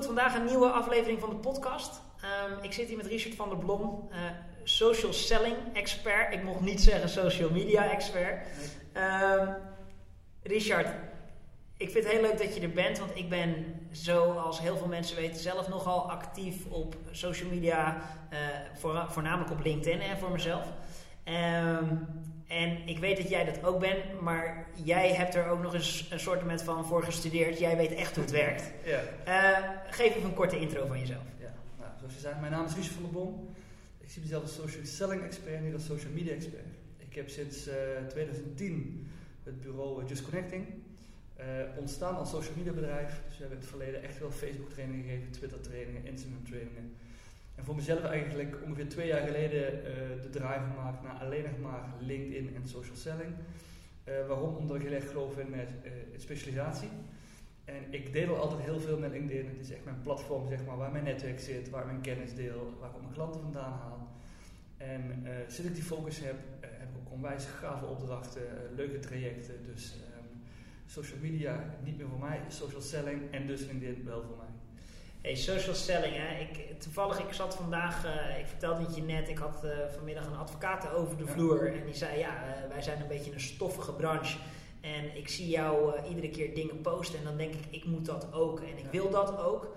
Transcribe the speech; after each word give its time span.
Goed, 0.00 0.08
vandaag 0.08 0.34
een 0.34 0.44
nieuwe 0.44 0.70
aflevering 0.70 1.20
van 1.20 1.28
de 1.28 1.36
podcast. 1.36 2.00
Ehm, 2.20 2.64
ik 2.64 2.72
zit 2.72 2.88
hier 2.88 2.96
met 2.96 3.06
Richard 3.06 3.34
van 3.34 3.48
der 3.48 3.58
Blom, 3.58 4.08
eh, 4.10 4.18
social 4.64 5.12
selling 5.12 5.56
expert. 5.72 6.32
Ik 6.32 6.42
mocht 6.42 6.60
niet 6.60 6.80
zeggen 6.80 7.08
social 7.08 7.50
media 7.50 7.90
expert. 7.90 8.46
Ehm, 8.92 9.48
Richard, 10.42 10.86
ik 11.76 11.90
vind 11.90 12.04
het 12.04 12.12
heel 12.12 12.22
leuk 12.22 12.38
dat 12.38 12.54
je 12.54 12.60
er 12.60 12.70
bent, 12.70 12.98
want 12.98 13.10
ik 13.16 13.28
ben, 13.28 13.80
zoals 13.90 14.60
heel 14.60 14.76
veel 14.76 14.86
mensen 14.86 15.16
weten, 15.16 15.40
zelf 15.40 15.68
nogal 15.68 16.10
actief 16.10 16.66
op 16.66 16.96
social 17.10 17.50
media, 17.50 17.96
eh, 18.30 18.38
voor, 18.74 19.06
voornamelijk 19.08 19.50
op 19.50 19.64
LinkedIn 19.64 20.00
en 20.00 20.18
voor 20.18 20.30
mezelf. 20.30 20.66
Ehm, 21.24 21.94
en 22.50 22.88
ik 22.88 22.98
weet 22.98 23.16
dat 23.16 23.28
jij 23.28 23.44
dat 23.44 23.64
ook 23.64 23.80
bent, 23.80 24.20
maar 24.20 24.66
jij 24.84 25.14
hebt 25.14 25.34
er 25.34 25.46
ook 25.46 25.62
nog 25.62 25.74
eens 25.74 26.08
een 26.10 26.20
soort 26.20 26.62
van 26.62 26.84
voor 26.84 27.02
gestudeerd. 27.02 27.58
Jij 27.58 27.76
weet 27.76 27.92
echt 27.92 28.14
hoe 28.14 28.24
het 28.24 28.32
werkt. 28.32 28.72
Ja. 28.84 29.02
Uh, 29.26 29.70
geef 29.90 30.16
even 30.16 30.28
een 30.28 30.34
korte 30.34 30.60
intro 30.60 30.86
van 30.86 30.98
jezelf. 30.98 31.22
Ja, 31.38 31.54
nou, 31.78 31.90
zoals 31.98 32.14
je 32.14 32.20
zei, 32.20 32.40
mijn 32.40 32.52
naam 32.52 32.64
is 32.64 32.74
Richard 32.74 32.94
van 32.94 33.02
der 33.02 33.12
Bom. 33.12 33.48
Ik 34.00 34.10
zie 34.10 34.22
mezelf 34.22 34.42
als 34.42 34.54
social 34.54 34.84
selling 34.84 35.22
expert, 35.22 35.62
niet 35.62 35.74
als 35.74 35.84
social 35.84 36.12
media 36.12 36.32
expert. 36.32 36.66
Ik 36.98 37.14
heb 37.14 37.28
sinds 37.28 37.68
uh, 37.68 37.74
2010 38.08 39.10
het 39.42 39.60
bureau 39.60 40.06
Just 40.06 40.22
Connecting. 40.22 40.66
Uh, 41.40 41.44
ontstaan 41.78 42.16
als 42.16 42.30
social 42.30 42.54
media 42.56 42.72
bedrijf. 42.72 43.20
Dus 43.26 43.36
we 43.38 43.40
hebben 43.40 43.58
in 43.58 43.64
het 43.64 43.70
verleden 43.70 44.02
echt 44.02 44.18
wel 44.18 44.30
Facebook 44.30 44.70
trainingen 44.70 45.04
gegeven, 45.04 45.30
Twitter 45.30 45.60
trainingen, 45.60 46.06
Instagram 46.06 46.44
trainingen. 46.44 46.94
En 47.60 47.66
voor 47.66 47.74
mezelf 47.74 48.04
eigenlijk 48.04 48.56
ongeveer 48.64 48.88
twee 48.88 49.06
jaar 49.06 49.26
geleden 49.26 49.72
uh, 49.72 50.22
de 50.22 50.28
drive 50.30 50.64
gemaakt 50.74 51.02
naar 51.02 51.18
alleen 51.20 51.42
nog 51.42 51.58
maar 51.70 51.94
LinkedIn 51.98 52.54
en 52.54 52.68
social 52.68 52.96
selling. 52.96 53.34
Uh, 54.08 54.26
waarom? 54.26 54.56
Omdat 54.56 54.76
ik 54.76 54.88
heel 54.88 55.00
geloof 55.00 55.38
in, 55.38 55.54
uh, 55.54 55.58
in, 56.12 56.20
specialisatie. 56.20 56.88
En 57.64 57.82
ik 57.90 58.12
deel 58.12 58.36
altijd 58.36 58.60
heel 58.60 58.80
veel 58.80 58.98
met 58.98 59.10
LinkedIn. 59.10 59.48
Het 59.48 59.58
is 59.58 59.70
echt 59.70 59.84
mijn 59.84 60.00
platform 60.02 60.48
zeg 60.48 60.64
maar, 60.64 60.76
waar 60.76 60.92
mijn 60.92 61.04
netwerk 61.04 61.40
zit, 61.40 61.70
waar 61.70 61.86
mijn 61.86 62.00
kennis 62.00 62.34
deel, 62.34 62.76
waar 62.80 62.90
ik 62.90 63.00
mijn 63.00 63.12
klanten 63.12 63.40
vandaan 63.40 63.72
haal. 63.72 64.08
En 64.76 65.26
sinds 65.46 65.70
ik 65.70 65.74
die 65.74 65.84
focus 65.84 66.20
heb, 66.20 66.36
heb 66.60 66.88
ik 66.90 66.96
ook 67.00 67.12
onwijs 67.12 67.44
gave 67.44 67.86
opdrachten, 67.86 68.42
leuke 68.74 68.98
trajecten. 68.98 69.54
Dus 69.66 69.94
um, 69.94 70.42
social 70.86 71.18
media 71.20 71.64
niet 71.84 71.96
meer 71.96 72.08
voor 72.08 72.18
mij, 72.18 72.40
social 72.48 72.80
selling 72.80 73.30
en 73.30 73.46
dus 73.46 73.66
LinkedIn 73.66 74.04
wel 74.04 74.22
voor 74.22 74.36
mij. 74.36 74.49
Hey, 75.22 75.34
social 75.34 75.74
selling, 75.74 76.14
hè. 76.16 76.38
Ik, 76.38 76.80
toevallig, 76.80 77.18
ik 77.18 77.32
zat 77.32 77.54
vandaag, 77.54 78.04
uh, 78.04 78.38
ik 78.38 78.46
vertelde 78.46 78.84
het 78.84 78.96
je 78.96 79.02
net, 79.02 79.28
ik 79.28 79.38
had 79.38 79.64
uh, 79.64 79.70
vanmiddag 79.94 80.26
een 80.26 80.36
advocaat 80.36 80.92
over 80.92 81.16
de 81.16 81.26
vloer 81.26 81.74
en 81.74 81.84
die 81.84 81.94
zei, 81.94 82.18
ja, 82.18 82.28
uh, 82.28 82.68
wij 82.68 82.82
zijn 82.82 83.00
een 83.00 83.08
beetje 83.08 83.32
een 83.32 83.40
stoffige 83.40 83.92
branche 83.92 84.38
en 84.80 85.16
ik 85.16 85.28
zie 85.28 85.48
jou 85.48 85.92
iedere 86.08 86.30
keer 86.30 86.54
dingen 86.54 86.80
posten 86.80 87.18
en 87.18 87.24
dan 87.24 87.36
denk 87.36 87.54
ik, 87.54 87.64
ik 87.70 87.84
moet 87.84 88.06
dat 88.06 88.32
ook 88.32 88.60
en 88.60 88.78
ik 88.78 88.84
ja. 88.84 88.90
wil 88.90 89.10
dat 89.10 89.38
ook. 89.38 89.76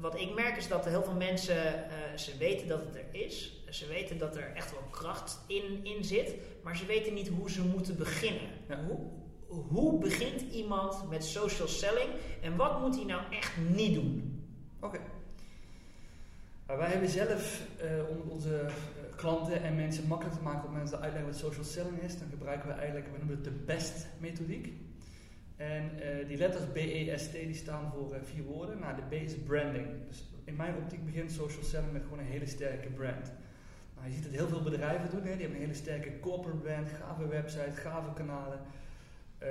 Wat 0.00 0.20
ik 0.20 0.34
merk 0.34 0.56
is 0.56 0.68
dat 0.68 0.84
heel 0.84 1.02
veel 1.02 1.14
mensen, 1.14 1.84
ze 2.16 2.36
weten 2.36 2.68
dat 2.68 2.80
het 2.80 2.94
er 2.94 3.20
is, 3.22 3.62
ze 3.68 3.86
weten 3.86 4.18
dat 4.18 4.36
er 4.36 4.52
echt 4.54 4.70
wel 4.70 4.82
kracht 4.90 5.38
in, 5.46 5.80
in 5.82 6.04
zit, 6.04 6.34
maar 6.62 6.76
ze 6.76 6.86
weten 6.86 7.14
niet 7.14 7.28
hoe 7.28 7.50
ze 7.50 7.62
moeten 7.62 7.96
beginnen. 7.96 8.50
Ja. 8.68 8.84
Hoe, 8.86 8.98
hoe 9.68 9.98
begint 9.98 10.40
iemand 10.40 11.08
met 11.08 11.24
social 11.24 11.68
selling 11.68 12.08
en 12.42 12.56
wat 12.56 12.80
moet 12.80 12.96
hij 12.96 13.04
nou 13.04 13.22
echt 13.30 13.52
niet 13.56 13.94
doen? 13.94 14.37
Oké. 14.80 14.98
Wij 16.66 16.90
hebben 16.90 17.08
zelf, 17.08 17.62
uh, 17.84 18.08
om 18.08 18.30
onze 18.30 18.62
uh, 18.62 19.16
klanten 19.16 19.62
en 19.62 19.76
mensen 19.76 20.06
makkelijk 20.06 20.36
te 20.36 20.42
maken 20.42 20.68
op 20.68 20.74
mensen 20.74 21.00
uitleggen 21.00 21.30
wat 21.30 21.40
social 21.40 21.64
selling 21.64 22.02
is, 22.02 22.18
dan 22.18 22.28
gebruiken 22.30 22.68
we 22.68 22.74
eigenlijk, 22.74 23.06
we 23.06 23.18
noemen 23.18 23.34
het 23.34 23.44
de 23.44 23.50
BEST 23.50 24.06
methodiek. 24.18 24.72
En 25.56 25.90
uh, 25.96 26.28
die 26.28 26.36
letters 26.36 26.64
B-E-S-T 26.64 27.32
die 27.32 27.54
staan 27.54 27.92
voor 27.92 28.16
vier 28.22 28.44
woorden. 28.44 28.78
Nou, 28.78 28.96
de 28.96 29.02
B 29.08 29.12
is 29.12 29.34
branding. 29.36 29.86
Dus 30.08 30.24
in 30.44 30.56
mijn 30.56 30.76
optiek 30.76 31.04
begint 31.04 31.30
social 31.32 31.64
selling 31.64 31.92
met 31.92 32.02
gewoon 32.02 32.18
een 32.18 32.24
hele 32.24 32.46
sterke 32.46 32.88
brand. 32.88 33.32
Nou, 33.94 34.08
je 34.08 34.14
ziet 34.14 34.22
dat 34.22 34.32
heel 34.32 34.48
veel 34.48 34.62
bedrijven 34.62 35.10
doen, 35.10 35.22
hè. 35.22 35.32
die 35.32 35.40
hebben 35.40 35.56
een 35.56 35.66
hele 35.66 35.74
sterke 35.74 36.20
corporate 36.20 36.58
brand, 36.58 36.88
gave 36.88 37.26
website, 37.26 37.72
gave 37.74 38.12
kanalen. 38.12 38.60
Uh, 39.42 39.48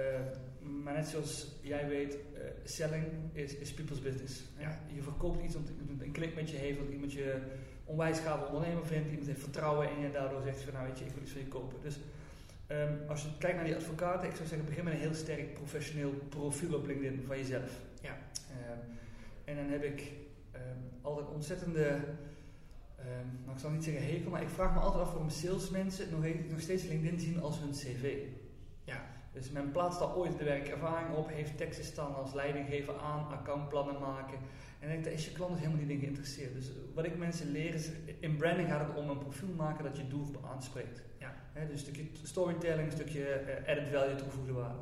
maar 0.84 0.94
net 0.94 1.08
zoals 1.08 1.48
jij 1.62 1.88
weet, 1.88 2.14
uh, 2.14 2.40
selling 2.64 3.06
is, 3.34 3.56
is 3.56 3.74
people's 3.74 4.02
business. 4.02 4.44
Ja. 4.58 4.80
Je 4.94 5.02
verkoopt 5.02 5.44
iets 5.44 5.56
omdat 5.56 5.74
iemand 5.80 6.02
een 6.02 6.12
klik 6.12 6.36
met 6.36 6.50
je 6.50 6.58
heeft, 6.58 6.80
omdat 6.80 6.94
iemand 6.94 7.14
je 7.14 7.42
onwijs 7.86 8.20
gave 8.20 8.46
ondernemer 8.46 8.86
vindt, 8.86 9.10
iemand 9.10 9.28
heeft 9.28 9.40
vertrouwen 9.40 9.90
in 9.90 10.00
je 10.00 10.06
en 10.06 10.12
daardoor 10.12 10.42
zegt 10.42 10.62
van 10.62 10.74
nou 10.74 10.88
weet 10.88 11.00
je, 11.00 11.06
ik 11.06 11.12
wil 11.12 11.22
iets 11.22 11.32
van 11.32 11.42
je 11.42 11.48
kopen. 11.48 11.82
Dus 11.82 12.00
um, 12.68 13.00
als 13.08 13.22
je 13.22 13.28
kijkt 13.40 13.56
naar 13.56 13.66
die 13.66 13.76
advocaten, 13.76 14.30
ik 14.30 14.36
zou 14.36 14.48
zeggen 14.48 14.68
begin 14.68 14.84
met 14.84 14.94
een 14.94 15.00
heel 15.00 15.14
sterk 15.14 15.54
professioneel 15.54 16.12
profiel 16.30 16.76
op 16.76 16.86
LinkedIn 16.86 17.24
van 17.26 17.38
jezelf. 17.38 17.80
Ja. 18.02 18.18
Um, 18.72 18.80
en 19.46 19.56
dan 19.56 19.66
heb 19.66 19.84
ik 19.84 20.12
um, 20.56 20.62
altijd 21.02 21.28
ontzettende, 21.28 22.00
nou 23.46 23.56
ik 23.56 23.60
zal 23.60 23.70
niet 23.70 23.84
zeggen 23.84 24.06
hekel, 24.06 24.32
maar 24.32 24.42
ik 24.42 24.50
vraag 24.50 24.74
me 24.74 24.80
altijd 24.80 25.04
af 25.04 25.12
waarom 25.12 25.30
salesmensen 25.30 26.10
nog, 26.12 26.24
nog 26.50 26.60
steeds 26.60 26.84
LinkedIn 26.84 27.20
zien 27.20 27.42
als 27.42 27.60
hun 27.60 27.72
cv. 27.72 28.18
Dus 29.38 29.52
men 29.52 29.72
plaatst 29.72 30.00
daar 30.00 30.16
ooit 30.16 30.38
de 30.38 30.44
werkervaring 30.44 31.16
op, 31.16 31.30
heeft 31.30 31.58
teksten 31.58 31.86
staan 31.86 32.16
als 32.16 32.34
leidinggever 32.34 32.94
aan, 32.98 33.28
accountplannen 33.32 34.00
maken. 34.00 34.38
En 34.80 34.90
denk, 34.90 35.04
daar 35.04 35.14
is 35.14 35.26
je 35.26 35.32
klant 35.32 35.52
dus 35.52 35.60
helemaal 35.60 35.82
niet 35.82 35.90
in 35.90 36.00
geïnteresseerd. 36.00 36.54
Dus 36.54 36.72
wat 36.94 37.06
ik 37.06 37.18
mensen 37.18 37.52
leer 37.52 37.74
is, 37.74 37.90
in 38.20 38.38
branding 38.38 38.70
gaat 38.70 38.88
het 38.88 38.96
om 38.96 39.10
een 39.10 39.18
profiel 39.18 39.54
maken 39.56 39.84
dat 39.84 39.98
je 39.98 40.08
doelgroep 40.08 40.46
aanspreekt. 40.54 41.04
Ja. 41.18 41.34
He, 41.54 41.62
dus 41.62 41.72
een 41.72 41.78
stukje 41.78 42.04
storytelling, 42.24 42.86
een 42.86 42.98
stukje 42.98 43.20
uh, 43.20 43.70
added 43.70 43.88
value, 43.92 44.16
toegevoegde 44.16 44.54
waarde. 44.54 44.80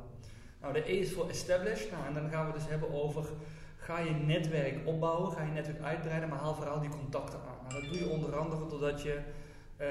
Nou, 0.62 0.74
de 0.74 0.92
E 0.92 1.00
is 1.00 1.14
voor 1.14 1.30
establish. 1.30 1.92
Nou, 1.92 2.06
en 2.08 2.14
dan 2.14 2.30
gaan 2.30 2.48
we 2.48 2.54
dus 2.54 2.68
hebben 2.68 2.94
over, 2.94 3.26
ga 3.78 4.00
je 4.00 4.12
netwerk 4.12 4.88
opbouwen, 4.88 5.32
ga 5.32 5.44
je 5.44 5.52
netwerk 5.52 5.82
uitbreiden, 5.82 6.30
maar 6.30 6.40
haal 6.40 6.56
vooral 6.56 6.80
die 6.80 6.90
contacten 6.90 7.40
aan. 7.40 7.68
Nou, 7.68 7.82
dat 7.82 7.92
doe 7.92 8.00
je 8.00 8.10
onder 8.10 8.36
andere 8.36 8.68
doordat 8.68 9.02
je... 9.02 9.20
Uh, 9.82 9.88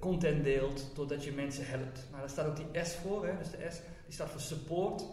content 0.00 0.44
deelt, 0.44 0.90
doordat 0.94 1.24
je 1.24 1.32
mensen 1.32 1.66
helpt. 1.66 2.06
Nou, 2.08 2.20
daar 2.20 2.30
staat 2.30 2.46
ook 2.46 2.56
die 2.56 2.84
S 2.84 2.94
voor, 2.94 3.26
hè? 3.26 3.38
dus 3.38 3.50
de 3.50 3.66
S 3.70 3.80
die 4.04 4.14
staat 4.14 4.30
voor 4.30 4.40
support. 4.40 5.04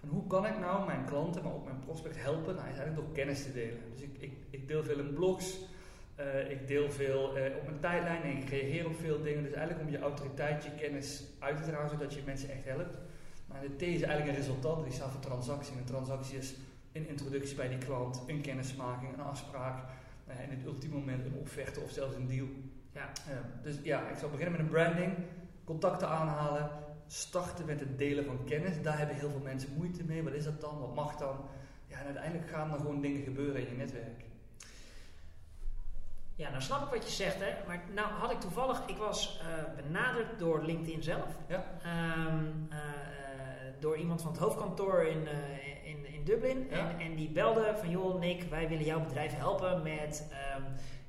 Van 0.00 0.08
hoe 0.08 0.26
kan 0.26 0.46
ik 0.46 0.58
nou 0.58 0.86
mijn 0.86 1.04
klanten, 1.04 1.42
maar 1.42 1.54
ook 1.54 1.64
mijn 1.64 1.78
prospect 1.78 2.22
helpen? 2.22 2.54
Nou, 2.54 2.68
is 2.68 2.76
eigenlijk 2.76 2.96
door 2.96 3.12
kennis 3.12 3.42
te 3.42 3.52
delen. 3.52 3.78
Dus 3.92 4.02
ik, 4.02 4.16
ik, 4.18 4.32
ik 4.50 4.68
deel 4.68 4.84
veel 4.84 4.98
in 4.98 5.12
blogs, 5.12 5.58
uh, 6.20 6.50
ik 6.50 6.68
deel 6.68 6.90
veel 6.90 7.38
uh, 7.38 7.56
op 7.56 7.64
mijn 7.64 7.80
tijdlijn 7.80 8.22
en 8.22 8.36
ik 8.36 8.48
reageer 8.48 8.86
op 8.86 8.96
veel 9.00 9.22
dingen. 9.22 9.42
Dus 9.42 9.52
eigenlijk 9.52 9.86
om 9.86 9.92
je 9.92 9.98
autoriteit, 9.98 10.64
je 10.64 10.70
kennis 10.70 11.24
uit 11.38 11.56
te 11.56 11.70
dragen, 11.70 11.90
zodat 11.90 12.14
je 12.14 12.22
mensen 12.24 12.50
echt 12.50 12.64
helpt. 12.64 12.98
Maar 13.46 13.60
de 13.60 13.76
T 13.76 13.82
is 13.82 14.02
eigenlijk 14.02 14.28
een 14.28 14.44
resultat, 14.44 14.84
die 14.84 14.92
staat 14.92 15.10
voor 15.10 15.20
transactie. 15.20 15.72
En 15.72 15.78
een 15.78 15.84
transactie 15.84 16.38
is 16.38 16.54
een 16.92 17.08
introductie 17.08 17.56
bij 17.56 17.68
die 17.68 17.78
klant, 17.78 18.22
een 18.26 18.40
kennismaking, 18.40 19.12
een 19.12 19.24
afspraak. 19.24 19.84
En 20.26 20.50
in 20.50 20.56
het 20.56 20.66
ultieme 20.66 20.94
moment 20.94 21.24
een 21.24 21.38
offerte 21.40 21.80
of 21.80 21.90
zelfs 21.90 22.16
een 22.16 22.26
deal. 22.26 22.46
Ja. 22.96 23.10
Dus 23.62 23.76
ja, 23.82 24.08
ik 24.08 24.16
zou 24.16 24.30
beginnen 24.30 24.52
met 24.52 24.60
een 24.60 24.72
branding, 24.72 25.14
contacten 25.64 26.08
aanhalen, 26.08 26.70
starten 27.06 27.66
met 27.66 27.80
het 27.80 27.98
delen 27.98 28.24
van 28.24 28.44
kennis. 28.44 28.82
Daar 28.82 28.98
hebben 28.98 29.16
heel 29.16 29.30
veel 29.30 29.40
mensen 29.40 29.72
moeite 29.76 30.04
mee. 30.04 30.22
Wat 30.22 30.32
is 30.32 30.44
dat 30.44 30.60
dan? 30.60 30.78
Wat 30.80 30.94
mag 30.94 31.16
dan? 31.16 31.48
Ja, 31.86 31.98
en 31.98 32.04
uiteindelijk 32.04 32.50
gaan 32.50 32.72
er 32.72 32.78
gewoon 32.78 33.00
dingen 33.00 33.22
gebeuren 33.22 33.60
in 33.60 33.68
je 33.68 33.76
netwerk. 33.76 34.24
Ja, 36.34 36.50
nou 36.50 36.62
snap 36.62 36.82
ik 36.82 36.90
wat 36.90 37.04
je 37.04 37.10
zegt, 37.10 37.36
hè. 37.38 37.66
Maar 37.66 37.82
nou 37.94 38.08
had 38.08 38.30
ik 38.30 38.40
toevallig, 38.40 38.82
ik 38.86 38.96
was 38.96 39.42
uh, 39.42 39.82
benaderd 39.82 40.38
door 40.38 40.62
LinkedIn 40.62 41.02
zelf. 41.02 41.28
Ja. 41.48 41.64
Um, 42.26 42.68
uh, 42.72 42.78
door 43.80 43.96
iemand 43.96 44.22
van 44.22 44.30
het 44.30 44.40
hoofdkantoor 44.40 45.04
in, 45.04 45.22
uh, 45.22 45.88
in, 45.88 46.14
in 46.14 46.24
Dublin. 46.24 46.66
Ja. 46.70 46.76
En, 46.76 46.98
en 46.98 47.14
die 47.14 47.30
belde 47.30 47.74
van, 47.76 47.90
joh 47.90 48.20
Nick, 48.20 48.42
wij 48.42 48.68
willen 48.68 48.84
jouw 48.84 49.00
bedrijf 49.00 49.36
helpen 49.36 49.82
met... 49.82 50.32
Um, 50.56 50.64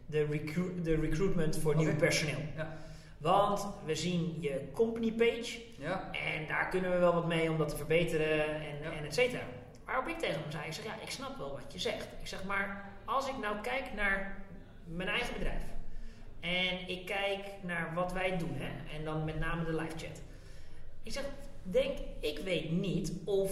de, 0.07 0.25
recru 0.25 0.81
de 0.81 0.95
recruitment 0.95 1.57
voor 1.57 1.75
nieuw 1.75 1.95
personeel. 1.95 2.39
Ja. 2.55 2.77
Want 3.17 3.67
we 3.85 3.95
zien 3.95 4.37
je 4.39 4.61
company 4.73 5.11
page 5.11 5.59
Ja. 5.77 6.11
en 6.11 6.47
daar 6.47 6.69
kunnen 6.69 6.91
we 6.91 6.97
wel 6.97 7.13
wat 7.13 7.27
mee 7.27 7.51
om 7.51 7.57
dat 7.57 7.69
te 7.69 7.75
verbeteren 7.77 8.45
en, 8.55 8.81
Ja. 8.81 8.91
en 8.91 9.05
et 9.05 9.13
cetera. 9.13 9.43
Waarop 9.85 10.07
ik 10.07 10.17
tegen 10.19 10.41
hem 10.41 10.51
zei, 10.51 10.65
ik 10.65 10.73
zeg 10.73 10.85
ja, 10.85 10.93
ik 11.01 11.09
snap 11.09 11.37
wel 11.37 11.51
wat 11.51 11.73
je 11.73 11.79
zegt. 11.79 12.07
Ik 12.21 12.27
zeg 12.27 12.43
maar, 12.43 12.89
als 13.05 13.27
ik 13.27 13.37
nou 13.37 13.61
kijk 13.61 13.93
naar 13.95 14.43
mijn 14.85 15.09
eigen 15.09 15.33
bedrijf 15.33 15.61
en 16.39 16.87
ik 16.89 17.05
kijk 17.05 17.39
naar 17.61 17.91
wat 17.93 18.13
wij 18.13 18.37
doen, 18.37 18.53
hè, 18.57 18.97
en 18.97 19.03
dan 19.03 19.25
met 19.25 19.39
name 19.39 19.63
de 19.65 19.73
live 19.75 19.97
chat. 19.97 20.21
Ik 21.03 21.11
zeg, 21.11 21.23
denk, 21.63 21.97
ik 22.19 22.39
weet 22.39 22.71
niet 22.71 23.13
of 23.25 23.51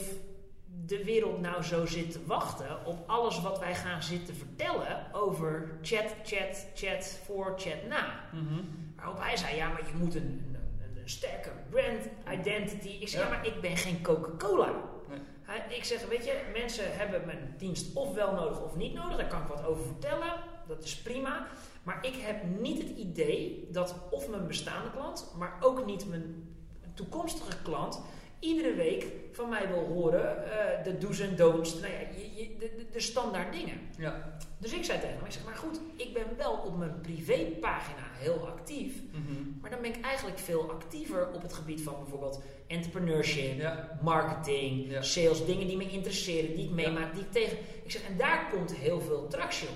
de 0.86 1.04
wereld 1.04 1.42
nou 1.42 1.64
zo 1.64 1.86
zit 1.86 2.12
te 2.12 2.26
wachten 2.26 2.86
op 2.86 3.10
alles 3.10 3.42
wat 3.42 3.60
wij 3.60 3.76
gaan 3.76 4.04
zitten 4.04 4.36
vertellen 4.36 5.14
over 5.14 5.78
chat, 5.82 6.16
chat, 6.24 6.66
chat 6.74 7.20
voor, 7.26 7.54
chat 7.58 7.88
na. 7.88 8.20
Mhm. 8.34 8.64
Waarop 8.96 9.20
hij 9.20 9.38
zei, 9.38 9.56
ja, 9.56 9.68
maar 9.68 9.86
je 9.88 9.98
moet 9.98 10.16
een, 10.16 10.56
een, 10.82 10.98
een 11.02 11.10
sterke 11.10 11.50
brand 11.70 12.02
identity. 12.40 12.88
Ik 12.88 13.08
zeg, 13.08 13.22
ja, 13.22 13.28
Ja. 13.28 13.36
maar 13.36 13.46
ik 13.48 13.62
ben 13.62 13.78
geen 13.78 14.02
Coca-Cola. 14.02 14.72
Nee. 15.10 15.78
Ik 15.78 15.84
zeg, 15.84 16.08
weet 16.08 16.26
je, 16.26 16.52
mensen 16.54 16.98
hebben 16.98 17.26
mijn 17.26 17.56
dienst 17.58 17.96
of 17.96 18.14
wel 18.14 18.34
nodig 18.34 18.62
of 18.62 18.76
niet 18.76 18.94
nodig. 18.94 19.18
Daar 19.18 19.28
kan 19.28 19.42
ik 19.42 19.48
wat 19.48 19.66
over 19.66 19.84
vertellen. 19.86 20.34
Dat 20.68 20.84
is 20.84 20.98
prima. 21.02 21.48
Maar 21.84 22.06
ik 22.06 22.16
heb 22.16 22.44
niet 22.60 22.82
het 22.82 22.98
idee 22.98 23.68
dat 23.72 23.96
of 24.12 24.30
mijn 24.30 24.48
bestaande 24.48 24.92
klant, 24.92 25.34
maar 25.38 25.58
ook 25.62 25.86
niet 25.86 26.10
mijn 26.10 26.50
toekomstige 26.94 27.62
klant 27.62 28.02
iedere 28.46 28.74
week 28.74 29.06
van 29.32 29.50
mij 29.50 29.68
wil 29.68 29.86
horen 29.86 30.52
eh, 30.52 30.84
de 30.84 30.98
do's 30.98 31.20
en 31.20 31.36
don'ts, 31.36 31.74
nou 31.74 31.94
ja, 31.94 32.00
je, 32.00 32.36
je- 32.36 32.56
de, 32.60 32.86
de, 32.92 33.00
standaard 33.00 33.54
dingen. 33.54 33.80
Ja. 33.98 34.38
Dus 34.58 34.74
ik 34.74 34.84
zei 34.86 35.00
tegen 35.00 35.16
hem, 35.16 35.26
ik 35.26 35.32
zeg, 35.32 35.44
maar 35.46 35.56
goed, 35.56 35.80
ik 35.96 36.14
ben 36.14 36.26
wel 36.38 36.54
op 36.54 36.78
mijn 36.78 37.02
privépagina 37.02 38.04
heel 38.14 38.48
actief. 38.48 38.94
Mhm. 39.12 39.60
Maar 39.62 39.70
dan 39.70 39.82
ben 39.82 39.96
ik 39.96 40.06
eigenlijk 40.06 40.40
veel 40.40 40.72
actiever 40.72 41.28
op 41.34 41.42
het 41.42 41.54
gebied 41.54 41.82
van 41.82 41.96
bijvoorbeeld 42.00 42.42
entrepreneurship, 42.68 43.58
Ja. 43.60 44.00
marketing, 44.02 44.92
Ja. 44.92 45.02
sales, 45.02 45.46
dingen 45.46 45.68
die 45.68 45.78
me 45.78 45.90
interesseren, 45.90 46.56
die 46.56 46.66
ik 46.66 46.72
meemaak, 46.72 47.14
die 47.14 47.24
ik 47.24 47.32
tegen. 47.32 47.58
Ik 47.84 47.92
zeg, 47.92 48.02
en 48.08 48.18
daar 48.18 48.48
komt 48.52 48.76
heel 48.76 49.02
veel 49.02 49.28
tractie 49.28 49.68
op. 49.68 49.76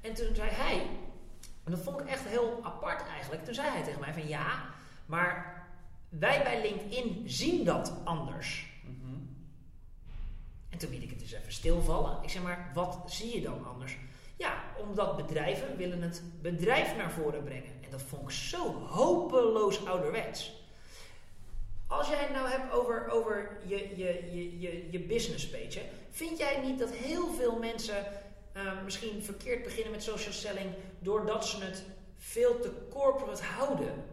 En 0.00 0.14
toen 0.14 0.34
zei 0.34 0.48
hij, 0.50 0.86
en 1.64 1.70
dat 1.70 1.80
vond 1.80 2.00
ik 2.00 2.06
echt 2.06 2.24
heel 2.28 2.58
apart 2.62 3.02
eigenlijk, 3.08 3.44
toen 3.44 3.54
zei 3.54 3.68
hij 3.68 3.82
tegen 3.82 4.00
mij 4.00 4.12
van 4.12 4.28
ja, 4.28 4.64
maar 5.06 5.56
wij 6.08 6.42
bij 6.42 6.62
LinkedIn 6.62 7.22
zien 7.28 7.64
dat 7.64 7.92
anders. 8.04 8.66
En 10.68 10.78
toen 10.78 10.90
liet 10.90 11.02
ik 11.02 11.10
het 11.10 11.18
dus 11.18 11.32
even 11.32 11.52
stilvallen. 11.52 12.22
Ik 12.22 12.30
zeg 12.30 12.42
maar, 12.42 12.70
wat 12.74 13.02
zie 13.06 13.34
je 13.34 13.40
dan 13.40 13.66
anders? 13.66 13.96
Ja, 14.36 14.64
omdat 14.78 15.16
bedrijven 15.16 15.76
willen 15.76 16.02
het 16.02 16.22
bedrijf 16.40 16.96
naar 16.96 17.10
voren 17.10 17.44
brengen. 17.44 17.72
En 17.84 17.90
dat 17.90 18.02
vond 18.02 18.22
ik 18.22 18.30
zo 18.30 18.72
hopeloos 18.72 19.86
ouderwets. 19.86 20.52
Als 21.86 22.08
jij 22.08 22.18
het 22.18 22.32
nou 22.32 22.48
hebt 22.48 22.72
over, 22.72 23.08
over 23.08 23.58
je, 23.66 23.96
je, 23.96 24.30
je, 24.32 24.60
je, 24.60 24.88
je 24.90 25.00
business 25.00 25.50
vind 26.10 26.38
jij 26.38 26.60
niet 26.62 26.78
dat 26.78 26.90
heel 26.90 27.32
veel 27.32 27.58
mensen 27.58 28.06
eh, 28.52 28.82
misschien 28.84 29.22
verkeerd 29.22 29.62
beginnen 29.62 29.92
met 29.92 30.02
social 30.02 30.32
selling 30.32 30.70
doordat 30.98 31.46
ze 31.46 31.64
het 31.64 31.84
veel 32.16 32.60
te 32.60 32.72
corporate 32.90 33.42
houden? 33.42 34.04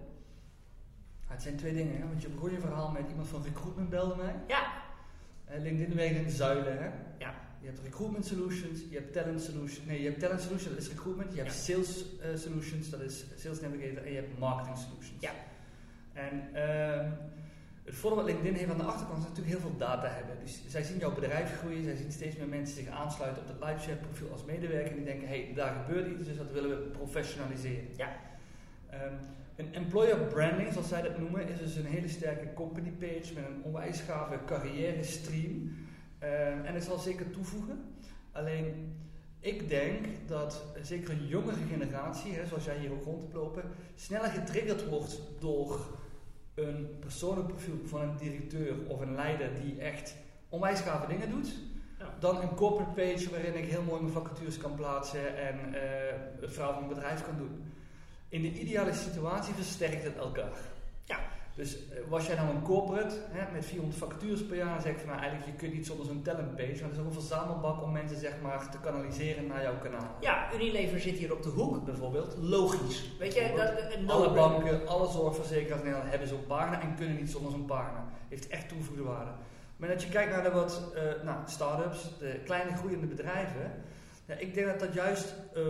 Het 1.36 1.44
zijn 1.44 1.56
twee 1.56 1.74
dingen, 1.74 1.98
hè? 2.02 2.08
want 2.08 2.22
je 2.22 2.28
begon 2.30 2.52
je 2.52 2.60
verhaal 2.60 2.92
met 2.92 3.02
iemand 3.10 3.28
van 3.28 3.44
recruitment 3.44 3.90
belde 3.90 4.16
mij. 4.16 4.36
Ja, 4.48 4.84
Eh, 5.46 5.62
LinkedIn 5.62 5.96
werkt 5.96 6.16
in 6.16 6.30
zuilen, 6.30 6.78
hè? 6.78 6.86
Ja. 7.18 7.34
Je 7.60 7.66
hebt 7.68 7.80
recruitment 7.84 8.26
solutions, 8.26 8.80
je 8.90 8.96
hebt 8.98 9.14
talent 9.14 9.42
solutions. 9.42 9.86
Nee, 9.86 10.02
je 10.02 10.08
hebt 10.08 10.20
talent 10.20 10.42
solutions, 10.42 10.70
dat 10.76 10.84
is 10.84 10.90
recruitment. 10.90 11.34
Je 11.34 11.38
hebt 11.42 11.54
Ja. 11.54 11.62
sales 11.62 12.06
eh, 12.22 12.36
solutions, 12.36 12.90
dat 12.90 13.00
is 13.02 13.26
sales 13.38 13.62
navigator. 13.62 14.04
En 14.06 14.10
je 14.10 14.16
hebt 14.16 14.40
marketing 14.40 14.78
solutions. 14.78 15.22
Ja. 15.22 15.32
En 16.14 16.34
ehm, 16.54 17.10
het 17.84 17.96
voordeel 17.96 18.20
wat 18.24 18.28
LinkedIn 18.32 18.54
heeft 18.56 18.72
aan 18.72 18.78
de 18.78 18.84
achterkant 18.84 19.18
is 19.20 19.28
natuurlijk 19.30 19.56
heel 19.56 19.66
veel 19.70 19.78
data 19.78 20.08
hebben. 20.08 20.36
Dus 20.44 20.62
zij 20.68 20.84
zien 20.84 20.98
jouw 20.98 21.14
bedrijf 21.14 21.58
groeien, 21.60 21.84
zij 21.84 21.96
zien 21.96 22.12
steeds 22.12 22.36
meer 22.36 22.48
mensen 22.48 22.76
zich 22.76 22.88
aansluiten 22.90 23.42
op 23.44 23.48
het 23.48 23.60
LiveChat 23.70 24.02
profiel 24.02 24.32
als 24.32 24.46
medewerker. 24.46 24.90
En 24.92 24.96
die 24.98 25.06
denken, 25.06 25.28
hé, 25.28 25.44
hey, 25.46 25.54
daar 25.54 25.74
gebeurt 25.86 26.08
iets, 26.12 26.28
dus 26.28 26.38
dat 26.38 26.52
willen 26.52 26.70
we 26.70 26.76
professionaliseren. 26.76 27.88
Ja. 27.98 28.10
Ehm, 28.90 29.14
een 29.56 29.74
employer 29.74 30.18
branding, 30.18 30.72
zoals 30.72 30.88
zij 30.88 31.02
dat 31.02 31.20
noemen, 31.20 31.48
is 31.48 31.58
dus 31.60 31.76
een 31.76 31.86
hele 31.86 32.08
sterke 32.08 32.54
company 32.54 32.90
page 32.90 33.34
met 33.34 33.46
een 33.46 33.64
onwijs 33.64 34.02
gave 34.02 34.40
carrière 34.46 35.04
stream. 35.04 35.76
Ehm, 36.20 36.66
en 36.66 36.74
het 36.74 36.84
zal 36.84 36.98
zeker 36.98 37.32
toevoegen. 37.32 37.96
Alleen, 38.32 38.96
ik 39.40 39.70
denk 39.70 40.06
dat 40.28 40.64
eh, 40.76 40.84
zeker 40.84 41.10
een 41.12 41.28
jongere 41.28 41.66
generatie, 41.72 42.34
hè, 42.34 42.46
zoals 42.46 42.66
jij 42.66 42.78
hier 42.78 42.92
ook 42.92 43.04
rond 43.04 43.22
hebt 43.22 43.34
lopen, 43.34 43.64
sneller 43.96 44.30
getriggerd 44.30 44.90
wordt 44.90 45.22
door 45.40 45.80
een 46.54 46.88
persoonlijk 47.00 47.48
profiel 47.48 47.80
van 47.86 48.02
een 48.02 48.18
directeur 48.18 48.76
of 48.88 49.00
een 49.00 49.16
leider 49.16 49.50
die 49.62 49.80
echt 49.80 50.16
onwijs 50.50 50.80
gave 50.80 51.08
dingen 51.08 51.30
doet. 51.30 51.56
Ja. 52.00 52.14
Dan 52.20 52.42
een 52.42 52.56
corporate 52.56 53.02
page 53.02 53.30
waarin 53.30 53.56
ik 53.56 53.70
heel 53.70 53.84
mooi 53.84 54.02
mijn 54.02 54.14
vacatures 54.14 54.58
kan 54.58 54.76
plaatsen 54.76 55.38
en 55.38 55.74
eh, 55.74 56.16
het 56.42 56.54
verhaal 56.54 56.74
van 56.74 56.86
mijn 56.86 56.96
bedrijf 56.96 57.26
kan 57.26 57.38
doen. 57.38 57.64
In 58.36 58.42
de 58.42 58.60
ideale 58.60 58.94
situatie 58.94 59.54
versterkt 59.54 60.04
het 60.04 60.18
elkaar. 60.18 60.52
Ja. 61.04 61.18
Dus 61.54 61.76
eh, 61.76 61.98
was 62.10 62.26
jij 62.26 62.36
nou 62.36 62.50
een 62.50 62.62
corporate 62.62 63.16
hè, 63.30 63.52
met 63.52 63.66
400 63.66 64.00
vacatures 64.00 64.46
per 64.46 64.58
jaar, 64.58 64.74
dan 64.74 64.82
zeg 64.82 64.98
van 64.98 65.08
nou 65.08 65.20
eigenlijk 65.20 65.52
je 65.52 65.58
kunt 65.58 65.74
niet 65.74 65.86
zonder 65.86 66.06
zo'n 66.06 66.22
talent 66.22 66.56
page, 66.56 66.80
want 66.80 66.82
het 66.82 66.92
is 66.92 67.00
ook 67.00 67.06
een 67.06 67.14
verzamelbak 67.14 67.82
om 67.84 67.92
mensen 67.92 68.18
zeg 68.18 68.34
maar 68.42 68.70
te 68.70 68.80
kanaliseren 68.80 69.48
naar 69.48 69.62
jouw 69.62 69.78
kanaal. 69.78 70.16
ja, 70.20 70.54
Unilever 70.54 71.00
zit 71.00 71.18
hier 71.18 71.34
op 71.34 71.44
de 71.44 71.50
hoek. 71.50 71.86
Bijvoorbeeld. 71.86 72.36
Logisch. 72.40 73.12
Weet 73.20 73.34
je, 73.34 73.54
dat, 73.56 73.94
een 73.94 74.10
Alle 74.10 74.32
banken, 74.34 74.88
alle 74.88 75.12
zorgverzekeraars 75.12 75.82
in 75.82 75.86
Nederland 75.86 76.10
hebben 76.10 76.28
zo'n 76.28 76.48
pagina 76.48 76.82
en 76.82 76.96
kunnen 76.96 77.16
niet 77.16 77.32
zonder 77.32 77.52
zo'n 77.52 77.66
pagina. 77.66 78.06
Heeft 78.30 78.48
echt 78.48 78.70
toegevoegde 78.70 79.04
waarde. 79.04 79.32
Maar 79.78 79.90
dat 79.90 80.04
je 80.04 80.10
kijkt 80.10 80.32
naar 80.32 80.44
de 80.44 80.52
wat 80.52 80.92
eh, 80.96 81.24
nou, 81.24 81.38
start-ups, 81.46 82.18
de 82.20 82.40
kleine 82.44 82.76
groeiende 82.76 83.08
bedrijven. 83.08 83.84
Ja, 84.26 84.36
ik 84.36 84.54
denk 84.54 84.68
dat 84.68 84.80
dat 84.80 84.94
juist 84.94 85.36
eh, 85.56 85.64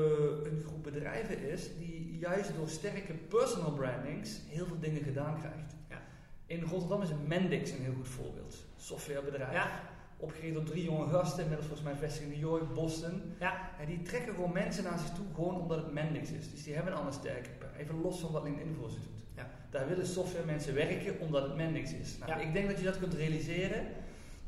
een 0.44 0.64
groep 0.66 0.84
bedrijven 0.84 1.40
is 1.40 1.78
die 1.78 2.18
juist 2.20 2.52
door 2.58 2.70
sterke 2.70 3.14
personal 3.14 3.72
brandings 3.72 4.40
heel 4.48 4.66
veel 4.66 4.80
dingen 4.80 5.04
gedaan 5.04 5.40
krijgt. 5.40 5.76
Ja. 5.90 6.02
In 6.46 6.62
Rotterdam 6.64 7.02
is 7.02 7.10
Mendix 7.28 7.72
een 7.72 7.82
heel 7.84 7.94
goed 7.94 8.08
voorbeeld. 8.08 8.66
Softwarebedrijf. 8.76 9.54
Ja, 9.54 9.82
Opgericht 10.18 10.54
door 10.54 10.64
drie 10.64 10.84
jonge 10.84 11.08
gasten, 11.08 11.42
inmiddels 11.42 11.68
volgens 11.68 11.88
mij 11.90 11.98
vestigd 11.98 12.24
in 12.26 12.30
New 12.30 12.40
York, 12.50 12.74
Boston. 12.74 13.22
ja, 13.40 13.70
En 13.80 13.86
die 13.86 14.02
trekken 14.02 14.34
gewoon 14.34 14.54
mensen 14.54 14.84
naar 14.84 15.00
zich 15.00 15.10
toe, 15.10 15.26
gewoon 15.34 15.62
omdat 15.62 15.78
het 15.78 15.94
Mendix 15.94 16.32
is. 16.32 16.52
Dus 16.52 16.64
die 16.64 16.74
hebben 16.74 16.92
een 16.94 17.00
ander 17.00 17.14
sterke 17.14 17.50
Even 17.78 18.02
los 18.02 18.20
van 18.20 18.32
wat 18.32 18.44
LinkedIn 18.44 18.76
voor 18.80 18.90
ze 18.90 19.00
doet. 19.00 19.24
Ja. 19.36 19.50
Daar 19.70 19.88
willen 19.88 20.06
software 20.06 20.46
mensen 20.46 20.74
werken 20.74 21.20
omdat 21.20 21.44
het 21.44 21.56
Mendix 21.56 21.94
is. 21.94 22.18
Nou, 22.18 22.32
Ja. 22.32 22.38
Ik 22.38 22.54
denk 22.54 22.68
dat 22.68 22.78
je 22.78 22.84
dat 22.86 23.00
kunt 23.00 23.14
realiseren 23.14 23.88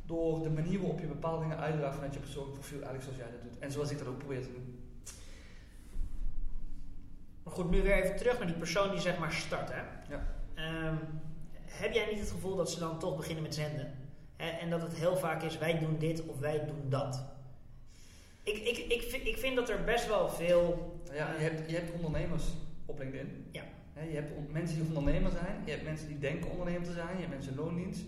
door 0.07 0.43
de 0.43 0.49
manier 0.49 0.79
waarop 0.79 0.99
je 0.99 1.07
bepaalde 1.07 1.41
dingen 1.41 1.57
uitdraagt 1.57 1.95
vanuit 1.95 2.13
je 2.13 2.19
persoonlijk 2.19 2.53
profiel, 2.53 2.81
eigenlijk 2.81 3.03
zoals 3.03 3.17
jij 3.17 3.31
dat 3.31 3.51
doet. 3.51 3.59
En 3.59 3.71
zoals 3.71 3.91
ik 3.91 3.97
dat 3.97 4.07
ook 4.07 4.17
probeer 4.17 4.41
te 4.41 4.51
doen. 4.51 4.79
Maar 7.43 7.53
goed, 7.53 7.69
nu 7.69 7.81
weer 7.81 8.03
even 8.03 8.15
terug 8.15 8.37
naar 8.37 8.47
die 8.47 8.55
persoon 8.55 8.91
die 8.91 8.99
zeg 8.99 9.17
maar 9.17 9.31
start. 9.31 9.69
Hè? 9.71 9.81
Ja. 10.09 10.35
Ehm, 10.53 10.95
heb 11.65 11.93
jij 11.93 12.05
niet 12.09 12.19
het 12.19 12.29
gevoel 12.29 12.55
dat 12.55 12.71
ze 12.71 12.79
dan 12.79 12.99
toch 12.99 13.17
beginnen 13.17 13.43
met 13.43 13.55
zenden? 13.55 13.93
Hè, 14.35 14.49
en 14.49 14.69
dat 14.69 14.81
het 14.81 14.95
heel 14.95 15.17
vaak 15.17 15.43
is, 15.43 15.57
wij 15.57 15.79
doen 15.79 15.97
dit 15.97 16.25
of 16.25 16.39
wij 16.39 16.65
doen 16.65 16.89
dat. 16.89 17.23
Ik, 18.43 18.57
ik, 18.57 18.77
ik, 18.77 19.01
vind, 19.01 19.27
ik 19.27 19.37
vind 19.37 19.55
dat 19.55 19.69
er 19.69 19.83
best 19.83 20.07
wel 20.07 20.29
veel... 20.29 20.95
Ja, 21.13 21.33
je 21.33 21.43
hebt, 21.43 21.69
je 21.69 21.75
hebt 21.75 21.91
ondernemers 21.91 22.43
op 22.85 22.99
LinkedIn. 22.99 23.47
Ja. 23.51 23.63
Je 24.09 24.15
hebt 24.15 24.51
mensen 24.51 24.85
die 24.85 24.97
ondernemer 24.97 25.31
zijn. 25.31 25.61
Je 25.65 25.71
hebt 25.71 25.83
mensen 25.83 26.07
die 26.07 26.19
denken 26.19 26.51
ondernemer 26.51 26.83
te 26.83 26.93
zijn. 26.93 27.15
Je 27.15 27.19
hebt 27.19 27.29
mensen 27.29 27.51
in 27.51 27.57
loondienst. 27.57 28.01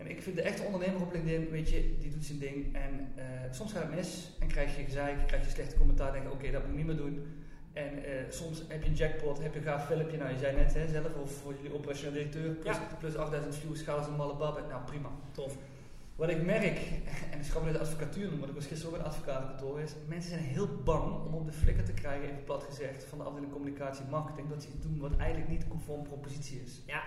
En 0.00 0.10
ik 0.10 0.22
vind 0.22 0.36
de 0.36 0.42
echte 0.42 0.62
ondernemer 0.62 1.00
op 1.00 1.12
LinkedIn, 1.12 1.50
weet 1.50 1.70
je, 1.70 1.96
die 2.00 2.10
doet 2.10 2.24
zijn 2.24 2.38
ding. 2.38 2.74
En 2.74 3.12
eh, 3.16 3.24
soms 3.50 3.72
gaat 3.72 3.82
het 3.82 3.94
mis 3.94 4.30
en 4.40 4.48
krijg 4.48 4.76
je 4.76 4.84
gezeik, 4.84 5.26
krijg 5.26 5.44
je 5.44 5.50
slechte 5.50 5.76
commentaar. 5.76 6.12
Denk 6.12 6.24
je, 6.24 6.30
oké, 6.30 6.50
dat 6.50 6.62
moet 6.62 6.70
ik 6.70 6.76
niet 6.76 6.86
meer 6.86 6.96
doen. 6.96 7.26
En 7.72 8.04
eh, 8.04 8.30
soms 8.30 8.62
heb 8.68 8.82
je 8.82 8.88
een 8.88 8.94
jackpot, 8.94 9.42
heb 9.42 9.52
je 9.52 9.58
een 9.58 9.64
gaaf 9.64 9.86
filmpje. 9.86 10.16
Nou, 10.16 10.32
je 10.32 10.38
zei 10.38 10.56
net 10.56 10.74
hè, 10.74 10.88
zelf, 10.88 11.14
of 11.14 11.32
voor 11.32 11.54
jullie 11.54 11.74
operationeel 11.74 12.12
directeur, 12.12 12.50
plus, 12.50 12.76
Ja. 12.76 12.96
plus 12.98 13.16
8000 13.16 13.54
views, 13.56 13.82
ga 13.82 13.92
als 13.92 14.06
een 14.06 14.16
malle 14.16 14.34
babbe. 14.34 14.60
Nou, 14.68 14.84
prima. 14.84 15.08
Tof. 15.32 15.56
Wat 16.16 16.28
ik 16.30 16.42
merk, 16.44 16.78
en 17.32 17.38
ik 17.38 17.44
schat 17.44 17.64
me 17.64 17.72
de 17.72 17.78
advocatuur 17.78 18.22
noemen, 18.22 18.38
want 18.38 18.50
ik 18.50 18.56
was 18.56 18.66
gisteren 18.66 18.92
ook 18.92 18.98
in 18.98 19.04
het 19.04 19.14
advocatenkantoor, 19.14 19.80
is 19.80 19.92
mensen 20.08 20.30
zijn 20.30 20.42
heel 20.42 20.68
bang 20.84 21.24
om 21.26 21.34
op 21.34 21.46
de 21.46 21.52
flikker 21.52 21.84
te 21.84 21.92
krijgen, 21.92 22.28
even 22.28 22.44
plat 22.44 22.62
gezegd, 22.62 23.04
van 23.04 23.18
de 23.18 23.24
afdeling 23.24 23.52
communicatie 23.52 24.04
en 24.04 24.10
marketing, 24.10 24.48
dat 24.48 24.62
ze 24.62 24.68
iets 24.68 24.80
doen 24.80 24.98
wat 24.98 25.16
eigenlijk 25.16 25.50
niet 25.50 25.68
conform 25.68 26.02
propositie 26.02 26.60
is. 26.64 26.80
Ja. 26.86 27.02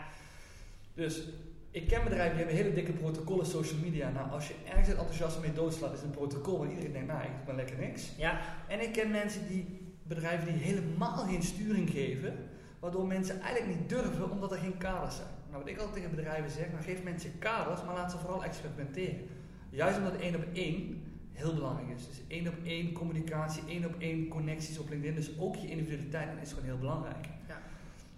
Dus 0.94 1.28
ik 1.74 1.88
ken 1.88 2.04
bedrijven 2.04 2.38
die 2.38 2.46
hebben 2.46 2.64
hele 2.64 2.76
dikke 2.76 2.92
protocollen 2.92 3.46
social 3.46 3.80
media. 3.80 4.10
Nou, 4.10 4.32
als 4.32 4.48
je 4.48 4.54
ergens 4.66 4.88
het 4.88 4.98
enthousiasme 4.98 5.42
mee 5.42 5.54
doodslaat, 5.54 5.94
is 5.94 6.00
het 6.00 6.08
een 6.08 6.16
protocol 6.16 6.60
waar 6.60 6.70
iedereen 6.70 6.92
denkt, 6.92 7.08
nou, 7.08 7.24
ik 7.24 7.30
doe 7.30 7.46
maar 7.46 7.56
lekker 7.56 7.78
niks. 7.78 8.12
Ja, 8.18 8.40
En 8.68 8.82
ik 8.82 8.92
ken 8.92 9.12
mensen 9.12 9.48
die, 9.48 9.66
bedrijven 10.04 10.54
die 10.54 10.64
helemaal 10.64 11.18
geen 11.18 11.44
sturing 11.44 11.90
geven, 11.90 12.34
waardoor 12.80 13.08
mensen 13.08 13.42
eigenlijk 13.42 13.80
niet 13.80 13.90
durven 13.90 14.32
omdat 14.32 14.52
er 14.52 14.58
geen 14.58 14.78
kaders 14.78 15.16
zijn. 15.16 15.28
Nou, 15.50 15.64
wat 15.64 15.72
ik 15.72 15.78
altijd 15.78 15.96
tegen 15.96 16.16
bedrijven 16.16 16.52
zeg, 16.52 16.72
nou, 16.72 16.84
geef 16.84 17.04
mensen 17.04 17.40
kaders, 17.40 17.84
maar 17.84 17.96
laat 17.96 18.12
ze 18.12 18.18
vooral 18.18 18.44
experimenteren. 18.44 19.28
Juist 19.70 19.98
omdat 19.98 20.16
één 20.16 20.36
op 20.36 20.46
één 20.54 21.04
heel 21.32 21.54
belangrijk 21.54 21.90
is. 21.98 22.08
Dus 22.08 22.22
één 22.28 22.48
op 22.48 22.56
één 22.64 22.92
communicatie, 22.92 23.64
één 23.68 23.86
op 23.86 23.96
één 23.98 24.28
connecties 24.28 24.80
op 24.80 24.90
LinkedIn. 24.90 25.16
Dus 25.16 25.40
ook 25.40 25.56
je 25.56 25.68
individualiteit 25.68 26.30
is 26.42 26.50
gewoon 26.50 26.66
heel 26.66 26.78
belangrijk. 26.78 27.26
Ja. 27.48 27.62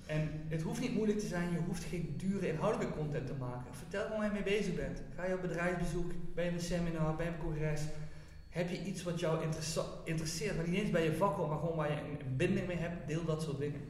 En 0.05 0.45
het 0.47 0.61
hoeft 0.61 0.81
niet 0.81 0.93
moeilijk 0.93 1.19
te 1.19 1.27
zijn, 1.27 1.51
je 1.51 1.57
hoeft 1.57 1.83
geen 1.83 2.13
dure 2.17 2.47
inhoudelijke 2.47 2.97
content 2.97 3.27
te 3.27 3.33
maken. 3.33 3.75
Vertel 3.75 4.03
gewoon 4.03 4.17
waar 4.17 4.27
je 4.27 4.33
mee 4.33 4.57
bezig 4.57 4.75
bent. 4.75 5.01
Ga 5.15 5.25
je 5.25 5.33
op 5.33 5.41
bedrijfsbezoek, 5.41 6.11
ben 6.33 6.43
je 6.43 6.49
op 6.49 6.55
een 6.55 6.63
seminar, 6.63 7.15
ben 7.15 7.25
je 7.25 7.31
op 7.31 7.37
een 7.37 7.45
congres. 7.45 7.81
Heb 8.49 8.69
je 8.69 8.83
iets 8.83 9.03
wat 9.03 9.19
jou 9.19 9.43
interesseert, 10.03 10.55
maar 10.55 10.67
niet 10.67 10.81
eens 10.81 10.91
bij 10.91 11.03
je 11.03 11.15
vak 11.15 11.37
maar 11.37 11.57
gewoon 11.57 11.75
waar 11.75 11.91
je 11.91 11.97
een, 11.97 12.19
een 12.25 12.35
binding 12.37 12.67
mee 12.67 12.77
hebt, 12.77 13.07
deel 13.07 13.25
dat 13.25 13.41
soort 13.41 13.57
dingen. 13.57 13.81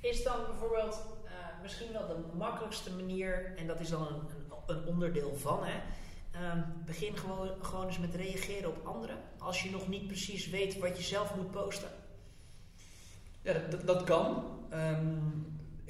Is 0.00 0.22
dan 0.22 0.36
bijvoorbeeld 0.46 1.06
eh, 1.24 1.32
misschien 1.62 1.92
wel 1.92 2.06
de 2.06 2.36
makkelijkste 2.36 2.92
manier, 2.92 3.56
en 3.56 3.66
dat 3.66 3.80
is 3.80 3.88
dan 3.88 4.06
een, 4.06 4.14
een, 4.16 4.76
een 4.76 4.86
onderdeel 4.86 5.36
van, 5.36 5.64
hè? 5.64 5.80
Ehm, 6.32 6.60
begin 6.86 7.16
gewoon, 7.16 7.50
gewoon 7.60 7.86
eens 7.86 7.98
met 7.98 8.14
reageren 8.14 8.68
op 8.68 8.86
anderen. 8.86 9.16
Als 9.38 9.62
je 9.62 9.70
nog 9.70 9.88
niet 9.88 10.06
precies 10.06 10.48
weet 10.48 10.78
wat 10.78 10.96
je 10.96 11.02
zelf 11.02 11.36
moet 11.36 11.50
posten. 11.50 11.88
Ja, 13.42 13.52
dat, 13.70 13.86
dat, 13.86 14.04
kan. 14.04 14.44
Ehm, 14.70 15.16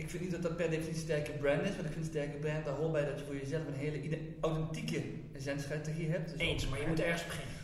ik 0.03 0.11
vind 0.11 0.23
niet 0.23 0.33
dat 0.33 0.43
dat 0.43 0.57
per 0.57 0.71
definitie 0.71 0.95
een 0.95 1.01
sterke 1.01 1.31
brand 1.33 1.63
is, 1.63 1.69
want 1.77 1.85
ik 1.89 1.93
vind 1.93 2.05
een 2.05 2.11
sterke 2.11 2.37
brand, 2.37 2.65
daar 2.65 2.75
hoort 2.75 2.93
bij 2.93 3.05
dat 3.05 3.19
je 3.19 3.25
voor 3.25 3.37
jezelf 3.37 3.67
een 3.67 3.75
hele 3.75 4.19
authentieke 4.41 5.03
zendstrategie 5.37 6.09
hebt. 6.11 6.31
Dus 6.31 6.41
Eens, 6.41 6.65
ook- 6.65 6.71
maar 6.71 6.81
je 6.81 6.87
moet 6.87 7.01
ergens 7.01 7.25
beginnen. 7.27 7.55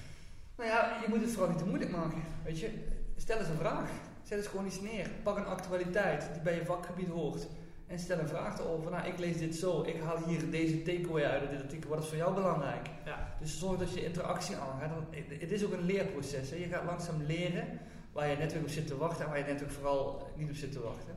Nou 0.57 0.69
ja, 0.71 0.99
je 1.03 1.09
moet 1.09 1.21
het 1.21 1.31
vooral 1.31 1.49
niet 1.51 1.59
te 1.59 1.65
moeilijk 1.67 1.91
maken. 1.91 2.23
Weet 2.45 2.59
je, 2.61 2.71
stel 3.17 3.39
eens 3.39 3.49
een 3.49 3.57
vraag. 3.57 3.91
Zet 4.23 4.39
eens 4.39 4.47
gewoon 4.47 4.67
iets 4.67 4.81
neer. 4.81 5.07
Pak 5.23 5.37
een 5.37 5.45
actualiteit 5.47 6.29
die 6.33 6.43
bij 6.43 6.55
je 6.55 6.65
vakgebied 6.65 7.09
hoort. 7.09 7.47
En 7.87 7.99
stel 7.99 8.19
een 8.19 8.29
vraag 8.29 8.59
erover. 8.59 8.91
Nou, 8.91 9.07
ik 9.09 9.19
lees 9.19 9.39
dit 9.39 9.57
zo. 9.57 9.83
Ik 9.83 10.01
haal 10.01 10.25
hier 10.27 10.51
deze 10.51 10.83
takeaway 10.83 11.25
uit 11.25 11.41
uit 11.41 11.51
dit 11.51 11.63
artikel. 11.63 11.91
Wat 11.91 12.03
is 12.03 12.09
voor 12.09 12.17
jou 12.17 12.35
belangrijk? 12.35 12.87
Ja. 13.05 13.35
Dus 13.41 13.59
zorg 13.59 13.79
dat 13.79 13.95
je 13.95 14.05
interactie 14.05 14.57
aangaat. 14.57 14.91
Het 15.29 15.51
is 15.53 15.65
ook 15.65 15.73
een 15.73 15.85
leerproces. 15.85 16.51
Hè. 16.51 16.57
Je 16.57 16.65
gaat 16.69 16.85
langzaam 16.85 17.23
leren 17.27 17.67
waar 18.13 18.29
je 18.29 18.37
netwerk 18.37 18.65
op 18.65 18.71
zit 18.71 18.87
te 18.87 18.97
wachten 18.97 19.25
en 19.25 19.31
waar 19.31 19.39
je 19.39 19.45
netwerk 19.45 19.73
vooral 19.73 20.31
niet 20.37 20.49
op 20.51 20.57
zit 20.57 20.73
te 20.73 20.81
wachten. 20.81 21.15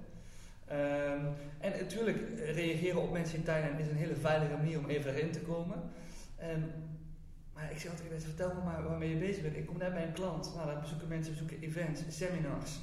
Ehm, 0.72 1.26
en 1.60 1.72
natuurlijk, 1.80 2.18
reageren 2.56 3.02
op 3.02 3.12
mensen 3.12 3.38
in 3.38 3.44
tijdlijn 3.44 3.80
is 3.80 3.88
een 3.88 3.96
hele 3.96 4.16
veilige 4.16 4.56
manier 4.56 4.80
om 4.80 4.86
even 4.86 5.16
erin 5.16 5.32
te 5.32 5.40
komen. 5.40 5.82
Ehm, 6.38 6.62
maar 7.54 7.72
ik 7.72 7.80
zeg 7.80 7.92
altijd, 7.92 8.24
vertel 8.24 8.54
me 8.54 8.62
maar 8.64 8.84
waarmee 8.84 9.10
je 9.10 9.16
bezig 9.16 9.42
bent. 9.42 9.56
Ik 9.56 9.66
kom 9.66 9.78
net 9.78 9.94
bij 9.94 10.04
een 10.04 10.14
klant. 10.14 10.52
Nou, 10.56 10.68
dan 10.68 10.82
bezoeken 10.82 11.08
mensen 11.08 11.32
bezoeken 11.32 11.60
events, 11.62 12.02
seminars. 12.10 12.80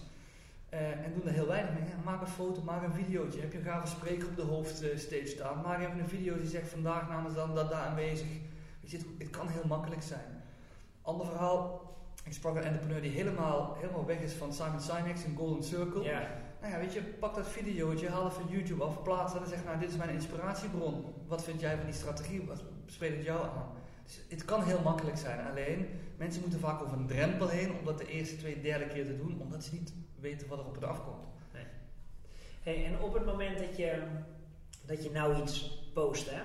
Eh, 0.68 0.90
en 0.90 1.12
doen 1.14 1.26
er 1.26 1.32
heel 1.32 1.46
weinig 1.46 1.72
mee. 1.74 1.82
Maak 2.04 2.20
een 2.20 2.26
foto, 2.26 2.62
maak 2.62 2.82
een 2.82 2.92
videootje. 2.92 3.40
Heb 3.40 3.52
je 3.52 3.58
een 3.58 3.64
gave 3.64 3.86
spreker 3.86 4.28
op 4.28 4.36
de 4.36 4.42
hoofdstage 4.42 5.26
staan? 5.26 5.60
Maak 5.60 5.80
even 5.80 5.98
een 5.98 6.08
video 6.08 6.36
die 6.36 6.48
zegt 6.48 6.68
vandaag 6.68 7.08
namens 7.08 7.34
dan 7.34 7.54
dat 7.54 7.70
daar 7.70 7.86
aanwezig. 7.86 8.28
Weet 8.80 8.92
het, 8.92 9.30
kan 9.30 9.48
heel 9.48 9.66
makkelijk 9.66 10.02
zijn. 10.02 10.42
Ander 11.02 11.26
verhaal. 11.26 11.86
Ik 12.24 12.32
sprak 12.32 12.56
een 12.56 12.62
entrepreneur 12.62 13.00
die 13.00 13.10
helemaal, 13.10 13.76
helemaal 13.80 14.06
weg 14.06 14.20
is 14.20 14.32
van 14.32 14.52
Simon 14.52 14.80
Sinek, 14.80 15.16
zijn 15.16 15.36
Golden 15.36 15.62
Circle. 15.64 16.02
Nou 16.60 16.72
ja, 16.72 16.78
weet 16.78 16.92
je, 16.92 17.00
pak 17.02 17.34
dat 17.34 17.48
videootje, 17.48 18.08
haal 18.08 18.24
het 18.24 18.34
van 18.34 18.48
YouTube 18.48 18.84
af, 18.84 19.02
plaats 19.02 19.32
dat 19.32 19.42
en 19.42 19.48
zeg 19.48 19.64
nou, 19.64 19.78
dit 19.78 19.90
is 19.90 19.96
mijn 19.96 20.10
inspiratiebron. 20.10 21.04
Wat 21.26 21.44
vind 21.44 21.60
jij 21.60 21.76
van 21.76 21.84
die 21.84 21.94
strategie? 21.94 22.46
Wat 22.46 22.62
spreekt 22.86 23.16
het 23.16 23.24
jou 23.24 23.42
aan? 23.42 23.72
Dus 24.04 24.20
het 24.28 24.44
kan 24.44 24.62
heel 24.62 24.80
makkelijk 24.82 25.16
zijn, 25.16 25.46
alleen 25.46 25.88
mensen 26.16 26.40
moeten 26.40 26.60
vaak 26.60 26.82
over 26.82 26.96
een 26.96 27.06
drempel 27.06 27.48
heen 27.48 27.72
om 27.78 27.84
dat 27.84 27.98
de 27.98 28.06
eerste, 28.06 28.36
tweede, 28.36 28.60
derde 28.60 28.86
keer 28.86 29.04
te 29.04 29.16
doen, 29.16 29.40
omdat 29.40 29.64
ze 29.64 29.74
niet 29.74 29.92
weten 30.20 30.48
wat 30.48 30.58
er 30.58 30.66
op 30.66 30.74
het 30.74 30.84
afkomt. 30.84 31.26
Hey, 32.62 32.84
en 32.86 33.00
op 33.00 33.14
het 33.14 33.24
moment 33.24 33.58
dat 33.58 33.76
je, 33.76 34.02
dat 34.86 35.04
je 35.04 35.10
nou 35.10 35.42
iets 35.42 35.80
post, 35.94 36.30
hè, 36.30 36.40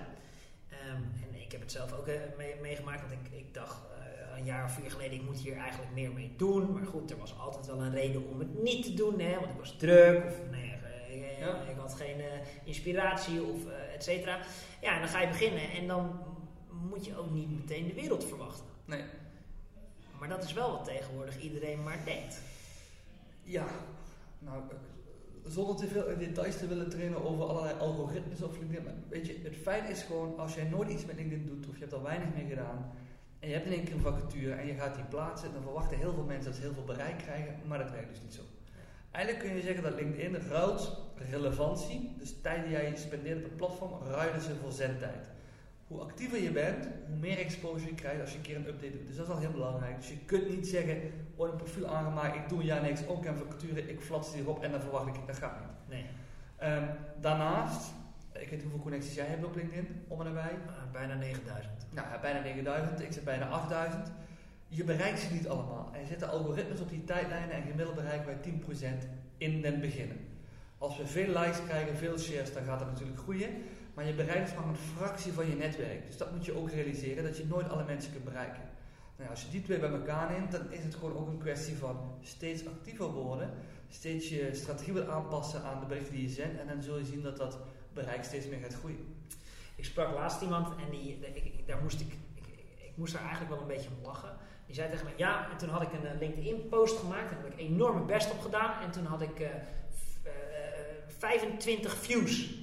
ehm, 0.69 0.95
en 1.01 1.41
ik 1.41 1.51
heb 1.51 1.61
het 1.61 1.71
zelf 1.71 1.93
ook 1.93 2.07
eh, 2.07 2.19
mee- 2.37 2.55
meegemaakt, 2.61 3.01
want 3.01 3.11
ik, 3.11 3.39
ik 3.39 3.53
dacht 3.53 3.77
een 4.37 4.45
jaar 4.45 4.63
of 4.65 4.71
vier 4.71 4.91
geleden, 4.91 5.13
ik 5.19 5.23
moet 5.25 5.37
hier 5.37 5.57
eigenlijk 5.57 5.91
meer 5.93 6.11
mee 6.11 6.33
doen. 6.37 6.73
Maar 6.73 6.85
goed, 6.85 7.11
er 7.11 7.17
was 7.17 7.39
altijd 7.39 7.65
wel 7.65 7.81
een 7.81 7.91
reden 7.91 8.27
om 8.29 8.39
het 8.39 8.61
niet 8.63 8.83
te 8.85 8.93
doen, 8.93 9.19
hè, 9.19 9.33
want 9.39 9.51
ik 9.51 9.57
was 9.57 9.75
druk 9.77 10.25
of 10.25 10.41
nee, 10.51 10.71
eh, 11.09 11.15
ik, 11.15 11.39
Ja. 11.39 11.61
ik 11.61 11.75
had 11.77 11.93
geen 11.93 12.19
eh, 12.19 12.25
inspiratie 12.63 13.43
of 13.43 13.65
eh 13.67 13.93
et 13.93 14.03
cetera. 14.03 14.39
Ja, 14.81 14.93
en 14.93 14.99
dan 14.99 15.09
ga 15.09 15.21
je 15.21 15.27
beginnen 15.27 15.71
en 15.71 15.87
dan 15.87 16.19
moet 16.89 17.05
je 17.05 17.17
ook 17.17 17.31
niet 17.31 17.49
meteen 17.59 17.87
de 17.87 17.93
wereld 17.93 18.23
verwachten. 18.25 18.65
Nee. 18.85 19.03
Maar 20.19 20.29
dat 20.29 20.43
is 20.43 20.53
wel 20.53 20.71
wat 20.71 20.85
tegenwoordig 20.85 21.39
iedereen 21.41 21.83
maar 21.83 21.99
denkt. 22.05 22.41
Ja, 23.43 23.65
nou, 24.39 24.61
eh, 24.69 24.75
zonder 25.51 25.75
te 25.75 25.87
veel 25.87 26.07
in 26.07 26.17
details 26.17 26.57
te 26.57 26.67
willen 26.67 26.89
trainen 26.89 27.23
over 27.25 27.43
allerlei 27.45 27.79
algoritmes 27.79 28.41
of 28.41 28.57
LinkedIn. 28.59 28.83
Maar 28.83 28.93
weet 29.09 29.27
je, 29.27 29.39
het 29.43 29.55
feit 29.55 29.89
is 29.89 30.01
gewoon, 30.01 30.37
als 30.37 30.55
jij 30.55 30.63
nooit 30.63 30.89
iets 30.89 31.05
met 31.05 31.15
LinkedIn 31.15 31.45
doet 31.45 31.67
of 31.67 31.73
je 31.73 31.79
hebt 31.81 31.93
al 31.93 32.01
weinig 32.03 32.27
mee 32.35 32.45
gedaan 32.47 32.91
en 33.43 33.49
je 33.49 33.55
hebt 33.55 33.65
in 33.65 33.73
één 33.73 33.83
keer 33.83 33.93
een 33.93 34.01
vacature 34.01 34.53
en 34.53 34.67
je 34.67 34.73
gaat 34.73 34.95
die 34.95 35.03
plaatsen, 35.03 35.53
dan 35.53 35.61
verwachten 35.61 35.97
heel 35.97 36.13
veel 36.13 36.23
mensen 36.23 36.45
dat 36.45 36.55
ze 36.55 36.61
heel 36.61 36.73
veel 36.73 36.83
bereik 36.83 37.17
krijgen, 37.17 37.55
maar 37.67 37.77
dat 37.77 37.91
werkt 37.91 38.09
dus 38.09 38.21
niet 38.21 38.33
zo. 38.33 38.41
Eigenlijk 39.11 39.45
kun 39.45 39.55
je 39.55 39.61
zeggen 39.61 39.83
dat 39.83 39.93
LinkedIn 39.93 40.37
ruilt 40.49 40.97
relevantie, 41.29 42.15
dus 42.17 42.35
tijd 42.41 42.63
die 42.63 42.71
jij 42.71 42.95
spendeert 42.95 43.37
op 43.37 43.43
het 43.43 43.55
platform, 43.55 43.91
ruilen 44.03 44.41
ze 44.41 44.55
voor 44.61 44.71
zendtijd. 44.71 45.27
Hoe 45.87 46.01
actiever 46.01 46.41
je 46.41 46.51
bent, 46.51 46.87
hoe 47.07 47.15
meer 47.15 47.37
exposure 47.37 47.89
je 47.89 47.95
krijgt 47.95 48.21
als 48.21 48.31
je 48.31 48.37
een 48.37 48.43
keer 48.43 48.55
een 48.55 48.67
update 48.67 48.97
doet. 48.97 49.07
Dus 49.07 49.15
dat 49.15 49.27
is 49.27 49.33
al 49.33 49.39
heel 49.39 49.51
belangrijk. 49.51 49.97
Dus 49.97 50.09
je 50.09 50.17
kunt 50.25 50.49
niet 50.49 50.67
zeggen, 50.67 51.01
oh 51.35 51.49
een 51.49 51.55
profiel 51.55 51.87
aangemaakt, 51.87 52.35
ik 52.35 52.49
doe 52.49 52.63
jaar 52.63 52.81
niks, 52.81 53.07
ook 53.07 53.25
een 53.25 53.37
vacature, 53.37 53.89
ik 53.89 54.01
flats 54.01 54.31
die 54.31 54.41
erop 54.41 54.63
en 54.63 54.71
dan 54.71 54.81
verwacht 54.81 55.07
ik, 55.07 55.27
dat 55.27 55.37
gaat 55.37 55.59
niet. 55.59 55.89
Nee, 55.89 56.05
Ehm, 56.63 56.83
daarnaast, 57.21 57.93
ik 58.33 58.49
weet 58.49 58.51
niet 58.51 58.61
hoeveel 58.61 58.79
connecties 58.79 59.13
jij 59.13 59.25
hebt 59.25 59.45
op 59.45 59.55
LinkedIn, 59.55 59.87
om 60.07 60.19
en 60.19 60.25
nabij. 60.25 60.51
eh, 60.67 60.91
bijna 60.91 61.13
9000. 61.13 61.71
Nou, 61.89 62.07
ja, 62.07 62.19
bijna 62.19 62.39
9000, 62.39 63.01
ik 63.01 63.11
zit 63.11 63.23
bijna 63.23 63.47
8000. 63.47 64.11
Je 64.67 64.83
bereikt 64.83 65.19
ze 65.19 65.33
niet 65.33 65.47
allemaal. 65.47 65.89
En 65.93 65.99
er 65.99 66.07
zitten 66.07 66.29
algoritmes 66.29 66.79
op 66.79 66.89
die 66.89 67.03
tijdlijnen 67.03 67.55
en 67.55 67.61
gemiddeld 67.61 67.95
bereiken 67.95 68.25
wij 68.25 68.39
10% 68.41 69.07
in 69.37 69.61
den 69.61 69.79
beginnen. 69.79 70.17
Als 70.77 70.97
we 70.97 71.05
veel 71.05 71.27
likes 71.27 71.63
krijgen, 71.67 71.97
veel 71.97 72.19
shares, 72.19 72.53
dan 72.53 72.63
gaat 72.63 72.79
dat 72.79 72.91
natuurlijk 72.91 73.19
groeien. 73.19 73.49
Maar 73.93 74.05
je 74.05 74.13
bereikt 74.13 74.45
dus 74.45 74.55
maar 74.55 74.67
een 74.67 74.75
fractie 74.75 75.33
van 75.33 75.49
je 75.49 75.55
netwerk. 75.55 76.05
Dus 76.05 76.17
dat 76.17 76.31
moet 76.31 76.45
je 76.45 76.57
ook 76.57 76.71
realiseren, 76.71 77.23
dat 77.23 77.37
je 77.37 77.45
nooit 77.45 77.69
alle 77.69 77.83
mensen 77.83 78.11
kunt 78.11 78.23
bereiken. 78.23 78.61
Nou 79.17 79.29
als 79.29 79.41
je 79.41 79.49
die 79.49 79.61
twee 79.61 79.79
bij 79.79 79.89
elkaar 79.89 80.31
neemt, 80.31 80.51
dan 80.51 80.71
is 80.71 80.83
het 80.83 80.95
gewoon 80.95 81.17
ook 81.17 81.27
een 81.27 81.37
kwestie 81.37 81.75
van 81.75 82.17
steeds 82.21 82.67
actiever 82.67 83.11
worden. 83.11 83.49
Steeds 83.89 84.29
je 84.29 84.49
strategie 84.53 84.93
wil 84.93 85.11
aanpassen 85.11 85.63
aan 85.63 85.79
de 85.79 85.85
berichten 85.85 86.13
die 86.13 86.21
je 86.21 86.29
zendt. 86.29 86.59
En 86.59 86.67
dan 86.67 86.81
zul 86.81 86.97
je 86.97 87.05
zien 87.05 87.21
dat 87.21 87.37
dat 87.37 87.57
bereik 87.93 88.23
steeds 88.23 88.47
meer 88.47 88.59
gaat 88.59 88.73
groeien. 88.73 89.15
Ik 89.75 89.85
sprak 89.85 90.13
laatst 90.13 90.41
iemand 90.41 90.67
en 90.81 90.89
die, 90.89 91.19
ik, 91.33 91.67
daar 91.67 91.81
moest 91.81 92.01
ik, 92.01 92.13
ik, 92.81 92.91
moest 92.95 93.13
daar 93.13 93.21
eigenlijk 93.21 93.51
wel 93.51 93.61
een 93.61 93.67
beetje 93.67 93.89
om 93.97 94.05
lachen. 94.05 94.37
Die 94.65 94.75
zei 94.75 94.89
tegen 94.89 95.05
mij, 95.05 95.13
ja, 95.17 95.51
en 95.51 95.57
toen 95.57 95.69
had 95.69 95.81
ik 95.81 95.93
een 95.93 96.05
eh, 96.05 96.19
LinkedIn-post 96.19 96.97
gemaakt. 96.99 97.31
En 97.31 97.37
heb 97.37 97.51
ik 97.53 97.59
enorm 97.59 97.93
mijn 97.93 98.05
best 98.05 98.31
op 98.31 98.39
gedaan. 98.41 98.81
En 98.81 98.91
toen 98.91 99.05
had 99.05 99.21
ik 99.21 99.39
eh, 99.39 99.49
f- 99.95 100.25
eh, 100.25 100.31
25 101.17 101.95
views. 101.95 102.53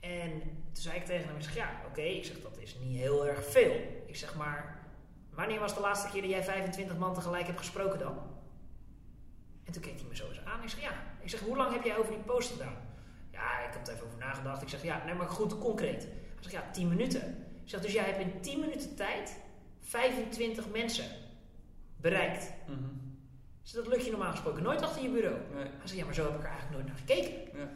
En 0.00 0.30
toen 0.40 0.82
zei 0.82 0.96
ik 0.96 1.04
tegen 1.04 1.26
hem, 1.26 1.36
ik 1.36 1.42
zeg, 1.42 1.54
ja, 1.54 1.70
oké. 1.88 2.00
Ik 2.00 2.24
zeg, 2.24 2.40
dat 2.42 2.58
is 2.58 2.76
niet 2.82 2.96
heel 2.98 3.26
erg 3.26 3.44
veel. 3.50 4.02
Ik 4.06 4.16
zeg, 4.16 4.36
maar 4.36 4.84
wanneer 5.30 5.58
was 5.60 5.74
de 5.74 5.80
laatste 5.80 6.08
keer 6.10 6.20
dat 6.22 6.30
jij 6.30 6.44
25 6.44 6.96
man 6.98 7.14
tegelijk 7.14 7.46
hebt 7.46 7.58
gesproken 7.58 7.98
dan? 7.98 8.18
En 9.64 9.72
toen 9.72 9.82
keek 9.82 9.94
hij 9.98 10.08
me 10.08 10.16
zo 10.16 10.28
eens 10.28 10.44
aan. 10.44 10.62
Ik 10.62 10.68
zeg, 10.68 10.80
ja. 10.80 10.92
Ik 11.20 11.30
zeg, 11.30 11.40
hoe 11.40 11.56
lang 11.56 11.72
heb 11.72 11.84
jij 11.84 11.98
over 11.98 12.10
die 12.12 12.22
post 12.22 12.50
gedaan? 12.52 12.76
Ja, 13.40 13.66
ik 13.66 13.72
heb 13.72 13.86
er 13.86 13.92
even 13.94 14.06
over 14.06 14.18
nagedacht. 14.18 14.62
Ik 14.62 14.68
zeg, 14.68 14.82
ja, 14.82 15.02
nee, 15.04 15.14
maar 15.14 15.28
goed, 15.28 15.58
concreet. 15.58 16.02
Hij 16.02 16.40
zegt, 16.40 16.54
ja, 16.54 16.70
10 16.72 16.88
minuten. 16.88 17.20
Ik 17.64 17.70
zeg, 17.70 17.80
dus 17.80 17.92
jij 17.92 18.04
hebt 18.04 18.20
in 18.20 18.40
10 18.40 18.60
minuten 18.60 18.96
tijd 18.96 19.36
25 19.80 20.70
mensen 20.70 21.04
bereikt. 21.96 22.52
Dus 23.62 23.72
dat 23.72 23.86
lukt 23.86 24.04
je 24.04 24.10
normaal 24.10 24.30
gesproken 24.30 24.62
nooit 24.62 24.82
achter 24.82 25.02
je 25.02 25.08
bureau. 25.10 25.36
Nee. 25.54 25.62
Hij 25.62 25.70
zegt, 25.84 25.98
ja, 25.98 26.04
maar 26.04 26.14
zo 26.14 26.24
heb 26.24 26.34
ik 26.34 26.42
er 26.42 26.50
eigenlijk 26.50 26.74
nooit 26.74 26.86
naar 26.86 26.96
gekeken. 27.06 27.58
Ja. 27.58 27.68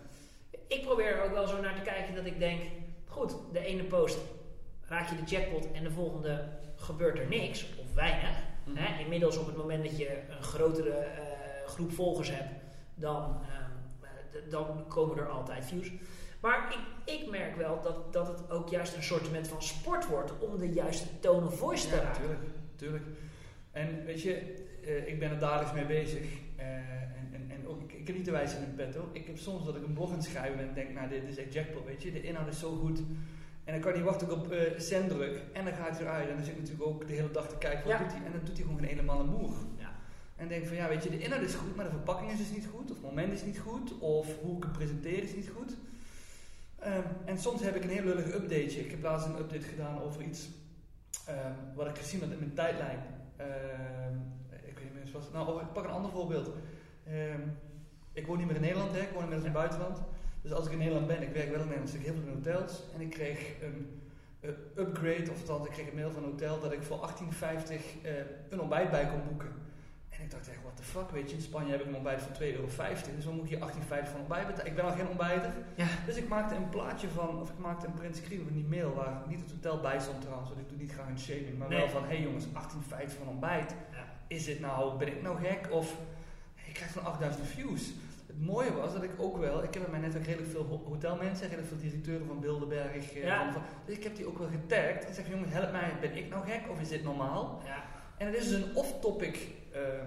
Ik 0.66 0.82
probeer 0.82 1.06
er 1.06 1.24
ook 1.24 1.32
wel 1.32 1.46
zo 1.46 1.60
naar 1.60 1.74
te 1.74 1.82
kijken 1.82 2.14
dat 2.14 2.26
ik 2.26 2.38
denk, 2.38 2.62
goed, 3.06 3.34
de 3.52 3.58
ene 3.58 3.84
post 3.84 4.18
raak 4.86 5.08
je 5.08 5.16
de 5.16 5.30
jackpot 5.30 5.72
en 5.72 5.82
de 5.82 5.90
volgende 5.90 6.48
gebeurt 6.76 7.18
er 7.18 7.28
niks 7.28 7.66
of 7.78 7.94
weinig. 7.94 8.36
Mhm. 8.64 8.76
Hè? 8.76 9.00
Inmiddels 9.02 9.36
op 9.36 9.46
het 9.46 9.56
moment 9.56 9.84
dat 9.84 9.98
je 9.98 10.20
een 10.28 10.42
grotere 10.42 10.90
eh, 10.90 11.22
groep 11.66 11.92
volgers 11.92 12.30
hebt, 12.30 12.50
dan, 12.94 13.40
eh, 13.42 13.63
dan 14.50 14.84
komen 14.88 15.16
er 15.18 15.28
altijd 15.28 15.64
views. 15.64 15.90
Maar 16.40 16.72
ik, 17.04 17.12
ik 17.14 17.30
merk 17.30 17.56
wel 17.56 17.80
dat, 17.82 18.12
dat 18.12 18.26
het 18.28 18.50
ook 18.50 18.68
juist 18.68 18.96
een 18.96 19.02
soort 19.02 19.28
van 19.42 19.62
sport 19.62 20.06
wordt 20.06 20.38
om 20.38 20.58
de 20.58 20.68
juiste 20.72 21.06
tone 21.20 21.46
of 21.46 21.58
voice 21.58 21.88
te 21.88 21.94
Ja, 21.94 22.02
raken. 22.02 22.20
tuurlijk, 22.20 22.42
tuurlijk. 22.76 23.04
En 23.70 24.04
weet 24.04 24.22
je, 24.22 24.32
eh, 24.84 25.06
ik 25.06 25.18
ben 25.18 25.30
er 25.30 25.38
dagelijks 25.38 25.72
mee 25.72 25.86
bezig. 25.86 26.22
Eh, 26.56 26.66
en, 26.66 27.28
en, 27.32 27.50
en 27.50 27.68
ook, 27.68 27.82
ik, 27.82 27.92
ik 27.92 28.06
heb 28.06 28.16
niet 28.16 28.24
te 28.24 28.30
wijzen 28.30 28.58
in 28.58 28.64
een 28.64 28.74
petto. 28.74 29.08
Ik 29.12 29.26
heb 29.26 29.38
soms 29.38 29.64
dat 29.64 29.76
ik 29.76 29.82
een 29.84 29.92
blog 29.92 30.10
aan 30.10 30.16
het 30.16 30.24
schrijven 30.24 30.56
ben 30.56 30.68
en 30.68 30.74
denk, 30.74 30.90
nou 30.94 31.08
dit 31.08 31.22
is 31.28 31.36
echt 31.36 31.52
jackpot, 31.52 31.84
weet 31.84 32.02
je. 32.02 32.12
De 32.12 32.22
inhoud 32.22 32.48
is 32.48 32.58
zo 32.58 32.74
goed. 32.76 32.98
En 33.64 33.72
dan 33.72 33.80
kan 33.80 33.92
niet 33.92 34.02
wachten 34.02 34.30
op 34.30 34.50
eh 34.52 34.78
send 34.78 35.08
druk. 35.10 35.42
En 35.52 35.64
dan 35.64 35.74
gaat 35.74 35.90
hij 35.90 36.00
eruit. 36.00 36.28
En 36.28 36.34
dan 36.36 36.44
zit 36.44 36.54
ik 36.54 36.60
natuurlijk 36.60 36.88
ook 36.88 37.06
de 37.06 37.12
hele 37.12 37.30
dag 37.30 37.48
te 37.48 37.56
kijken, 37.58 37.82
wat 37.88 37.92
Ja. 37.92 37.98
doet 37.98 38.12
hij? 38.12 38.26
En 38.26 38.32
dan 38.32 38.40
doet 38.44 38.56
hij 38.56 38.64
gewoon 38.66 38.78
geen 38.80 38.88
ene 38.88 39.02
man 39.02 39.20
een 39.20 39.26
moer. 39.28 39.54
En 40.36 40.48
denk 40.48 40.66
van, 40.66 40.76
ja 40.76 40.88
weet 40.88 41.02
je, 41.02 41.10
de 41.10 41.18
inhoud 41.18 41.42
is 41.42 41.54
goed, 41.54 41.76
maar 41.76 41.84
de 41.84 41.90
verpakking 41.90 42.30
is 42.30 42.38
dus 42.38 42.50
niet 42.50 42.66
goed. 42.66 42.90
Of 42.90 42.96
het 42.96 43.06
moment 43.06 43.32
is 43.32 43.44
niet 43.44 43.58
goed. 43.58 43.98
Of 43.98 44.38
hoe 44.40 44.56
ik 44.56 44.62
het 44.62 44.72
presenteer 44.72 45.22
is 45.22 45.34
niet 45.34 45.50
goed. 45.56 45.76
Ehm, 46.78 47.02
en 47.24 47.38
soms 47.38 47.62
heb 47.62 47.76
ik 47.76 47.84
een 47.84 47.90
heel 47.90 48.04
lullig 48.04 48.34
updateje. 48.34 48.84
Ik 48.84 48.90
heb 48.90 49.02
laatst 49.02 49.26
een 49.26 49.38
update 49.38 49.66
gedaan 49.66 50.00
over 50.00 50.22
iets 50.22 50.48
ehm, 51.26 51.52
wat 51.74 51.86
ik 51.86 51.96
gezien 51.96 52.20
had 52.20 52.30
in 52.30 52.38
mijn 52.38 52.54
tijdlijn. 52.54 52.98
Ehm, 53.36 54.14
ik 54.50 54.78
weet 54.78 54.84
niet 54.84 55.04
meer, 55.04 55.22
het 55.22 55.32
nou, 55.32 55.60
ik 55.60 55.72
pak 55.72 55.84
een 55.84 55.90
ander 55.90 56.10
voorbeeld. 56.10 56.50
Ik 58.12 58.26
woon 58.26 58.38
niet 58.38 58.46
meer 58.46 58.56
in 58.56 58.62
Nederland, 58.62 58.92
hè, 58.92 59.00
ik 59.00 59.10
woon 59.12 59.22
inmiddels 59.22 59.48
in 59.48 59.56
het 59.56 59.68
buitenland. 59.68 59.98
Dus 60.42 60.52
als 60.52 60.66
ik 60.66 60.72
in 60.72 60.78
Nederland 60.78 61.06
ben, 61.06 61.22
ik 61.22 61.32
werk 61.32 61.50
wel 61.50 61.60
in 61.60 61.64
Nederland, 61.64 61.90
zit 61.90 62.00
ik 62.00 62.06
heel 62.06 62.14
veel 62.14 62.28
in 62.28 62.34
hotels. 62.34 62.82
En 62.94 63.00
ik 63.00 63.10
kreeg 63.10 63.54
een 63.62 64.02
upgrade, 64.76 65.30
of 65.30 65.40
althans, 65.40 65.66
ik 65.66 65.72
kreeg 65.72 65.88
een 65.88 65.94
mail 65.94 66.10
van 66.10 66.22
een 66.22 66.30
hotel 66.30 66.60
dat 66.60 66.72
ik 66.72 66.82
voor 66.82 66.98
18,50 66.98 68.00
eh, 68.02 68.12
een 68.48 68.60
ontbijt 68.60 68.90
bij 68.90 69.06
kon 69.06 69.20
boeken. 69.28 69.52
Ik 70.24 70.30
dacht 70.30 70.48
echt, 70.48 70.62
what 70.62 70.76
the 70.76 70.82
fuck, 70.82 71.10
weet 71.10 71.30
je, 71.30 71.36
in 71.36 71.42
Spanje 71.42 71.70
heb 71.70 71.80
ik 71.80 71.86
een 71.86 71.94
ontbijt 71.94 72.20
van 72.22 72.32
2,50 72.32 72.38
euro. 72.40 72.66
Dus 73.16 73.24
dan 73.24 73.34
moet 73.34 73.48
hier 73.48 73.58
18,50 73.58 73.64
van 74.10 74.20
ontbijt 74.20 74.46
betalen. 74.46 74.66
Ik 74.66 74.74
ben 74.76 74.84
al 74.84 74.90
geen 74.90 75.08
ontbijter. 75.08 75.52
Ja. 75.74 75.86
Dus 76.06 76.16
ik 76.16 76.28
maakte 76.28 76.54
een 76.54 76.68
plaatje 76.68 77.08
van, 77.08 77.40
of 77.40 77.50
ik 77.50 77.58
maakte 77.58 77.86
een 77.86 77.94
print 77.94 78.16
screen 78.16 78.42
van 78.44 78.52
die 78.52 78.64
mail 78.64 78.94
waar 78.94 79.22
niet 79.28 79.40
het 79.40 79.50
hotel 79.50 79.80
bij 79.80 80.00
stond 80.00 80.20
trouwens, 80.20 80.48
want 80.48 80.60
ik 80.60 80.68
doe 80.68 80.78
niet 80.78 80.92
graag 80.92 81.08
een 81.08 81.18
shaming, 81.18 81.58
maar 81.58 81.68
Nee. 81.68 81.78
wel 81.78 81.88
van, 81.88 82.02
hé 82.02 82.08
hey 82.08 82.20
jongens, 82.22 82.44
18,50 82.52 83.16
van 83.18 83.28
ontbijt. 83.28 83.74
Ja. 83.92 84.04
Is 84.26 84.44
dit 84.44 84.60
nou, 84.60 84.98
ben 84.98 85.08
ik 85.08 85.22
nou 85.22 85.38
gek? 85.44 85.68
Of, 85.70 85.96
ik 86.66 86.74
krijg 86.74 86.90
van 86.90 87.04
8000 87.04 87.46
views. 87.46 87.92
Het 88.26 88.40
mooie 88.46 88.72
was 88.72 88.92
dat 88.92 89.02
ik 89.02 89.10
ook 89.18 89.36
wel, 89.38 89.62
ik 89.62 89.74
heb 89.74 89.84
in 89.84 89.90
mijn 89.90 90.02
netwerk 90.02 90.26
redelijk 90.26 90.50
veel 90.50 90.64
ho- 90.66 90.84
hotelmensen, 90.88 91.42
redelijk 91.46 91.68
veel 91.68 91.78
directeuren 91.78 92.26
van 92.26 92.40
Bilderberg. 92.40 93.12
eh, 93.14 93.22
Ja. 93.24 93.44
van- 93.44 93.52
van- 93.52 93.62
dus 93.84 93.96
ik 93.96 94.02
heb 94.02 94.16
die 94.16 94.26
ook 94.26 94.38
wel 94.38 94.48
getagd 94.48 95.04
en 95.04 95.14
zeg 95.14 95.28
jongens, 95.28 95.52
help 95.52 95.72
mij, 95.72 95.92
ben 96.00 96.16
ik 96.16 96.28
nou 96.28 96.44
gek 96.46 96.60
of 96.70 96.80
is 96.80 96.88
dit 96.88 97.02
normaal? 97.04 97.60
Ja. 97.64 97.84
En 98.18 98.26
het 98.26 98.36
is 98.36 98.48
dus 98.48 98.62
een 98.62 98.74
off-topic 98.74 99.48
ehm, 99.72 100.06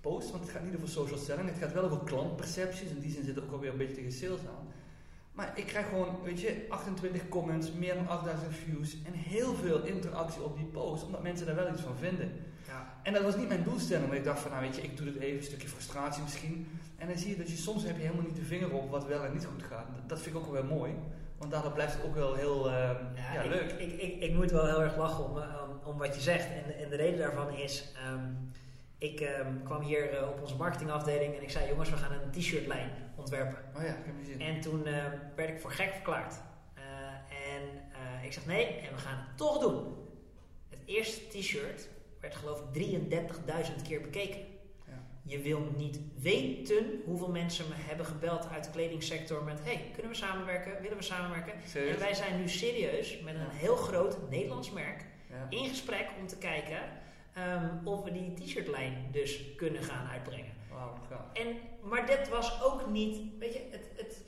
post, 0.00 0.30
want 0.30 0.42
het 0.42 0.52
gaat 0.52 0.64
niet 0.64 0.76
over 0.76 0.88
social 0.88 1.18
selling, 1.18 1.48
het 1.48 1.58
gaat 1.58 1.72
wel 1.72 1.84
over 1.84 1.98
klantpercepties. 1.98 2.90
In 2.90 3.00
die 3.00 3.10
zin 3.10 3.24
zit 3.24 3.36
er 3.36 3.42
ook 3.42 3.52
alweer 3.52 3.70
een 3.70 3.76
beetje 3.76 3.94
tegen 3.94 4.12
sales 4.12 4.40
aan. 4.40 4.70
Maar 5.32 5.52
ik 5.54 5.66
krijg 5.66 5.88
gewoon, 5.88 6.22
weet 6.22 6.40
je, 6.40 6.66
28 6.68 7.28
comments, 7.28 7.72
meer 7.72 7.94
dan 7.94 8.08
8000 8.08 8.54
views 8.54 8.96
en 9.04 9.12
heel 9.12 9.54
veel 9.54 9.82
interactie 9.82 10.42
op 10.42 10.56
die 10.56 10.66
post, 10.66 11.04
omdat 11.04 11.22
mensen 11.22 11.46
daar 11.46 11.54
wel 11.54 11.72
iets 11.72 11.82
van 11.82 11.96
vinden. 11.96 12.32
Ja. 12.66 12.98
En 13.02 13.12
dat 13.12 13.22
was 13.22 13.36
niet 13.36 13.48
mijn 13.48 13.64
doelstelling, 13.64 14.08
maar 14.08 14.16
ik 14.16 14.24
dacht 14.24 14.40
van, 14.40 14.50
nou 14.50 14.62
weet 14.62 14.76
je, 14.76 14.82
ik 14.82 14.96
doe 14.96 15.06
dit 15.06 15.22
even, 15.22 15.36
een 15.36 15.44
stukje 15.44 15.68
frustratie 15.68 16.22
misschien. 16.22 16.66
En 16.96 17.08
dan 17.08 17.18
zie 17.18 17.30
je 17.30 17.36
dat 17.36 17.50
je 17.50 17.56
soms 17.56 17.82
heb 17.82 17.96
je 17.96 18.02
helemaal 18.02 18.24
niet 18.24 18.36
de 18.36 18.42
vinger 18.42 18.72
op 18.72 18.90
wat 18.90 19.06
wel 19.06 19.24
en 19.24 19.32
niet 19.32 19.44
goed 19.44 19.62
gaat. 19.62 19.86
Dat, 20.06 20.20
vind 20.20 20.36
ik 20.36 20.42
ook 20.42 20.52
wel 20.52 20.64
mooi, 20.64 20.94
want 21.38 21.50
daardoor 21.50 21.72
blijft 21.72 21.94
het 21.94 22.04
ook 22.04 22.14
wel 22.14 22.34
heel 22.34 22.70
eh, 22.70 22.90
ja, 23.34 23.40
ik, 23.40 23.50
leuk. 23.50 23.72
Ik, 23.72 23.92
ik, 24.00 24.20
ik, 24.20 24.34
moet 24.34 24.50
wel 24.50 24.66
heel 24.66 24.82
erg 24.82 24.96
lachen 24.96 25.24
om, 25.24 25.38
eh, 25.38 25.62
om, 25.84 25.98
wat 25.98 26.14
je 26.14 26.20
zegt. 26.20 26.46
En, 26.46 26.76
en 26.78 26.88
de 26.90 26.96
reden 26.96 27.18
daarvan 27.18 27.54
is, 27.54 27.92
ehm, 27.96 28.30
ik 28.98 29.20
ehm, 29.20 29.62
kwam 29.64 29.82
hier 29.82 30.10
eh, 30.10 30.28
op 30.28 30.40
onze 30.40 30.56
marketingafdeling 30.56 31.36
en 31.36 31.42
ik 31.42 31.50
zei, 31.50 31.68
jongens, 31.68 31.90
we 31.90 31.96
gaan 31.96 32.12
een 32.12 32.30
t-shirtlijn 32.30 32.90
ontwerpen. 33.16 33.58
Oh 33.76 33.82
ja, 33.82 33.88
ik 33.88 34.04
heb 34.04 34.14
zin. 34.24 34.40
En 34.40 34.60
toen 34.60 34.86
eh, 34.86 35.04
werd 35.36 35.48
ik 35.48 35.60
voor 35.60 35.70
gek 35.72 35.92
verklaard. 35.92 36.34
Eh, 36.74 36.82
en 37.54 37.62
ik 38.24 38.32
zeg 38.32 38.46
nee, 38.46 38.66
en 38.66 38.94
we 38.94 39.00
gaan 39.00 39.16
het 39.26 39.36
toch 39.36 39.58
doen. 39.58 39.94
Het 40.68 40.80
eerste 40.84 41.38
t-shirt 41.38 41.88
werd 42.20 42.34
geloof 42.34 42.62
ik 42.72 42.86
33.000 43.08 43.82
keer 43.82 44.00
bekeken. 44.00 44.40
Je 45.24 45.38
wil 45.38 45.72
niet 45.76 46.00
weten 46.20 47.02
hoeveel 47.04 47.30
mensen 47.30 47.68
me 47.68 47.74
hebben 47.76 48.06
gebeld 48.06 48.48
uit 48.48 48.64
de 48.64 48.70
kledingsector 48.70 49.44
met 49.44 49.58
hey, 49.62 49.90
kunnen 49.92 50.10
we 50.10 50.16
samenwerken? 50.16 50.82
Willen 50.82 50.96
we 50.96 51.02
samenwerken? 51.02 51.52
Serieus? 51.66 51.94
En 51.94 51.98
wij 51.98 52.14
zijn 52.14 52.40
nu 52.40 52.48
serieus 52.48 53.20
met 53.20 53.34
een 53.34 53.50
heel 53.50 53.76
groot 53.76 54.30
Nederlands 54.30 54.70
merk 54.70 55.04
Ja. 55.32 55.46
in 55.48 55.68
gesprek 55.68 56.08
om 56.20 56.26
te 56.26 56.38
kijken 56.38 56.78
ehm, 57.32 57.68
of 57.84 58.04
we 58.04 58.12
die 58.12 58.34
t-shirtlijn 58.34 59.08
dus 59.10 59.54
kunnen 59.56 59.82
gaan 59.82 60.06
uitbrengen. 60.08 60.52
En, 61.32 61.56
maar 61.82 62.06
dit 62.06 62.28
was 62.28 62.62
ook 62.62 62.90
niet, 62.90 63.38
weet 63.38 63.52
je, 63.52 63.68
het, 63.70 63.90
het 63.96 64.24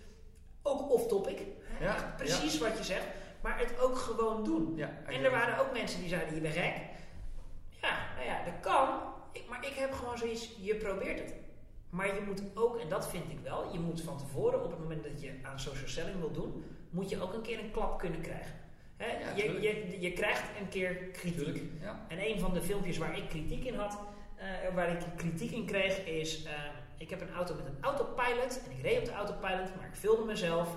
ook 0.63 0.93
off-topic. 0.93 1.39
Ja, 1.81 2.15
Precies 2.17 2.59
wat 2.59 2.79
je 2.79 2.85
zegt. 2.85 3.07
Maar 3.41 3.59
het 3.59 3.81
ook 3.81 3.97
gewoon 3.97 4.45
doen. 4.45 4.77
Ja, 4.77 4.91
En 5.07 5.25
er 5.25 5.31
waren 5.31 5.59
ook 5.59 5.73
mensen 5.73 6.01
die 6.01 6.09
zeiden, 6.09 6.35
je 6.35 6.41
bent 6.41 6.55
gek. 6.55 6.75
Ja, 7.69 7.99
nou 8.15 8.27
ja, 8.27 8.45
dat 8.45 8.61
kan. 8.61 8.89
Ik, 9.33 9.49
maar 9.49 9.67
ik 9.67 9.73
heb 9.73 9.93
gewoon 9.93 10.19
zoiets, 10.19 10.51
je 10.61 10.75
probeert 10.75 11.19
het. 11.19 11.35
Maar 11.91 12.07
je 12.15 12.21
moet 12.27 12.43
ook, 12.55 12.79
en 12.79 12.89
dat 12.89 13.09
vind 13.09 13.31
ik 13.31 13.41
wel, 13.43 13.73
je 13.73 13.79
moet 13.79 14.01
van 14.01 14.19
tevoren, 14.19 14.65
op 14.65 14.71
het 14.71 14.81
moment 14.81 15.05
dat 15.05 15.23
je 15.23 15.39
aan 15.43 15.61
social 15.61 15.89
selling 15.89 16.19
wil 16.19 16.31
doen, 16.33 16.65
moet 16.91 17.11
je 17.11 17.23
ook 17.23 17.33
een 17.35 17.43
keer 17.43 17.59
een 17.59 17.71
klap 17.71 17.99
kunnen 17.99 18.21
krijgen. 18.21 18.53
Hè, 19.05 19.19
Ja, 19.43 19.45
je, 19.45 19.61
je, 19.61 19.97
je 20.01 20.13
krijgt 20.13 20.43
een 20.61 20.69
keer 20.69 20.95
kritiek. 20.95 21.37
Tuurlijk, 21.45 21.63
ja. 21.81 22.01
En 22.09 22.27
een 22.31 22.39
van 22.41 22.55
de 22.55 22.63
filmpjes 22.63 22.99
waar 22.99 23.17
ik 23.19 23.29
kritiek 23.29 23.65
in 23.65 23.75
had, 23.75 23.99
eh, 24.37 24.47
waar 24.75 24.91
ik 24.93 24.99
kritiek 25.17 25.51
in 25.51 25.67
kreeg, 25.67 26.05
is: 26.07 26.45
eh, 26.45 26.53
ik 26.99 27.11
heb 27.11 27.21
een 27.21 27.35
auto 27.35 27.55
met 27.55 27.65
een 27.67 27.79
autopilot 27.81 28.61
en 28.65 28.71
ik 28.79 28.83
reed 28.83 28.99
op 28.99 29.05
de 29.05 29.13
autopilot, 29.13 29.77
maar 29.77 29.87
ik 29.89 29.95
filmde 29.99 30.25
mezelf. 30.25 30.69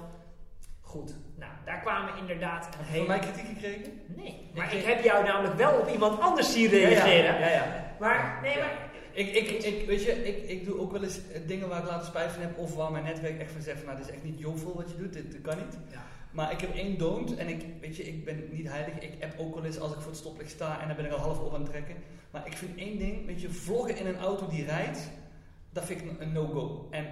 Goed, 0.81 1.13
nou, 1.35 1.51
daar 1.65 1.81
kwamen 1.81 2.17
inderdaad 2.17 2.65
een 2.65 2.71
Heb 2.77 2.85
je 2.85 2.91
hele. 2.91 3.05
van 3.05 3.15
mij 3.17 3.19
kritiek 3.19 3.47
gekregen? 3.47 4.01
Nee, 4.07 4.51
maar 4.55 4.73
Ik- 4.73 4.79
ik 4.79 4.85
heb 4.85 5.03
jou 5.03 5.23
namelijk 5.25 5.55
wel 5.55 5.79
op 5.79 5.87
iemand 5.89 6.19
anders 6.19 6.53
zien 6.53 6.69
reageren. 6.69 7.39
Ja, 7.39 7.47
ja. 7.47 7.49
ja. 7.49 7.95
Maar, 7.99 8.39
nee, 8.41 8.57
maar. 8.57 8.85
Ik, 9.11 9.35
ik, 9.35 9.49
ik, 9.49 9.87
weet 9.87 10.03
je, 10.03 10.11
ik, 10.11 10.49
ik 10.49 10.65
doe 10.65 10.79
ook 10.79 10.91
wel 10.91 11.03
eens 11.03 11.19
eh, 11.31 11.41
dingen 11.47 11.69
waar 11.69 11.79
ik 11.81 11.87
later 11.87 12.05
spijt 12.07 12.31
van 12.31 12.41
heb, 12.41 12.57
of 12.57 12.75
waar 12.75 12.91
mijn 12.91 13.03
netwerk 13.03 13.39
echt 13.39 13.51
van 13.51 13.61
zegt 13.61 13.77
van, 13.77 13.85
nou, 13.85 13.97
dit 13.97 14.07
is 14.07 14.13
echt 14.13 14.23
niet 14.23 14.39
jovel 14.39 14.75
wat 14.75 14.89
je 14.91 14.97
doet, 14.97 15.13
dit, 15.13 15.31
dit 15.31 15.41
kan 15.41 15.57
niet. 15.57 15.77
Ja. 15.91 16.01
Maar 16.31 16.51
ik 16.51 16.59
heb 16.61 16.73
één 16.75 16.97
don't 16.97 17.35
en 17.35 17.47
ik, 17.47 17.65
weet 17.81 17.95
je, 17.95 18.03
ik 18.03 18.25
ben 18.25 18.43
niet 18.51 18.67
heilig. 18.67 18.93
Ik 18.99 19.11
heb 19.19 19.39
ook 19.39 19.55
wel 19.55 19.65
eens 19.65 19.79
als 19.79 19.91
ik 19.93 19.99
voor 19.99 20.11
het 20.11 20.19
stoplicht 20.19 20.49
sta 20.51 20.81
en 20.81 20.87
dan 20.87 20.95
ben 20.97 21.05
ik 21.05 21.11
al 21.11 21.19
half 21.19 21.39
op 21.39 21.53
aan 21.53 21.61
het 21.61 21.69
trekken. 21.69 21.95
Maar 22.31 22.47
ik 22.47 22.53
vind 22.57 22.77
één 22.77 22.97
ding, 22.97 23.25
weet 23.25 23.41
je, 23.41 23.49
vloggen 23.49 23.97
in 23.97 24.07
een 24.07 24.17
auto 24.17 24.47
die 24.47 24.65
rijdt, 24.65 25.09
dat 25.71 25.85
vind 25.85 26.01
ik 26.01 26.09
een- 26.09 26.21
een 26.21 26.31
no-go. 26.31 26.87
En 26.91 27.05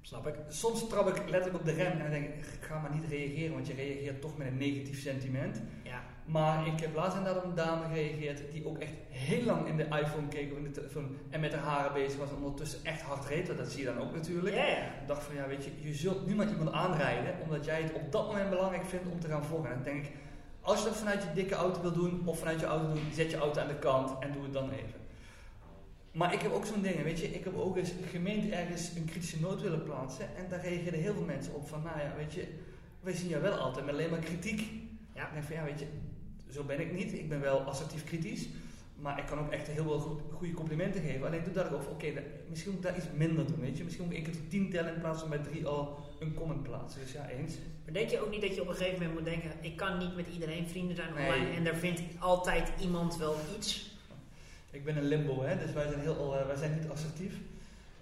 Snap 0.00 0.26
ik. 0.26 0.34
soms 0.48 0.88
trap 0.88 1.08
ik 1.08 1.16
letterlijk 1.16 1.54
op 1.54 1.64
de 1.64 1.72
rem 1.72 1.92
en 1.92 1.98
dan 1.98 2.10
denk 2.10 2.24
ik, 2.28 2.44
ga 2.60 2.78
maar 2.80 2.94
niet 2.94 3.04
reageren, 3.08 3.52
want 3.54 3.66
je 3.66 3.74
reageert 3.74 4.20
toch 4.20 4.36
met 4.36 4.46
een 4.46 4.56
negatief 4.56 5.00
sentiment. 5.00 5.62
Ja. 5.84 6.02
Maar 6.28 6.66
ik 6.66 6.80
heb 6.80 6.94
laatst 6.94 7.16
inderdaad 7.16 7.42
op 7.42 7.48
een 7.48 7.56
dame 7.56 7.86
gereageerd 7.86 8.52
die 8.52 8.66
ook 8.66 8.78
echt 8.78 8.92
heel 9.08 9.44
lang 9.44 9.66
in 9.66 9.76
de 9.76 9.84
iPhone 9.84 10.28
keek 10.28 10.52
in 10.52 10.62
de 10.62 10.70
telefoon 10.70 11.16
en 11.30 11.40
met 11.40 11.52
haar 11.52 11.62
haren 11.62 11.92
bezig 11.92 12.18
was 12.18 12.28
en 12.28 12.36
ondertussen 12.36 12.84
echt 12.84 13.00
hard 13.00 13.24
reed. 13.24 13.46
want 13.46 13.58
Dat 13.58 13.70
zie 13.70 13.80
je 13.80 13.86
dan 13.86 13.98
ook 13.98 14.14
natuurlijk. 14.14 14.56
Ik 14.56 15.06
dacht 15.06 15.22
van 15.22 15.34
ja, 15.34 15.46
weet 15.46 15.64
je, 15.64 15.70
je 15.80 15.94
zult 15.94 16.26
nu 16.26 16.34
maar 16.34 16.48
iemand 16.48 16.72
aanrijden 16.72 17.34
omdat 17.42 17.64
jij 17.64 17.82
het 17.82 17.92
op 17.92 18.12
dat 18.12 18.26
moment 18.26 18.50
belangrijk 18.50 18.84
vindt 18.84 19.10
om 19.10 19.20
te 19.20 19.28
gaan 19.28 19.44
vloggen. 19.44 19.70
En 19.70 19.74
dan 19.74 19.92
denk 19.92 20.04
ik, 20.04 20.12
als 20.60 20.78
je 20.78 20.84
dat 20.84 20.96
vanuit 20.96 21.22
je 21.22 21.32
dikke 21.34 21.54
auto 21.54 21.80
wil 21.80 21.92
doen 21.92 22.22
of 22.24 22.38
vanuit 22.38 22.60
je 22.60 22.66
auto 22.66 22.92
doen, 22.92 23.12
zet 23.12 23.30
je 23.30 23.36
auto 23.36 23.60
aan 23.60 23.68
de 23.68 23.78
kant 23.78 24.18
en 24.20 24.32
doe 24.32 24.42
het 24.42 24.52
dan 24.52 24.70
even. 24.70 25.00
Maar 26.12 26.32
ik 26.34 26.40
heb 26.40 26.52
ook 26.52 26.66
zo'n 26.66 26.82
ding, 26.82 27.02
weet 27.02 27.20
je, 27.20 27.26
ik 27.26 27.44
heb 27.44 27.56
ook 27.56 27.76
eens 27.76 27.92
gemeend 28.10 28.52
ergens 28.52 28.94
een 28.96 29.04
kritische 29.04 29.40
noot 29.40 29.60
willen 29.60 29.82
plaatsen 29.82 30.36
en 30.36 30.48
daar 30.48 30.60
reageerden 30.60 31.00
heel 31.00 31.14
veel 31.14 31.24
mensen 31.24 31.54
op 31.54 31.68
van, 31.68 31.82
nou 31.82 31.98
ja, 31.98 32.12
weet 32.16 32.34
je, 32.34 32.48
wij 33.00 33.12
zien 33.12 33.28
jou 33.28 33.42
wel 33.42 33.56
altijd 33.56 33.84
met 33.84 33.94
alleen 33.94 34.10
maar 34.10 34.18
kritiek. 34.18 34.60
Ja. 35.14 35.26
Ik 35.26 35.32
denk 35.32 35.44
van 35.44 35.54
ja, 35.54 35.64
weet 35.64 35.80
je, 35.80 35.86
zo 36.52 36.64
ben 36.64 36.80
ik 36.80 36.92
niet. 36.92 37.12
Ik 37.12 37.28
ben 37.28 37.40
wel 37.40 37.60
assertief 37.60 38.04
kritisch. 38.04 38.48
Maar 39.00 39.18
ik 39.18 39.26
kan 39.26 39.38
ook 39.38 39.52
echt 39.52 39.66
heel 39.66 39.82
veel 39.82 39.98
goed, 39.98 40.20
goede 40.32 40.52
complimenten 40.52 41.02
geven. 41.02 41.26
Alleen 41.26 41.42
toen 41.42 41.52
dacht 41.52 41.70
ik 41.70 41.76
over, 41.76 41.90
oké, 41.90 42.06
misschien 42.48 42.72
moet 42.72 42.84
ik 42.84 42.86
daar 42.88 42.96
iets 42.96 43.06
minder 43.14 43.46
doen, 43.46 43.60
weet 43.60 43.76
je. 43.76 43.84
Misschien 43.84 44.04
moet 44.04 44.14
ik 44.14 44.20
één 44.20 44.30
keer 44.30 44.40
tot 44.40 44.50
tien 44.50 44.70
tellen 44.70 44.94
in 44.94 45.00
plaats 45.00 45.20
van 45.20 45.28
bij 45.28 45.38
drie 45.38 45.66
al 45.66 45.98
een 46.20 46.34
comment 46.34 46.62
plaatsen. 46.62 47.00
Dus 47.00 47.12
ja, 47.12 47.28
eens. 47.28 47.54
Maar 47.84 47.92
denk 47.94 48.10
je 48.10 48.20
ook 48.24 48.30
niet 48.30 48.40
dat 48.40 48.54
je 48.54 48.60
op 48.60 48.68
een 48.68 48.74
gegeven 48.74 48.98
moment 48.98 49.14
moet 49.14 49.24
denken: 49.24 49.50
ik 49.60 49.76
kan 49.76 49.98
niet 49.98 50.16
met 50.16 50.26
iedereen 50.32 50.68
vrienden 50.68 50.96
zijn 50.96 51.14
Nee. 51.14 51.26
online 51.26 51.50
en 51.56 51.64
daar 51.64 51.74
vindt 51.76 52.00
altijd 52.18 52.68
iemand 52.80 53.16
wel 53.16 53.36
iets? 53.56 53.96
Ik 54.70 54.84
ben 54.84 54.96
een 54.96 55.08
limbo, 55.08 55.42
hè. 55.42 55.58
Dus 55.58 55.72
wij 55.72 55.88
zijn, 55.88 56.00
heel, 56.00 56.38
eh, 56.38 56.46
wij 56.46 56.56
zijn 56.56 56.78
niet 56.80 56.90
assertief. 56.90 57.34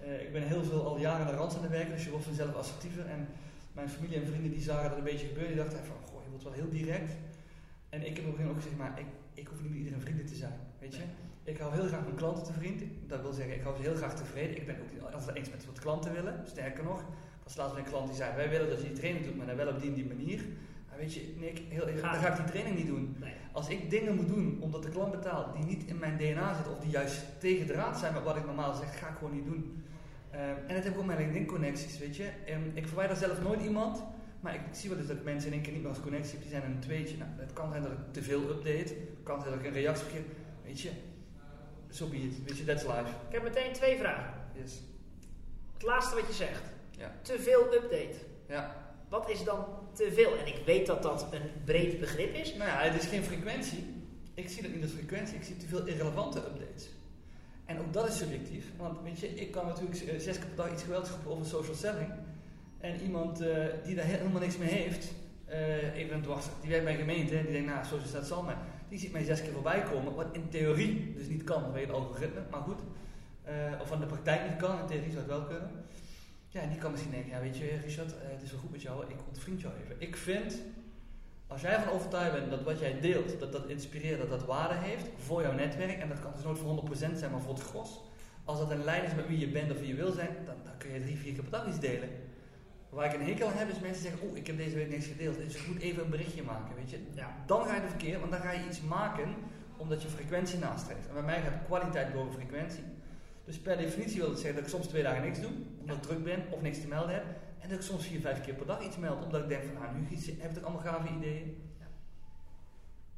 Eh, 0.00 0.22
ik 0.22 0.32
ben 0.32 0.42
heel 0.42 0.64
veel 0.64 0.86
al 0.86 0.98
jaren 0.98 1.26
aan 1.26 1.32
de 1.32 1.38
rand 1.38 1.56
aan 1.56 1.62
het 1.62 1.70
werken, 1.70 1.92
dus 1.92 2.04
je 2.04 2.10
wordt 2.10 2.24
vanzelf 2.24 2.54
assertiever. 2.54 3.06
En 3.06 3.28
mijn 3.72 3.88
familie 3.88 4.16
en 4.20 4.26
vrienden 4.26 4.50
die 4.50 4.62
zagen 4.62 4.88
dat 4.88 4.98
een 4.98 5.04
beetje 5.04 5.26
gebeuren, 5.26 5.52
die 5.54 5.62
dachten 5.62 5.84
van, 5.84 5.96
goh, 6.04 6.22
je 6.24 6.30
wordt 6.30 6.44
wel 6.44 6.52
heel 6.52 6.68
direct. 6.70 7.12
En 7.96 8.06
ik 8.06 8.16
heb 8.16 8.26
op 8.26 8.32
een 8.32 8.38
gegeven 8.38 8.46
moment 8.46 8.56
ook 8.56 8.62
gezegd, 8.62 8.76
maar 8.76 8.98
ik, 8.98 9.06
ik 9.34 9.46
hoef 9.46 9.60
niet 9.60 9.70
met 9.70 9.78
iedereen 9.78 10.00
vrienden 10.00 10.26
te 10.26 10.34
zijn, 10.34 10.58
weet 10.78 10.94
je. 10.94 11.02
Ik 11.44 11.58
hou 11.58 11.74
heel 11.74 11.86
graag 11.86 12.02
mijn 12.02 12.16
klanten 12.16 12.44
te 12.44 12.52
vriend. 12.52 12.82
Dat 13.06 13.20
wil 13.20 13.32
zeggen, 13.32 13.54
ik 13.54 13.62
hou 13.62 13.76
ze 13.76 13.82
heel 13.82 13.94
graag 13.94 14.14
tevreden. 14.16 14.56
Ik 14.56 14.66
ben 14.66 14.76
ook 14.82 14.92
niet 14.92 15.02
altijd 15.02 15.36
eens 15.36 15.50
met 15.50 15.66
wat 15.66 15.78
klanten 15.78 16.12
willen. 16.12 16.42
Sterker 16.46 16.84
nog, 16.84 17.04
was 17.42 17.56
laatst 17.56 17.76
een 17.76 17.84
klant 17.84 18.06
die 18.06 18.16
zei, 18.16 18.36
wij 18.36 18.48
willen 18.48 18.68
dat 18.68 18.80
je 18.80 18.86
die 18.86 18.96
training 18.96 19.24
doet, 19.24 19.36
maar 19.36 19.46
dan 19.46 19.56
wel 19.56 19.68
op 19.68 19.80
die 19.80 19.88
en 19.88 19.94
die 19.94 20.06
manier. 20.06 20.40
Maar 20.88 20.98
weet 20.98 21.14
je, 21.14 21.34
Nick, 21.38 21.60
heel, 21.68 21.86
dan 21.86 22.20
ga 22.20 22.28
ik 22.28 22.36
die 22.36 22.44
training 22.44 22.76
niet 22.76 22.86
doen. 22.86 23.16
Nee. 23.20 23.32
Als 23.52 23.68
ik 23.68 23.90
dingen 23.90 24.14
moet 24.16 24.28
doen 24.28 24.58
omdat 24.60 24.82
de 24.82 24.88
klant 24.88 25.10
betaalt 25.10 25.56
die 25.56 25.64
niet 25.64 25.84
in 25.84 25.98
mijn 25.98 26.16
DNA 26.16 26.54
zitten 26.54 26.72
of 26.72 26.80
die 26.80 26.90
juist 26.90 27.24
tegen 27.38 27.66
de 27.66 27.72
raad 27.72 27.98
zijn 27.98 28.14
met 28.14 28.22
wat 28.22 28.36
ik 28.36 28.46
normaal 28.46 28.74
zeg, 28.74 28.98
ga 28.98 29.08
ik 29.08 29.16
gewoon 29.18 29.34
niet 29.34 29.44
doen. 29.44 29.82
Ehm, 30.30 30.56
en 30.66 30.74
dat 30.74 30.84
heb 30.84 30.92
ik 30.92 30.98
ook 30.98 31.06
met 31.06 31.18
LinkedIn 31.18 31.46
connecties, 31.46 31.98
weet 31.98 32.16
je. 32.16 32.28
Ehm, 32.46 32.60
ik 32.74 32.86
verwijder 32.86 33.16
zelf 33.16 33.42
nooit 33.42 33.62
iemand, 33.62 34.02
maar 34.46 34.54
ik, 34.54 34.60
zie 34.72 34.90
wel 34.90 34.98
eens 34.98 35.08
dat 35.08 35.22
mensen 35.24 35.46
in 35.46 35.52
één 35.52 35.62
keer 35.62 35.72
niet 35.72 35.82
meer 35.82 35.90
als 35.90 36.00
connectie 36.00 36.32
heb, 36.32 36.40
die 36.40 36.50
zijn 36.50 36.64
een 36.64 36.80
tweetje. 36.80 37.16
Nou, 37.16 37.30
het 37.36 37.52
kan 37.52 37.70
zijn 37.70 37.82
dat 37.82 37.92
ik 37.92 37.98
te 38.10 38.22
veel 38.22 38.40
update, 38.40 38.94
het 38.94 39.22
kan 39.22 39.40
zijn 39.40 39.52
dat 39.52 39.60
ik 39.60 39.66
een 39.66 39.72
reactie 39.72 40.06
geef, 40.06 40.22
weet 40.64 40.80
je. 40.80 40.90
So 41.90 42.08
be 42.08 42.16
it, 42.16 42.44
weet 42.44 42.58
je, 42.58 42.64
that's 42.64 42.82
life. 42.82 43.10
Ik 43.28 43.32
heb 43.32 43.42
meteen 43.42 43.72
twee 43.72 43.96
vragen. 43.96 44.34
Yes. 44.52 44.80
Het 45.72 45.82
laatste 45.82 46.14
wat 46.14 46.26
je 46.26 46.32
zegt: 46.32 46.62
Ja. 46.90 47.12
te 47.22 47.38
veel 47.38 47.74
update. 47.74 48.16
Ja. 48.48 48.94
Wat 49.08 49.30
is 49.30 49.44
dan 49.44 49.64
te 49.92 50.12
veel? 50.12 50.38
En 50.38 50.46
ik 50.46 50.62
weet 50.66 50.86
dat 50.86 51.02
dat 51.02 51.26
een 51.32 51.50
breed 51.64 52.00
begrip 52.00 52.34
is. 52.34 52.54
Nou 52.54 52.70
ja, 52.70 52.78
het 52.78 53.02
is 53.02 53.08
geen 53.08 53.22
frequentie. 53.22 53.84
Ik 54.34 54.48
zie 54.48 54.62
dat 54.62 54.72
niet 54.72 54.82
als 54.82 54.92
frequentie, 54.92 55.36
ik 55.36 55.44
zie 55.44 55.56
te 55.56 55.66
veel 55.66 55.86
irrelevante 55.86 56.38
updates. 56.38 56.88
En 57.64 57.78
ook 57.78 57.92
dat 57.92 58.08
is 58.08 58.16
subjectief, 58.16 58.64
want 58.76 59.02
weet 59.02 59.18
je, 59.18 59.28
ik 59.28 59.50
kan 59.50 59.66
natuurlijk 59.66 60.00
eh, 60.00 60.18
zes 60.18 60.38
keer 60.38 60.46
per 60.46 60.56
dag 60.56 60.72
iets 60.72 60.82
geweldigs 60.82 61.10
roepen 61.10 61.30
over 61.30 61.46
social 61.46 61.74
selling. 61.74 62.12
En 62.80 63.00
iemand 63.00 63.40
eh, 63.40 63.64
die 63.84 63.94
daar 63.94 64.04
he- 64.06 64.16
helemaal 64.16 64.40
niks 64.40 64.56
mee 64.56 64.68
heeft, 64.68 65.12
eh, 65.44 65.94
even 65.94 66.14
een 66.14 66.22
dwars, 66.22 66.46
die 66.60 66.70
werkt 66.70 66.84
bij 66.84 66.92
een 66.92 66.98
gemeente 67.00 67.36
en 67.36 67.42
die 67.44 67.52
denkt, 67.52 67.68
nou, 67.68 67.84
social 67.84 68.08
staat 68.08 68.26
zal 68.26 68.42
maar. 68.42 68.58
Die 68.88 68.98
ziet 68.98 69.12
mij 69.12 69.24
zes 69.24 69.42
keer 69.42 69.52
voorbij 69.52 69.82
komen, 69.82 70.14
wat 70.14 70.26
in 70.32 70.48
theorie 70.48 71.12
dus 71.16 71.26
niet 71.28 71.44
kan 71.44 71.60
vanwege 71.62 71.86
het 71.86 71.94
algoritme, 71.94 72.40
maar 72.50 72.60
goed. 72.60 72.78
Eh, 73.44 73.54
of 73.80 73.92
aan 73.92 74.00
de 74.00 74.06
praktijk 74.06 74.48
niet 74.50 74.58
kan, 74.58 74.78
in 74.78 74.86
theorie 74.86 75.10
zou 75.10 75.18
het 75.22 75.30
wel 75.32 75.42
kunnen. 75.44 75.70
Ja, 76.48 76.66
die 76.66 76.78
kan 76.78 76.90
misschien 76.90 77.12
denken, 77.12 77.30
ja 77.30 77.40
weet 77.40 77.56
je 77.56 77.78
Richard, 77.84 78.14
het 78.18 78.42
is 78.42 78.50
wel 78.50 78.60
goed 78.60 78.70
met 78.70 78.82
jou, 78.82 79.04
ik 79.08 79.16
ontvriend 79.28 79.60
jou 79.60 79.74
even. 79.84 79.96
Ik 79.98 80.16
vind, 80.16 80.58
als 81.46 81.60
jij 81.60 81.72
ervan 81.72 81.92
overtuigd 81.92 82.32
bent 82.32 82.50
dat 82.50 82.62
wat 82.62 82.78
jij 82.78 83.00
deelt, 83.00 83.40
dat 83.40 83.52
dat 83.52 83.66
inspireert, 83.68 84.18
dat 84.18 84.28
dat 84.30 84.44
waarde 84.44 84.74
heeft 84.74 85.06
voor 85.16 85.42
jouw 85.42 85.52
netwerk, 85.52 85.98
en 86.00 86.08
dat 86.08 86.20
kan 86.20 86.32
dus 86.34 86.44
nooit 86.44 86.58
voor 86.58 86.68
100% 86.68 87.18
zijn, 87.18 87.30
maar 87.30 87.40
voor 87.40 87.54
het 87.54 87.62
gros. 87.62 88.00
Als 88.44 88.58
dat 88.58 88.70
een 88.70 88.84
lijn 88.84 89.04
is 89.04 89.14
met 89.14 89.26
wie 89.28 89.38
je 89.38 89.48
bent 89.48 89.70
of 89.70 89.78
wie 89.78 89.88
je 89.88 89.94
wil 89.94 90.12
zijn, 90.12 90.28
dan, 90.46 90.54
dan 90.64 90.76
kun 90.78 90.90
je 90.92 91.00
drie, 91.00 91.16
vier 91.16 91.32
keer 91.32 91.42
per 91.42 91.50
dag 91.50 91.66
iets 91.68 91.80
delen. 91.80 92.08
Waar 92.96 93.14
ik 93.14 93.20
een 93.20 93.26
hekel 93.26 93.48
aan 93.48 93.56
heb, 93.56 93.68
is 93.68 93.80
mensen 93.80 94.02
zeggen, 94.02 94.28
oeh, 94.28 94.36
ik 94.36 94.46
heb 94.46 94.56
deze 94.56 94.74
week 94.74 94.88
niks 94.88 95.06
gedeeld, 95.06 95.36
dus 95.36 95.54
ik 95.54 95.66
moet 95.66 95.80
even 95.80 96.04
een 96.04 96.10
berichtje 96.10 96.42
maken, 96.42 96.74
weet 96.74 96.90
je. 96.90 96.98
Ja. 97.14 97.36
Dan 97.46 97.66
ga 97.66 97.74
je 97.74 97.80
de 97.80 97.88
verkeer, 97.88 98.18
want 98.18 98.30
dan 98.30 98.40
ga 98.40 98.52
je 98.52 98.66
iets 98.66 98.80
maken 98.80 99.34
omdat 99.76 100.02
je 100.02 100.08
frequentie 100.08 100.58
nastreeft. 100.58 101.06
En 101.08 101.14
bij 101.14 101.22
mij 101.22 101.40
gaat 101.40 101.64
kwaliteit 101.66 102.12
boven 102.12 102.32
frequentie. 102.32 102.82
Dus 103.44 103.58
per 103.58 103.76
definitie 103.76 104.20
wil 104.20 104.28
dat 104.28 104.38
zeggen 104.38 104.54
dat 104.54 104.64
ik 104.64 104.70
soms 104.70 104.86
twee 104.86 105.02
dagen 105.02 105.22
niks 105.22 105.40
doe, 105.40 105.50
omdat 105.80 105.96
ik 105.96 106.02
druk 106.02 106.24
ben 106.24 106.44
of 106.50 106.62
niks 106.62 106.80
te 106.80 106.86
melden 106.86 107.14
heb. 107.14 107.24
En 107.58 107.68
dat 107.68 107.78
ik 107.78 107.84
soms 107.84 108.06
vier, 108.06 108.20
vijf 108.20 108.40
keer 108.40 108.54
per 108.54 108.66
dag 108.66 108.84
iets 108.84 108.96
meld, 108.96 109.24
omdat 109.24 109.42
ik 109.42 109.48
denk 109.48 109.64
van, 109.64 109.74
nou, 109.74 109.96
nu 109.96 110.18
heb 110.38 110.56
ik 110.56 110.64
allemaal 110.64 110.82
gave 110.82 111.14
ideeën. 111.16 111.62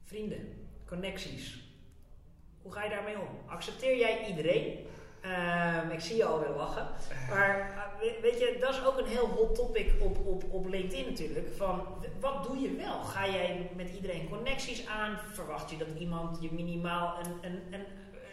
Vrienden, 0.04 0.40
connecties. 0.86 1.72
Hoe 2.62 2.72
ga 2.72 2.84
je 2.84 2.90
daarmee 2.90 3.18
om? 3.18 3.28
Accepteer 3.46 3.98
jij 3.98 4.26
iedereen? 4.28 4.86
Ehm, 5.28 5.90
ik 5.90 6.00
zie 6.00 6.16
je 6.16 6.24
alweer 6.24 6.54
lachen. 6.56 6.86
Maar 7.28 7.70
we- 8.00 8.18
weet 8.22 8.38
je, 8.38 8.56
dat 8.60 8.70
is 8.70 8.84
ook 8.84 8.98
een 8.98 9.06
heel 9.06 9.26
hot 9.26 9.54
topic 9.54 9.92
op, 10.00 10.26
op, 10.26 10.44
op 10.50 10.66
LinkedIn 10.68 11.04
natuurlijk. 11.04 11.48
Van, 11.56 11.82
wat 12.20 12.44
doe 12.44 12.58
je 12.60 12.76
wel? 12.76 13.02
Ga 13.02 13.28
jij 13.28 13.70
met 13.76 13.90
iedereen 13.94 14.28
connecties 14.28 14.86
aan? 14.86 15.18
Verwacht 15.32 15.70
je 15.70 15.76
dat 15.76 15.88
iemand 15.98 16.38
je 16.40 16.48
minimaal 16.52 17.18
een, 17.22 17.50
een, 17.50 17.62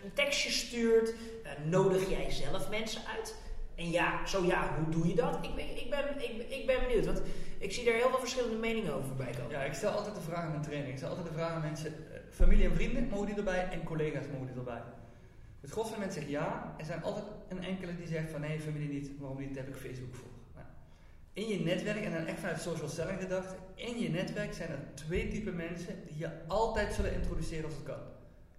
een, 0.04 0.14
tekstje 0.14 0.50
stuurt? 0.52 1.14
Eh, 1.44 1.52
nodig 1.64 2.10
jij 2.10 2.32
zelf 2.32 2.70
mensen 2.70 3.02
uit? 3.18 3.36
En 3.76 3.92
ja, 3.92 4.26
zo 4.26 4.44
ja, 4.44 4.76
hoe 4.78 4.90
doe 4.94 5.08
je 5.08 5.16
dat? 5.16 5.38
Ik 5.42 5.56
ben, 5.56 5.78
ik 5.78 5.90
ben, 5.90 6.06
ik, 6.50 6.66
ben 6.66 6.80
benieuwd, 6.88 7.06
want 7.06 7.22
ik 7.58 7.72
zie 7.74 7.88
er 7.90 7.96
heel 7.96 8.10
veel 8.10 8.20
verschillende 8.20 8.58
meningen 8.58 8.94
over 8.94 9.08
voorbij 9.08 9.34
komen. 9.38 9.52
Ja, 9.52 9.62
ik 9.64 9.74
stel 9.74 9.92
altijd 9.92 10.16
de 10.16 10.22
vraag 10.22 10.44
aan 10.44 10.50
mijn 10.50 10.62
training. 10.62 10.92
Ik 10.92 10.98
stel 10.98 11.10
altijd 11.10 11.28
de 11.28 11.34
vraag 11.34 11.52
aan 11.52 11.62
mensen, 11.62 11.88
eh, 11.88 12.20
familie 12.30 12.66
en 12.66 12.76
vrienden 12.76 13.08
mogen 13.08 13.26
die 13.26 13.36
erbij 13.36 13.68
en 13.72 13.84
collega's 13.84 14.26
mogen 14.32 14.48
die 14.48 14.56
erbij. 14.56 14.82
Het 15.66 15.74
gros 15.74 15.88
van 15.88 15.94
de 15.94 16.04
mensen 16.06 16.22
zegt 16.22 16.32
ja. 16.32 16.76
Er 16.78 16.86
zijn 16.86 17.04
altijd 17.04 17.26
een 17.48 17.64
enkele 17.64 17.96
die 17.96 18.08
zegt 18.08 18.32
van 18.32 18.42
nee, 18.42 18.60
familie 18.60 18.90
niet. 18.90 19.10
Waarom 19.20 19.40
niet? 19.40 19.54
Daar 19.56 19.64
heb 19.64 19.76
ik 19.76 19.82
Facebook 19.82 20.16
voor. 20.16 20.30
Nou, 20.56 20.68
in 21.34 21.48
je 21.48 21.60
netwerk, 21.60 22.04
en 22.04 22.12
dan 22.12 22.26
echt 22.26 22.40
vanuit 22.40 22.62
social 22.62 22.90
selling 22.90 23.20
gedacht, 23.22 23.56
in 23.76 24.00
je 24.00 24.10
netwerk 24.10 24.54
zijn 24.54 24.70
er 24.70 24.80
twee 24.94 25.28
typen 25.28 25.56
mensen 25.56 25.96
die 26.08 26.18
je 26.18 26.30
altijd 26.48 26.94
zullen 26.94 27.14
introduceren 27.14 27.66
als 27.66 27.74
het 27.74 27.84
kan. 27.84 28.00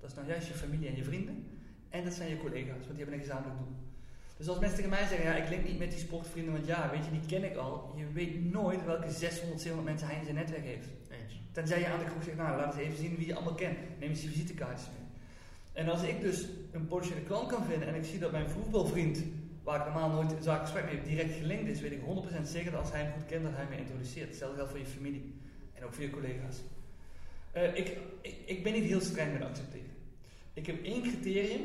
Dat 0.00 0.10
is 0.10 0.16
nou 0.16 0.28
juist 0.28 0.48
je 0.48 0.54
familie 0.54 0.88
en 0.88 0.96
je 0.96 1.04
vrienden. 1.04 1.46
En 1.88 2.04
dat 2.04 2.12
zijn 2.12 2.28
je 2.28 2.38
collega's, 2.38 2.86
want 2.86 2.96
die 2.96 2.96
hebben 2.96 3.14
een 3.14 3.26
gezamenlijk 3.26 3.58
doel. 3.58 3.74
Dus 4.36 4.48
als 4.48 4.58
mensen 4.58 4.76
tegen 4.76 4.90
mij 4.90 5.06
zeggen, 5.06 5.26
ja, 5.26 5.36
ik 5.36 5.48
link 5.48 5.64
niet 5.64 5.78
met 5.78 5.90
die 5.90 6.00
sportvrienden, 6.00 6.52
want 6.52 6.66
ja, 6.66 6.90
weet 6.90 7.04
je, 7.04 7.10
die 7.10 7.26
ken 7.26 7.44
ik 7.50 7.56
al. 7.56 7.94
Je 7.96 8.12
weet 8.12 8.52
nooit 8.52 8.84
welke 8.84 9.10
600, 9.10 9.60
700 9.60 9.88
mensen 9.88 10.08
hij 10.08 10.18
in 10.18 10.24
zijn 10.24 10.36
netwerk 10.36 10.64
heeft. 10.64 10.88
Eens. 11.10 11.40
Tenzij 11.52 11.78
je 11.78 11.86
aan 11.86 11.98
de 11.98 12.04
kroeg 12.04 12.24
zegt, 12.24 12.36
nou, 12.36 12.56
laat 12.56 12.74
eens 12.74 12.82
even 12.84 12.96
zien 12.96 13.16
wie 13.16 13.26
je 13.26 13.34
allemaal 13.34 13.54
kent. 13.54 13.78
Neem 13.98 14.10
eens 14.10 14.22
je 14.22 14.28
visitekaartjes 14.28 14.88
mee. 14.88 15.05
En 15.76 15.88
als 15.88 16.02
ik 16.02 16.20
dus 16.20 16.48
een 16.72 16.86
potentiële 16.86 17.20
klant 17.20 17.48
kan 17.48 17.64
vinden 17.64 17.88
en 17.88 17.94
ik 17.94 18.04
zie 18.04 18.18
dat 18.18 18.32
mijn 18.32 18.50
voetbalvriend, 18.50 19.22
waar 19.62 19.78
ik 19.78 19.84
normaal 19.84 20.10
nooit 20.10 20.32
een 20.32 20.42
zaakgesprek 20.42 20.84
mee 20.84 20.94
heb, 20.94 21.04
direct 21.04 21.32
gelinkt 21.32 21.68
is, 21.68 21.80
weet 21.80 21.92
ik 21.92 22.00
100% 22.00 22.42
zeker 22.42 22.70
dat 22.70 22.80
als 22.80 22.92
hij 22.92 23.02
hem 23.02 23.12
goed 23.12 23.26
kent, 23.26 23.42
dat 23.42 23.52
hij 23.54 23.66
me 23.70 23.76
introduceert. 23.76 24.28
Hetzelfde 24.28 24.56
geldt 24.56 24.70
voor 24.70 24.80
je 24.80 24.86
familie 24.86 25.34
en 25.74 25.84
ook 25.84 25.94
voor 25.94 26.02
je 26.02 26.10
collega's. 26.10 26.56
Eh, 27.52 27.76
ik, 27.76 27.96
ik, 28.46 28.62
ben 28.62 28.72
niet 28.72 28.84
heel 28.84 29.00
streng 29.00 29.32
met 29.32 29.42
accepteren. 29.42 29.90
Ik 30.52 30.66
heb 30.66 30.84
één 30.84 31.02
criterium 31.02 31.60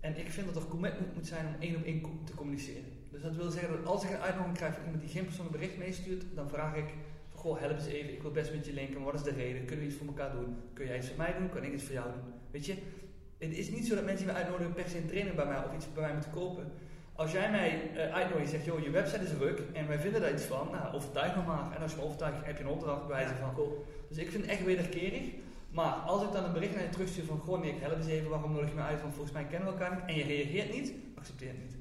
en 0.00 0.18
ik 0.18 0.30
vind 0.30 0.46
dat 0.46 0.62
er 0.62 0.68
commitment 0.68 1.14
moet 1.14 1.26
zijn 1.26 1.46
om 1.46 1.54
één 1.60 1.76
op 1.76 1.84
één 1.84 2.02
te 2.24 2.34
communiceren. 2.34 2.84
Dus 3.10 3.22
dat 3.22 3.36
wil 3.36 3.50
zeggen 3.50 3.76
dat 3.76 3.86
als 3.86 4.04
ik 4.04 4.10
een 4.10 4.16
uitnodiging 4.16 4.56
krijg 4.56 4.74
van 4.74 4.84
iemand 4.84 5.02
die 5.02 5.10
geen 5.10 5.24
persoonlijk 5.24 5.56
bericht 5.56 5.78
meestuurt, 5.78 6.24
dan 6.34 6.48
vraag 6.48 6.76
ik, 6.76 6.94
goh, 7.30 7.60
help 7.60 7.76
eens 7.76 7.86
even, 7.86 8.12
ik 8.12 8.22
wil 8.22 8.30
best 8.30 8.52
met 8.54 8.66
je 8.66 8.72
linken, 8.72 9.02
wat 9.02 9.14
is 9.14 9.22
de 9.22 9.30
reden? 9.30 9.64
Kunnen 9.64 9.84
we 9.84 9.90
iets 9.90 10.00
voor 10.00 10.06
elkaar 10.06 10.32
doen? 10.32 10.56
Kun 10.72 10.86
jij 10.86 10.98
iets 10.98 11.08
voor 11.08 11.16
mij 11.16 11.34
doen? 11.38 11.48
Kan 11.48 11.64
ik 11.64 11.72
iets 11.72 11.84
voor 11.84 11.94
jou 11.94 12.12
doen? 12.12 12.32
Weet 12.50 12.66
je, 12.66 12.76
het 13.48 13.58
is 13.58 13.70
niet 13.70 13.86
zo 13.86 13.94
dat 13.94 14.04
mensen 14.04 14.24
die 14.24 14.34
me 14.34 14.40
uitnodigen 14.40 14.72
per 14.72 14.88
se 14.88 14.96
een 14.96 15.06
training 15.06 15.36
bij 15.36 15.46
mij 15.46 15.58
of 15.58 15.74
iets 15.74 15.92
bij 15.92 16.02
mij 16.02 16.12
moeten 16.12 16.30
kopen. 16.30 16.72
Als 17.14 17.32
jij 17.32 17.50
mij 17.50 17.90
eh, 17.94 18.14
uitnodigt 18.14 18.44
en 18.44 18.50
zegt, 18.50 18.64
joh, 18.64 18.80
je 18.80 18.90
website 18.90 19.24
is 19.24 19.32
ruk 19.38 19.62
en 19.72 19.88
wij 19.88 19.98
vinden 19.98 20.20
daar 20.20 20.32
iets 20.32 20.44
van, 20.44 20.68
nou, 20.70 20.94
overtuig 20.94 21.36
me 21.36 21.42
maar. 21.42 21.72
En 21.76 21.82
als 21.82 21.90
je 21.90 21.96
me 21.96 22.04
overtuigt, 22.04 22.44
heb 22.44 22.56
je 22.58 22.64
een 22.64 22.70
opdracht 22.70 23.06
bij 23.06 23.16
wijze 23.16 23.34
van. 23.34 23.54
cool. 23.54 23.84
Dus 24.08 24.18
ik 24.18 24.30
vind 24.30 24.42
het 24.42 24.52
echt 24.52 24.64
wederkerig. 24.64 25.22
Maar 25.70 25.92
als 25.92 26.22
ik 26.22 26.32
dan 26.32 26.44
een 26.44 26.52
bericht 26.52 26.74
naar 26.74 26.82
je 26.82 26.88
terugstuur 26.88 27.24
van, 27.24 27.38
goh 27.38 27.60
Nick, 27.60 27.80
help 27.80 27.96
eens 27.96 28.06
even, 28.06 28.30
waarom 28.30 28.52
nodig 28.52 28.68
je 28.68 28.74
me 28.74 28.80
uit? 28.82 29.00
Want 29.00 29.14
volgens 29.14 29.34
mij 29.34 29.44
kennen 29.44 29.68
we 29.68 29.74
elkaar 29.74 29.94
niet. 29.96 30.04
En 30.06 30.14
je 30.14 30.24
reageert 30.24 30.72
niet, 30.72 30.92
accepteer 31.14 31.48
het 31.48 31.58
niet. 31.58 31.76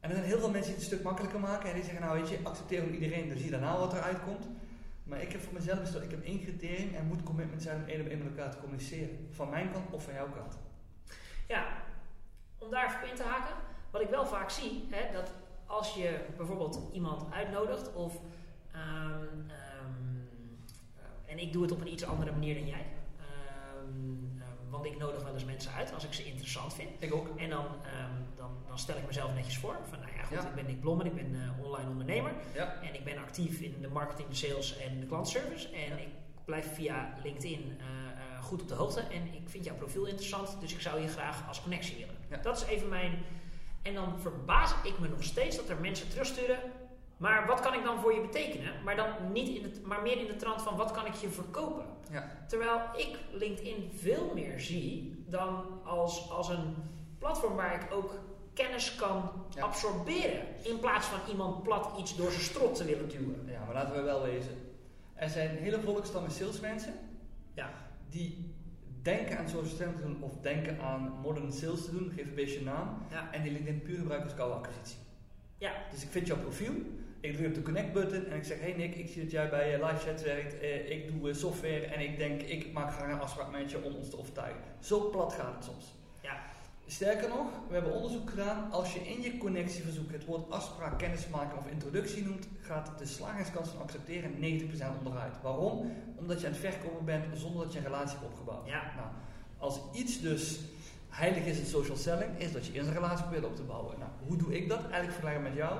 En 0.00 0.10
er 0.10 0.16
zijn 0.16 0.28
heel 0.28 0.38
veel 0.38 0.50
mensen 0.50 0.72
die 0.72 0.80
het 0.80 0.82
een 0.82 0.92
stuk 0.92 1.02
makkelijker 1.02 1.40
maken. 1.40 1.68
En 1.68 1.74
die 1.74 1.84
zeggen, 1.84 2.02
nou 2.02 2.18
weet 2.18 2.28
je, 2.28 2.38
accepteer 2.42 2.82
ook 2.82 2.92
iedereen, 2.92 3.28
dan 3.28 3.36
zie 3.36 3.46
je 3.46 3.50
daarna 3.50 3.78
wat 3.78 3.92
eruit 3.92 4.24
komt. 4.24 4.46
Maar 5.04 5.22
ik 5.22 5.32
heb 5.32 5.40
voor 5.40 5.52
mezelf 5.52 5.80
besloten, 5.80 6.04
ik 6.04 6.10
heb 6.10 6.24
één 6.24 6.42
criterium 6.42 6.94
en 6.94 7.06
moet 7.06 7.22
commitment 7.22 7.62
zijn 7.62 7.76
om 7.82 7.88
één 7.88 8.00
op 8.00 8.06
één 8.06 8.18
met 8.18 8.28
elkaar 8.28 8.50
te 8.50 8.58
communiceren. 8.60 9.28
Van 9.30 9.50
mijn 9.50 9.72
kant 9.72 9.84
of 9.90 10.04
van 10.04 10.14
jouw 10.14 10.30
kant. 10.30 10.65
Ja, 11.48 11.66
om 12.58 12.70
daar 12.70 12.86
even 12.86 13.08
in 13.10 13.16
te 13.16 13.22
haken. 13.22 13.54
Wat 13.90 14.00
ik 14.00 14.08
wel 14.08 14.26
vaak 14.26 14.50
zie, 14.50 14.86
hè, 14.90 15.12
dat 15.12 15.32
als 15.66 15.94
je 15.94 16.24
bijvoorbeeld 16.36 16.80
iemand 16.92 17.32
uitnodigt 17.32 17.92
of... 17.94 18.20
ehm, 18.72 18.80
ehm, 19.48 20.16
eh, 20.96 21.32
en 21.32 21.38
ik 21.38 21.52
doe 21.52 21.62
het 21.62 21.72
op 21.72 21.80
een 21.80 21.92
iets 21.92 22.04
andere 22.04 22.32
manier 22.32 22.54
dan 22.54 22.66
jij. 22.66 22.86
Ehm, 23.18 24.70
want 24.70 24.84
ik 24.84 24.98
nodig 24.98 25.22
wel 25.22 25.32
eens 25.32 25.44
mensen 25.44 25.72
uit 25.72 25.94
als 25.94 26.04
ik 26.04 26.12
ze 26.12 26.24
interessant 26.24 26.74
vind. 26.74 27.02
Ik 27.02 27.14
ook. 27.14 27.38
En 27.38 27.50
dan, 27.50 27.66
dan, 28.34 28.50
dan 28.68 28.78
stel 28.78 28.96
ik 28.96 29.06
mezelf 29.06 29.34
netjes 29.34 29.58
voor. 29.58 29.76
Van 29.88 29.98
nou 29.98 30.10
ja, 30.16 30.22
goed, 30.22 30.36
Ja. 30.42 30.48
ik 30.48 30.54
ben 30.54 30.66
Nick 30.66 30.80
Blommen, 30.80 31.06
ik 31.06 31.14
ben 31.14 31.34
eh, 31.34 31.64
online 31.64 31.88
ondernemer. 31.90 32.32
Ja. 32.54 32.80
En 32.82 32.94
ik 32.94 33.04
ben 33.04 33.18
actief 33.18 33.60
in 33.60 33.80
de 33.80 33.88
marketing, 33.88 34.28
de 34.28 34.34
sales 34.34 34.78
en 34.78 35.00
de 35.00 35.06
klantservice. 35.06 35.68
En 35.68 35.98
ik 35.98 36.08
blijf 36.44 36.74
via 36.74 37.14
LinkedIn 37.22 37.78
eh, 37.80 37.86
eh, 38.34 38.35
goed 38.46 38.62
op 38.62 38.68
de 38.68 38.74
hoogte. 38.74 39.00
En 39.00 39.34
ik 39.34 39.48
vind 39.48 39.64
jouw 39.64 39.74
profiel 39.76 40.06
interessant, 40.06 40.56
dus 40.60 40.72
ik 40.72 40.80
zou 40.80 41.00
je 41.00 41.08
graag 41.08 41.48
als 41.48 41.62
connectie 41.62 41.96
willen. 41.96 42.14
Ja. 42.30 42.36
Dat 42.36 42.56
is 42.56 42.64
even 42.64 42.88
mijn. 42.88 43.18
En 43.82 43.94
dan 43.94 44.20
verbaas 44.20 44.74
ik 44.84 44.98
me 44.98 45.08
nog 45.08 45.22
steeds 45.24 45.56
dat 45.56 45.68
er 45.68 45.80
mensen 45.80 46.08
terugsturen. 46.08 46.58
Maar 47.16 47.46
wat 47.46 47.60
kan 47.60 47.74
ik 47.74 47.82
dan 47.84 48.00
voor 48.00 48.14
je 48.14 48.20
betekenen? 48.20 48.72
Maar 48.84 48.96
dan 48.96 49.08
niet 49.32 49.48
in 49.48 49.62
het, 49.62 49.82
maar 49.84 50.02
meer 50.02 50.18
in 50.18 50.26
de 50.26 50.36
trant 50.36 50.62
van 50.62 50.76
wat 50.76 50.90
kan 50.90 51.06
ik 51.06 51.14
je 51.14 51.28
verkopen? 51.28 51.84
Ja. 52.10 52.30
Terwijl 52.48 52.80
ik 52.96 53.18
LinkedIn 53.32 53.90
veel 53.96 54.30
meer 54.34 54.60
zie 54.60 55.24
dan 55.28 55.64
als, 55.84 56.30
als 56.30 56.48
een 56.48 56.74
platform 57.18 57.54
waar 57.56 57.82
ik 57.82 57.92
ook 57.92 58.14
kennis 58.54 58.94
kan 58.94 59.30
Ja. 59.54 59.62
absorberen. 59.62 60.42
In 60.62 60.78
plaats 60.80 61.06
van 61.06 61.18
iemand 61.30 61.62
plat 61.62 61.98
iets 61.98 62.16
door 62.16 62.30
zijn 62.30 62.42
strot 62.42 62.74
te 62.74 62.84
willen 62.84 63.08
duwen. 63.08 63.48
Ja, 63.50 63.64
maar 63.64 63.74
laten 63.74 63.94
we 63.94 64.02
wel 64.02 64.22
wezen. 64.22 64.74
Er 65.14 65.28
zijn 65.28 65.56
hele 65.56 65.80
volkstammen 65.80 66.30
salesmensen 66.30 66.94
Ja. 67.54 67.70
Die 68.08 68.54
denken 69.02 69.38
aan 69.38 69.48
social 69.48 69.76
selling 69.76 69.96
te 69.96 70.02
doen 70.02 70.22
of 70.22 70.32
denken 70.40 70.80
aan 70.80 71.12
modern 71.22 71.52
sales 71.52 71.84
te 71.84 71.90
doen, 71.90 72.10
geef 72.14 72.26
een 72.26 72.34
beetje 72.34 72.58
een 72.58 72.64
naam. 72.64 72.98
Ja. 73.10 73.32
En 73.32 73.42
die 73.42 73.52
LinkedIn 73.52 73.82
puur 73.82 73.98
gebruiken 73.98 74.28
als 74.28 74.38
koude 74.38 74.54
acquisitie. 74.54 74.98
Ja. 75.58 75.72
Dus 75.90 76.02
ik 76.02 76.08
vind 76.10 76.26
jouw 76.26 76.38
profiel, 76.38 76.72
ik 77.20 77.36
druk 77.36 77.48
op 77.48 77.54
de 77.54 77.62
connect 77.62 77.92
button 77.92 78.26
en 78.26 78.36
ik 78.36 78.44
zeg, 78.44 78.60
hey 78.60 78.72
Nick, 78.72 78.94
ik 78.94 79.08
zie 79.08 79.22
dat 79.22 79.30
jij 79.30 79.48
bij 79.48 79.74
eh, 79.74 79.88
live 79.88 80.06
chat 80.06 80.22
werkt, 80.22 80.58
eh, 80.58 80.90
ik 80.90 81.08
doe 81.08 81.30
eh, 81.30 81.34
software 81.34 81.86
en 81.86 82.00
ik 82.00 82.18
denk, 82.18 82.42
ik 82.42 82.72
maak 82.72 82.92
graag 82.92 83.12
een 83.12 83.20
afspraak 83.20 83.50
met 83.50 83.70
je 83.70 83.82
om 83.82 83.94
ons 83.94 84.10
te 84.10 84.18
overtuigen. 84.18 84.62
Zo 84.80 85.10
plat 85.10 85.32
gaat 85.32 85.54
het 85.54 85.64
soms. 85.64 85.94
Ja. 86.22 86.40
Sterker 86.88 87.28
nog, 87.28 87.46
we 87.68 87.74
hebben 87.74 87.92
onderzoek 87.92 88.30
gedaan, 88.30 88.70
als 88.70 88.94
je 88.94 89.00
in 89.00 89.22
je 89.22 89.38
connectieverzoek 89.38 90.12
het 90.12 90.24
woord 90.24 90.50
afspraak, 90.50 90.98
kennismaking 90.98 91.58
of 91.58 91.70
introductie 91.70 92.24
noemt, 92.24 92.46
gaat 92.60 92.98
de 92.98 93.06
slagingskans 93.06 93.68
van 93.68 93.82
accepteren 93.82 94.30
90% 94.30 94.98
onderuit. 94.98 95.34
Waarom? 95.42 95.92
Omdat 96.16 96.40
je 96.40 96.46
aan 96.46 96.52
het 96.52 96.60
verkopen 96.60 97.04
bent 97.04 97.24
zonder 97.34 97.64
dat 97.64 97.72
je 97.72 97.78
een 97.78 97.84
relatie 97.84 98.18
hebt 98.18 98.30
opgebouwd. 98.30 98.66
Ja. 98.66 98.82
Nou, 98.96 99.08
als 99.58 99.80
iets 99.92 100.20
dus 100.20 100.60
heilig 101.08 101.44
is 101.44 101.58
in 101.58 101.66
social 101.66 101.96
selling, 101.96 102.38
is 102.38 102.52
dat 102.52 102.66
je 102.66 102.72
eerst 102.72 102.88
een 102.88 102.94
relatie 102.94 103.22
probeert 103.22 103.44
op 103.44 103.56
te 103.56 103.62
bouwen. 103.62 103.98
Nou, 103.98 104.10
hoe 104.26 104.36
doe 104.36 104.56
ik 104.56 104.68
dat? 104.68 104.80
Eigenlijk 104.80 105.12
vergelijken 105.12 105.42
met 105.42 105.54
jou. 105.54 105.78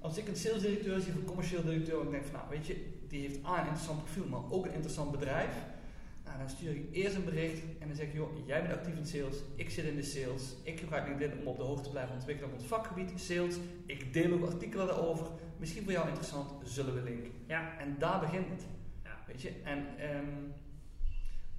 Als 0.00 0.16
ik 0.16 0.28
een 0.28 0.36
salesdirecteur 0.36 1.00
zie 1.00 1.12
of 1.12 1.18
een 1.18 1.24
commercieel 1.24 1.62
directeur, 1.62 2.00
en 2.00 2.06
ik 2.06 2.10
denk 2.10 2.24
van 2.24 2.34
nou, 2.34 2.46
weet 2.50 2.66
je, 2.66 2.86
die 3.08 3.20
heeft 3.20 3.46
A 3.46 3.52
een 3.52 3.66
interessant 3.66 4.04
profiel, 4.04 4.26
maar 4.28 4.50
ook 4.50 4.64
een 4.64 4.72
interessant 4.72 5.10
bedrijf. 5.10 5.54
Nou, 6.32 6.44
dan 6.44 6.56
stuur 6.56 6.74
ik 6.74 6.86
eerst 6.92 7.16
een 7.16 7.24
bericht 7.24 7.62
en 7.78 7.86
dan 7.86 7.96
zeg 7.96 8.06
ik, 8.06 8.12
joh, 8.12 8.46
jij 8.46 8.62
bent 8.62 8.74
actief 8.74 8.94
in 8.96 9.06
sales, 9.06 9.36
ik 9.54 9.70
zit 9.70 9.84
in 9.84 9.96
de 9.96 10.02
sales, 10.02 10.42
ik 10.62 10.80
gebruik 10.80 11.08
LinkedIn 11.08 11.38
om 11.38 11.46
op 11.46 11.56
de 11.56 11.62
hoogte 11.62 11.82
te 11.82 11.90
blijven 11.90 12.14
ontwikkelen 12.14 12.50
op 12.50 12.58
ons 12.58 12.66
vakgebied, 12.66 13.12
sales. 13.16 13.56
Ik 13.86 14.12
deel 14.12 14.32
ook 14.32 14.46
artikelen 14.46 14.86
daarover. 14.86 15.26
Misschien 15.58 15.82
voor 15.82 15.92
jou 15.92 16.06
interessant, 16.06 16.50
zullen 16.64 16.94
we 16.94 17.02
linken. 17.02 17.30
Ja. 17.46 17.78
En 17.78 17.96
daar 17.98 18.20
begint 18.20 18.48
het. 18.48 18.66
Ja. 19.04 19.18
Weet 19.26 19.42
je, 19.42 19.52
en 19.64 19.98
ehm, 19.98 20.26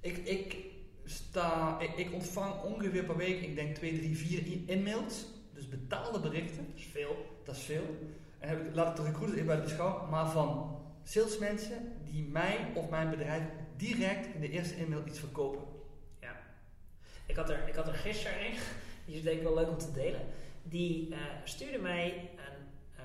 ik, 0.00 0.16
ik, 0.16 0.56
sta, 1.04 1.80
ik, 1.80 1.96
ik 1.96 2.12
ontvang 2.12 2.62
ongeveer 2.62 3.04
per 3.04 3.16
week, 3.16 3.42
ik 3.42 3.54
denk 3.54 3.74
2, 3.74 3.98
3, 3.98 4.16
4 4.16 4.38
e- 4.38 4.72
e-mails, 4.72 5.26
dus 5.52 5.68
betaalde 5.68 6.20
berichten. 6.20 6.66
Dat 6.66 6.76
is 6.76 6.88
veel. 6.92 7.16
Dat 7.44 7.56
is 7.56 7.62
veel. 7.62 7.96
En 8.38 8.48
heb 8.48 8.66
ik, 8.66 8.74
laat 8.74 8.88
ik 8.88 8.96
de 8.96 9.10
recruiters 9.10 9.40
even 9.40 9.46
bij 9.46 9.76
de 9.76 10.06
maar 10.10 10.30
van 10.30 10.78
salesmensen 11.02 11.92
die 12.04 12.22
mij 12.22 12.72
of 12.74 12.90
mijn 12.90 13.10
bedrijf 13.10 13.42
direct 13.76 14.34
in 14.34 14.40
de 14.40 14.50
eerste 14.50 14.74
e-mail 14.74 15.06
iets 15.06 15.18
verkopen. 15.18 15.62
Ja. 16.20 16.36
Ik 17.26 17.36
had 17.36 17.50
er, 17.50 17.68
ik 17.68 17.74
had 17.74 17.88
er 17.88 17.94
gisteren 17.94 18.46
een, 18.46 18.52
die 19.06 19.16
is 19.16 19.22
denk 19.22 19.36
ik 19.36 19.42
wel 19.42 19.54
leuk 19.54 19.68
om 19.68 19.78
te 19.78 19.92
delen. 19.92 20.20
Die 20.62 21.14
eh, 21.14 21.20
stuurde 21.44 21.78
mij 21.78 22.30
een, 22.36 22.66
eh, 22.96 23.04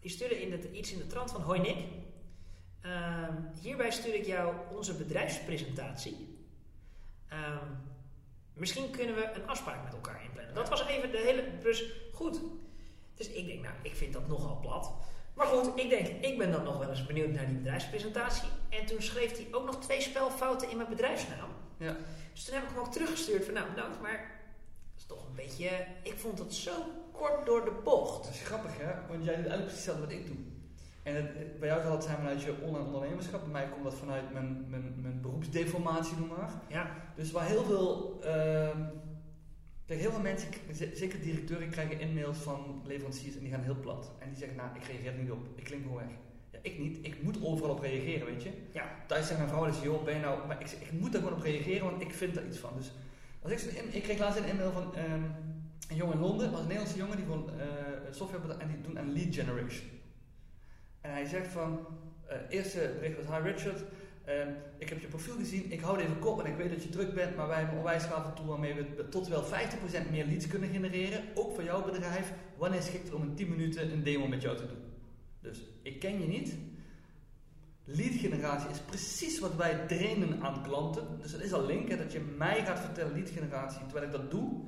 die 0.00 0.10
stuurde 0.10 0.42
in 0.42 0.52
het, 0.52 0.64
iets 0.64 0.92
in 0.92 0.98
de 0.98 1.06
trant 1.06 1.30
van 1.30 1.42
Hoi 1.42 1.60
Nick. 1.60 1.78
Ehm, 2.80 3.34
hierbij 3.62 3.90
stuur 3.90 4.14
ik 4.14 4.26
jou 4.26 4.54
onze 4.76 4.94
bedrijfspresentatie. 4.94 6.38
Ehm, 7.28 7.66
misschien 8.52 8.90
kunnen 8.90 9.14
we 9.14 9.30
een 9.34 9.48
afspraak 9.48 9.84
met 9.84 9.92
elkaar 9.92 10.24
inplannen. 10.24 10.54
Dat 10.54 10.68
was 10.68 10.86
even 10.86 11.10
de 11.10 11.18
hele. 11.18 11.58
Dus 11.62 11.84
goed. 12.12 12.40
Dus 13.14 13.28
ik 13.28 13.46
denk, 13.46 13.62
nou, 13.62 13.74
ik 13.82 13.94
vind 13.94 14.12
dat 14.12 14.28
nogal 14.28 14.60
plat. 14.60 14.92
Maar 15.40 15.48
goed, 15.48 15.70
ik 15.74 15.88
denk, 15.88 16.06
ik 16.06 16.38
ben 16.38 16.52
dan 16.52 16.62
nog 16.62 16.78
wel 16.78 16.88
eens 16.88 17.06
benieuwd 17.06 17.32
naar 17.32 17.46
die 17.46 17.56
bedrijfspresentatie. 17.56 18.48
En 18.68 18.86
toen 18.86 19.02
schreef 19.02 19.36
hij 19.36 19.46
ook 19.50 19.66
nog 19.66 19.80
twee 19.80 20.00
spelfouten 20.00 20.70
in 20.70 20.76
mijn 20.76 20.88
bedrijfsnaam. 20.88 21.50
Ja. 21.76 21.96
Dus 22.32 22.44
toen 22.44 22.54
heb 22.54 22.62
ik 22.62 22.68
hem 22.68 22.78
ook 22.78 22.92
teruggestuurd 22.92 23.44
van, 23.44 23.54
nou, 23.54 23.68
bedankt, 23.68 24.00
maar 24.00 24.18
dat 24.90 24.98
is 24.98 25.06
toch 25.06 25.26
een 25.26 25.34
beetje. 25.34 25.68
Ik 26.02 26.14
vond 26.16 26.38
het 26.38 26.54
zo 26.54 26.72
kort 27.12 27.46
door 27.46 27.64
de 27.64 27.80
bocht. 27.84 28.24
Dat 28.24 28.32
is 28.32 28.42
grappig 28.42 28.70
hè, 28.78 28.92
want 29.08 29.24
jij 29.24 29.36
doet 29.36 29.46
eigenlijk 29.46 29.64
precies 29.64 29.84
hetzelfde 29.84 30.02
wat 30.02 30.12
ik 30.12 30.26
doe. 30.26 30.36
En 31.02 31.14
het, 31.14 31.58
bij 31.58 31.68
jou 31.68 31.82
zal 31.82 31.92
het 31.92 32.04
zijn 32.04 32.16
vanuit 32.16 32.42
je 32.42 32.54
online 32.62 32.84
ondernemerschap, 32.84 33.40
bij 33.40 33.50
mij 33.50 33.68
komt 33.68 33.84
dat 33.84 33.94
vanuit 33.94 34.32
mijn, 34.32 34.64
mijn, 34.68 34.94
mijn 35.02 35.20
beroepsdeformatie, 35.20 36.16
noem 36.16 36.28
maar. 36.28 36.50
Ja, 36.68 36.90
Dus 37.14 37.30
waar 37.30 37.46
heel 37.46 37.64
veel 37.64 38.20
ehm, 38.22 38.78
Kijk, 39.90 40.02
heel 40.02 40.10
veel 40.10 40.20
mensen, 40.20 40.48
zeker 40.94 41.20
directeuren, 41.20 41.70
krijgen 41.70 42.00
e-mails 42.00 42.38
van 42.38 42.82
leveranciers 42.84 43.36
en 43.36 43.40
die 43.40 43.50
gaan 43.50 43.62
heel 43.62 43.80
plat. 43.80 44.12
En 44.18 44.28
die 44.28 44.38
zeggen, 44.38 44.56
nou, 44.56 44.68
ik 44.74 44.84
reageer 44.84 45.12
er 45.12 45.18
niet 45.18 45.30
op. 45.30 45.46
Ik 45.54 45.64
klink 45.64 45.82
gewoon 45.82 45.96
weg. 45.96 46.12
Ja, 46.50 46.58
ik 46.62 46.78
niet. 46.78 46.98
Ik 47.02 47.22
moet 47.22 47.42
overal 47.42 47.70
op 47.70 47.80
reageren, 47.80 48.26
weet 48.26 48.42
je. 48.42 48.50
Ja. 48.72 48.84
Thuis 49.06 49.26
zegt 49.26 49.38
mijn 49.38 49.50
vrouw, 49.50 49.64
dus, 49.64 49.82
joh, 49.82 50.04
ben 50.04 50.14
je 50.14 50.20
nou... 50.20 50.46
Maar 50.46 50.60
ik, 50.60 50.66
zeg, 50.66 50.80
ik 50.80 50.92
moet 50.92 51.14
er 51.14 51.20
gewoon 51.20 51.36
op 51.36 51.42
reageren, 51.42 51.84
want 51.90 52.02
ik 52.02 52.12
vind 52.12 52.36
er 52.36 52.46
iets 52.46 52.58
van. 52.58 52.72
Dus 52.76 52.92
als 53.42 53.52
ik, 53.52 53.60
e- 53.60 53.96
ik 53.96 54.02
kreeg 54.02 54.18
laatst 54.18 54.38
een 54.38 54.44
e-mail 54.48 54.72
van 54.72 54.94
ehm, 54.94 55.22
een 55.88 55.96
jongen 55.96 56.14
in 56.14 56.20
Londen, 56.20 56.50
was 56.50 56.60
een 56.60 56.66
Nederlandse 56.66 56.98
jongen, 56.98 57.16
die 57.16 57.24
gewoon 57.24 57.50
eh 57.60 57.66
software 58.10 58.54
en 58.54 58.68
die 58.68 58.80
doen 58.80 58.98
aan 58.98 59.12
lead 59.12 59.34
generation. 59.34 59.88
En 61.00 61.10
hij 61.10 61.24
zegt 61.24 61.48
van, 61.48 61.86
eh 62.26 62.36
eerste 62.48 62.94
bericht 62.98 63.16
was, 63.16 63.36
hi 63.36 63.50
Richard, 63.50 63.82
ehm, 64.24 64.48
ik 64.78 64.88
heb 64.88 65.00
je 65.00 65.06
profiel 65.06 65.36
gezien, 65.36 65.72
ik 65.72 65.80
hou 65.80 65.98
even 65.98 66.18
kort 66.18 66.44
en 66.44 66.50
ik 66.50 66.56
weet 66.56 66.70
dat 66.70 66.82
je 66.82 66.88
druk 66.88 67.14
bent, 67.14 67.36
maar 67.36 67.46
wij 67.48 67.56
hebben 67.56 67.74
een 67.74 67.80
onwijs 67.80 68.04
gave 68.04 68.32
tool 68.32 68.46
waarmee 68.46 68.74
we 68.74 69.08
tot 69.08 69.28
wel 69.28 69.44
50% 69.44 70.10
meer 70.10 70.26
leads 70.26 70.46
kunnen 70.46 70.68
genereren, 70.68 71.22
ook 71.34 71.54
voor 71.54 71.64
jouw 71.64 71.84
bedrijf. 71.84 72.32
Wanneer 72.56 72.82
schikt 72.82 73.04
het 73.04 73.14
om 73.14 73.22
in 73.22 73.34
10 73.34 73.48
minuten 73.48 73.92
een 73.92 74.02
demo 74.02 74.26
met 74.26 74.42
jou 74.42 74.56
te 74.56 74.66
doen? 74.66 74.82
Dus, 75.40 75.62
ik 75.82 76.00
ken 76.00 76.20
je 76.20 76.26
niet. 76.26 76.56
Lead 77.84 78.14
generatie 78.14 78.70
is 78.70 78.80
precies 78.80 79.38
wat 79.38 79.56
wij 79.56 79.86
trainen 79.86 80.42
aan 80.42 80.62
klanten. 80.62 81.18
Dus 81.20 81.32
het 81.32 81.42
is 81.42 81.52
al 81.52 81.66
link, 81.66 81.88
hè, 81.88 81.96
dat 81.96 82.12
je 82.12 82.34
mij 82.36 82.64
gaat 82.64 82.80
vertellen 82.80 83.12
lead 83.12 83.30
generatie, 83.30 83.80
terwijl 83.80 84.06
ik 84.06 84.12
dat 84.12 84.30
doe. 84.30 84.60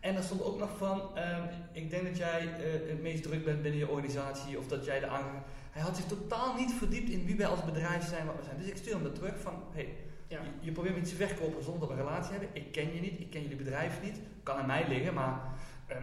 En 0.00 0.16
er 0.16 0.22
stond 0.22 0.42
ook 0.42 0.58
nog 0.58 0.76
van, 0.76 1.16
ehm, 1.16 1.42
ik 1.72 1.90
denk 1.90 2.04
dat 2.04 2.16
jij 2.16 2.40
eh, 2.40 2.88
het 2.88 3.02
meest 3.02 3.22
druk 3.22 3.44
bent 3.44 3.62
binnen 3.62 3.80
je 3.80 3.88
organisatie, 3.88 4.58
of 4.58 4.66
dat 4.66 4.84
jij 4.84 5.00
de 5.00 5.06
aange... 5.06 5.42
Hij 5.74 5.82
had 5.82 5.96
zich 5.96 6.04
totaal 6.04 6.54
niet 6.56 6.72
verdiept 6.72 7.08
in 7.10 7.24
wie 7.26 7.36
wij 7.36 7.46
als 7.46 7.64
bedrijf 7.64 8.08
zijn, 8.08 8.26
wat 8.26 8.36
we 8.36 8.42
zijn. 8.44 8.58
Dus 8.58 8.66
ik 8.66 8.76
stuur 8.76 8.94
hem 8.94 9.02
dat 9.02 9.14
terug 9.14 9.40
van, 9.40 9.54
hey, 9.72 9.88
Ja. 10.28 10.40
je, 10.42 10.48
je 10.60 10.72
probeert 10.72 10.94
me 10.94 11.00
iets 11.00 11.10
te 11.10 11.16
verkopen 11.16 11.62
zonder 11.64 11.80
dat 11.80 11.88
we 11.88 11.94
een 12.02 12.08
relatie 12.08 12.30
hebben. 12.30 12.48
Ik 12.52 12.72
ken 12.72 12.94
je 12.94 13.00
niet, 13.00 13.20
ik 13.20 13.30
ken 13.30 13.42
jullie 13.42 13.56
bedrijf 13.56 14.02
niet. 14.02 14.20
Kan 14.42 14.56
aan 14.56 14.66
mij 14.66 14.88
liggen, 14.88 15.14
maar 15.14 15.40
ehm, 15.86 16.02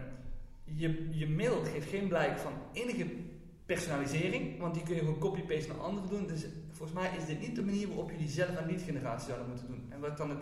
je, 0.64 1.08
je 1.18 1.28
mail 1.28 1.64
geeft 1.64 1.88
geen 1.88 2.08
blijk 2.08 2.38
van 2.38 2.52
enige 2.72 3.06
personalisering, 3.66 4.58
want 4.58 4.74
die 4.74 4.82
kun 4.82 4.94
je 4.94 5.00
gewoon 5.00 5.18
copy-paste 5.18 5.68
naar 5.68 5.80
anderen 5.80 6.08
doen. 6.10 6.26
Dus 6.26 6.44
volgens 6.70 6.98
mij 6.98 7.10
is 7.18 7.26
dit 7.26 7.40
niet 7.40 7.54
de 7.56 7.62
manier 7.62 7.88
waarop 7.88 8.10
jullie 8.10 8.28
zelf 8.28 8.56
aan 8.56 8.66
lead 8.66 8.82
generatie 8.82 9.26
zouden 9.26 9.48
moeten 9.48 9.66
doen. 9.66 9.86
En 9.88 10.00
wat 10.00 10.10
ik 10.10 10.16
dan 10.16 10.30
het, 10.30 10.38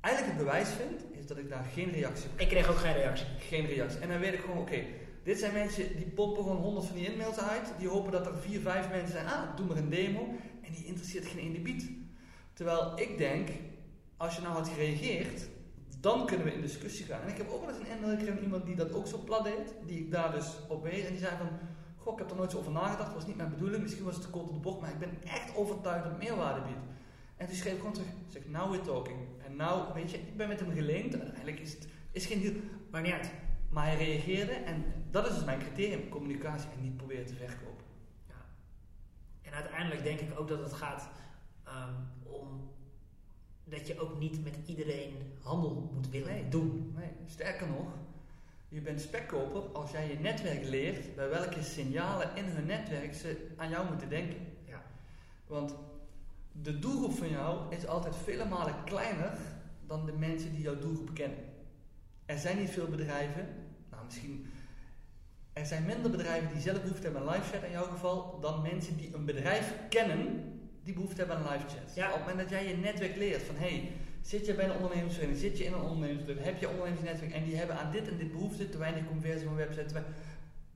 eigenlijk 0.00 0.36
het 0.36 0.44
bewijs 0.44 0.68
vind, 0.68 1.04
is 1.18 1.26
dat 1.26 1.38
ik 1.38 1.48
daar 1.48 1.64
geen 1.74 1.90
reactie 1.90 2.30
op 2.30 2.40
Ik 2.40 2.48
kreeg 2.48 2.68
ook 2.70 2.76
geen 2.76 2.92
reactie. 2.94 3.26
geen 3.38 3.66
reactie. 3.66 4.00
En 4.00 4.08
dan 4.08 4.18
weet 4.18 4.32
ik 4.32 4.40
gewoon, 4.40 4.58
oké, 4.58 4.82
dit 5.26 5.38
zijn 5.38 5.52
mensen 5.52 5.96
die 5.96 6.06
poppen 6.06 6.42
gewoon 6.42 6.58
honderd 6.60 6.86
van 6.86 6.96
die 6.96 7.12
e-mails 7.12 7.38
uit. 7.38 7.72
Die 7.78 7.88
hopen 7.88 8.12
dat 8.12 8.26
er 8.26 8.38
vier, 8.38 8.60
vijf 8.60 8.90
mensen 8.90 9.12
zijn. 9.12 9.26
Ah, 9.26 9.56
doe 9.56 9.66
maar 9.66 9.76
een 9.76 9.88
demo. 9.88 10.28
En 10.62 10.72
die 10.72 10.84
interesseert 10.84 11.26
geen 11.26 11.38
ene 11.38 11.60
biet. 11.60 11.90
Terwijl 12.52 12.98
ik 12.98 13.18
denk, 13.18 13.48
als 14.16 14.36
je 14.36 14.42
nou 14.42 14.54
had 14.54 14.68
gereageerd, 14.68 15.48
dan 16.00 16.26
kunnen 16.26 16.46
we 16.46 16.52
in 16.52 16.60
discussie 16.60 17.06
gaan. 17.06 17.20
En 17.22 17.28
ik 17.28 17.36
heb 17.36 17.50
ook 17.50 17.66
wel 17.66 17.74
eens 17.74 17.88
een 17.88 18.26
van 18.26 18.42
iemand 18.42 18.66
die 18.66 18.74
dat 18.74 18.92
ook 18.92 19.06
zo 19.06 19.18
plat 19.18 19.44
deed. 19.44 19.74
Die 19.86 19.98
ik 19.98 20.10
daar 20.10 20.32
dus 20.32 20.56
op 20.68 20.82
wees. 20.82 21.04
En 21.04 21.10
die 21.10 21.20
zei 21.20 21.36
van, 21.36 21.48
goh, 21.96 22.12
ik 22.12 22.18
heb 22.18 22.30
er 22.30 22.36
nooit 22.36 22.50
zo 22.50 22.58
over 22.58 22.72
nagedacht. 22.72 23.14
Was 23.14 23.26
niet 23.26 23.36
mijn 23.36 23.50
bedoeling. 23.50 23.82
Misschien 23.82 24.04
was 24.04 24.14
het 24.14 24.22
te 24.22 24.30
kort 24.30 24.48
op 24.48 24.54
de 24.54 24.60
bocht. 24.60 24.80
Maar 24.80 24.90
ik 24.90 24.98
ben 24.98 25.22
echt 25.24 25.56
overtuigd 25.56 26.02
dat 26.02 26.12
het 26.12 26.22
meerwaarde 26.22 26.60
biedt. 26.60 26.84
En 27.36 27.46
toen 27.46 27.56
schreef 27.56 27.72
ik 27.72 27.78
gewoon 27.78 27.92
terug, 27.92 28.08
zeg, 28.28 28.42
now 28.48 28.70
we're 28.70 28.84
talking. 28.84 29.18
En 29.46 29.56
nou, 29.56 29.94
weet 29.94 30.10
je, 30.10 30.16
ik 30.16 30.36
ben 30.36 30.48
met 30.48 30.60
hem 30.60 30.72
gelinkt. 30.72 31.14
En 31.14 31.20
Uiteindelijk 31.20 31.60
is 31.60 31.72
het 31.72 31.88
is 32.12 32.26
geen 32.26 32.40
deal. 32.40 32.54
Maar 32.90 33.02
niet 33.02 33.12
uit. 33.12 33.30
Maar 33.76 33.86
hij 33.86 33.96
reageerde 33.96 34.52
en 34.52 34.84
dat 35.10 35.26
is 35.26 35.34
dus 35.34 35.44
mijn 35.44 35.58
criterium, 35.58 36.08
communicatie 36.08 36.68
en 36.76 36.82
niet 36.82 36.96
proberen 36.96 37.26
te 37.26 37.34
verkopen. 37.34 37.84
En 39.42 39.52
uiteindelijk 39.52 40.02
denk 40.02 40.20
ik 40.20 40.38
ook 40.38 40.48
dat 40.48 40.58
het 40.58 40.72
gaat 40.72 41.08
ehm, 41.64 41.94
om 42.22 42.70
dat 43.64 43.86
je 43.86 44.00
ook 44.00 44.18
niet 44.18 44.44
met 44.44 44.58
iedereen 44.66 45.14
handel 45.42 45.90
moet 45.94 46.10
willen 46.10 46.32
Nee. 46.32 46.48
doen. 46.48 46.92
Nee, 46.96 47.10
sterker 47.26 47.66
nog, 47.66 47.86
je 48.68 48.80
bent 48.80 49.00
spekkoper 49.00 49.60
als 49.60 49.90
jij 49.90 50.08
je 50.08 50.18
netwerk 50.18 50.64
leert 50.64 51.14
bij 51.14 51.28
welke 51.28 51.62
signalen 51.62 52.36
in 52.36 52.44
hun 52.44 52.66
netwerk 52.66 53.14
ze 53.14 53.48
aan 53.56 53.68
jou 53.70 53.88
moeten 53.88 54.08
denken. 54.08 54.38
Ja. 54.64 54.82
Want 55.46 55.74
de 56.52 56.78
doelgroep 56.78 57.12
van 57.12 57.28
jou 57.28 57.74
is 57.74 57.86
altijd 57.86 58.16
vele 58.16 58.44
malen 58.44 58.84
kleiner 58.84 59.38
dan 59.86 60.06
de 60.06 60.12
mensen 60.12 60.52
die 60.52 60.62
jouw 60.62 60.78
doelgroep 60.78 61.14
kennen. 61.14 61.38
Er 62.24 62.38
zijn 62.38 62.58
niet 62.58 62.70
veel 62.70 62.88
bedrijven, 62.88 63.46
misschien, 64.06 64.46
er 65.52 65.66
zijn 65.66 65.84
minder 65.84 66.10
bedrijven 66.10 66.52
die 66.52 66.62
zelf 66.62 66.82
behoefte 66.82 67.02
hebben 67.02 67.22
aan 67.22 67.34
live 67.34 67.52
chat 67.52 67.62
in 67.62 67.70
jouw 67.70 67.84
geval, 67.84 68.40
dan 68.40 68.62
mensen 68.62 68.96
die 68.96 69.14
een 69.14 69.24
bedrijf 69.24 69.74
kennen 69.88 70.52
die 70.82 70.94
behoefte 70.94 71.18
hebben 71.18 71.36
aan 71.36 71.52
live 71.52 71.66
chat. 71.66 71.94
Ja. 71.94 72.06
Op 72.06 72.12
het 72.12 72.20
moment 72.20 72.38
dat 72.38 72.58
jij 72.58 72.68
je 72.68 72.76
netwerk 72.76 73.16
leert 73.16 73.42
van 73.42 73.56
hey, 73.56 73.92
zit 74.22 74.46
je 74.46 74.54
bij 74.54 74.64
een 74.64 74.76
ondernemersvereniging, 74.76 75.40
zit 75.40 75.58
je 75.58 75.64
in 75.64 75.72
een 75.72 75.80
ondernemersclub, 75.80 76.44
heb 76.44 76.60
je 76.60 76.66
een 76.66 76.72
ondernemersnetwerk 76.72 77.32
en 77.32 77.44
die 77.44 77.56
hebben 77.56 77.78
aan 77.78 77.92
dit 77.92 78.08
en 78.08 78.16
dit 78.16 78.32
behoefte, 78.32 78.68
te 78.68 78.78
weinig 78.78 79.06
conversie 79.06 79.46
op 79.46 79.50
een 79.50 79.66
website, 79.66 80.02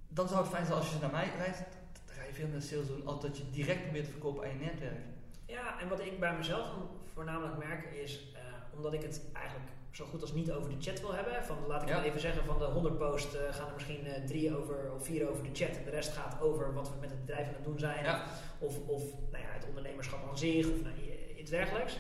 dan 0.09 0.29
zou 0.29 0.41
het 0.41 0.51
fijn 0.51 0.67
zijn 0.67 0.79
als 0.79 0.87
je 0.87 0.95
ze 0.95 1.01
naar 1.01 1.11
mij 1.11 1.31
wijst, 1.39 1.59
dan 2.07 2.15
ga 2.17 2.23
je 2.23 2.33
veel 2.33 2.49
meer 2.49 2.61
sales 2.61 2.87
doen 2.87 3.07
als 3.07 3.21
dat 3.21 3.37
je 3.37 3.51
direct 3.51 3.83
probeert 3.83 4.05
te 4.05 4.11
verkopen 4.11 4.45
aan 4.45 4.51
je 4.51 4.65
netwerk. 4.65 5.01
Ja, 5.47 5.81
en 5.81 5.89
wat 5.89 6.01
ik 6.01 6.21
bij 6.21 6.37
mezelf 6.37 6.69
voornamelijk 7.13 7.59
merk 7.59 7.85
is, 7.85 8.33
eh, 8.35 8.41
omdat 8.77 8.93
ik 8.93 9.03
het 9.03 9.23
eigenlijk 9.33 9.71
zo 9.91 10.05
goed 10.05 10.21
als 10.21 10.33
niet 10.33 10.53
over 10.53 10.71
de 10.71 10.77
chat 10.91 11.01
wil 11.01 11.15
hebben. 11.15 11.45
Van, 11.45 11.57
laat 11.67 11.83
ik 11.83 11.89
Ja. 11.89 11.97
maar 11.97 12.05
even 12.05 12.21
zeggen, 12.21 12.45
van 12.45 12.59
de 12.59 12.65
100 12.65 12.99
posts 12.99 13.37
eh, 13.37 13.55
gaan 13.55 13.67
er 13.69 13.75
misschien 13.75 14.07
eh, 14.07 14.25
drie 14.25 14.57
over 14.57 14.93
of 14.95 15.05
vier 15.05 15.31
over 15.31 15.43
de 15.43 15.51
chat. 15.53 15.77
En 15.77 15.85
de 15.85 15.91
rest 15.91 16.13
gaat 16.13 16.41
over 16.41 16.75
wat 16.75 16.89
we 16.91 16.95
met 17.01 17.11
het 17.11 17.21
bedrijf 17.21 17.47
aan 17.49 17.55
het 17.55 17.65
doen 17.65 17.79
zijn. 17.79 18.05
Ja. 18.05 18.25
Of, 18.59 18.79
of 18.87 19.03
nou 19.31 19.45
ja, 19.45 19.51
het 19.51 19.67
ondernemerschap 19.69 20.29
aan 20.29 20.39
zich 20.39 20.67
of 20.67 20.83
nou, 20.83 20.95
iets 21.37 21.51
dergelijks. 21.51 21.99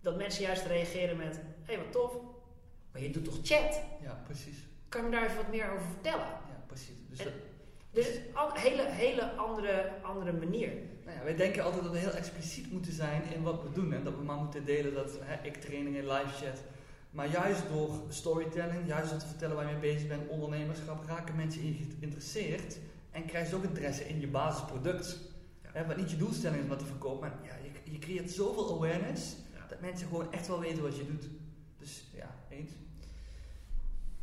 Dat 0.00 0.16
mensen 0.16 0.42
juist 0.42 0.66
reageren 0.66 1.16
met, 1.16 1.36
hé 1.36 1.42
hey, 1.74 1.78
wat 1.78 1.92
tof, 1.92 2.16
maar 2.92 3.02
je 3.02 3.10
doet 3.10 3.24
toch 3.24 3.38
chat? 3.42 3.80
Ja, 4.02 4.22
precies. 4.24 4.66
Kan 4.88 5.00
je 5.00 5.06
me 5.08 5.12
daar 5.16 5.24
even 5.24 5.36
wat 5.36 5.48
meer 5.50 5.70
over 5.70 5.86
vertellen? 5.86 6.26
Ja, 6.26 6.62
precies. 6.66 6.96
Dus 7.08 7.18
En- 7.18 7.24
dat- 7.24 7.32
Dus 7.96 8.06
een 8.06 8.60
hele, 8.60 8.82
hele 8.82 9.32
andere, 9.36 9.92
andere 10.02 10.32
manier. 10.32 10.72
Nou 11.04 11.16
ja, 11.16 11.24
wij 11.24 11.36
denken 11.36 11.64
altijd 11.64 11.82
dat 11.82 11.92
we 11.92 11.98
heel 11.98 12.10
expliciet 12.10 12.72
moeten 12.72 12.92
zijn 12.92 13.22
in 13.34 13.42
wat 13.42 13.62
we 13.62 13.72
doen. 13.72 13.92
En 13.92 14.04
dat 14.04 14.14
we 14.16 14.22
maar 14.22 14.36
moeten 14.36 14.64
delen 14.64 14.94
dat 14.94 15.10
hè, 15.20 15.46
ik 15.46 15.56
training 15.56 15.96
in 15.96 16.08
live 16.08 16.44
chat. 16.44 16.62
Maar 17.10 17.28
juist 17.28 17.62
door 17.72 17.90
storytelling, 18.08 18.86
juist 18.86 19.10
door 19.10 19.18
te 19.18 19.26
vertellen 19.26 19.56
waar 19.56 19.66
je 19.66 19.72
mee 19.72 19.92
bezig 19.92 20.08
bent, 20.08 20.28
ondernemerschap, 20.28 21.04
raken 21.06 21.36
mensen 21.36 21.60
in 21.60 21.66
je 21.66 21.94
geïnteresseerd. 21.98 22.78
En 23.10 23.26
krijg 23.26 23.50
je 23.50 23.56
ook 23.56 23.64
interesse 23.64 24.08
in 24.08 24.20
je 24.20 24.28
basisproduct. 24.28 25.18
Ja. 25.62 25.68
Hè, 25.72 25.86
wat 25.86 25.96
niet 25.96 26.10
je 26.10 26.16
doelstelling 26.16 26.58
is 26.58 26.64
om 26.64 26.70
dat 26.70 26.78
te 26.78 26.84
verkopen, 26.84 27.20
maar 27.28 27.38
ja, 27.42 27.54
je, 27.62 27.92
je 27.92 27.98
creëert 27.98 28.30
zoveel 28.30 28.74
awareness 28.74 29.36
Ja. 29.54 29.66
dat 29.68 29.80
mensen 29.80 30.08
gewoon 30.08 30.32
echt 30.32 30.46
wel 30.46 30.60
weten 30.60 30.82
wat 30.82 30.96
je 30.96 31.06
doet. 31.06 31.28
Dus 31.78 32.04
ja, 32.14 32.34
eens. 32.48 32.70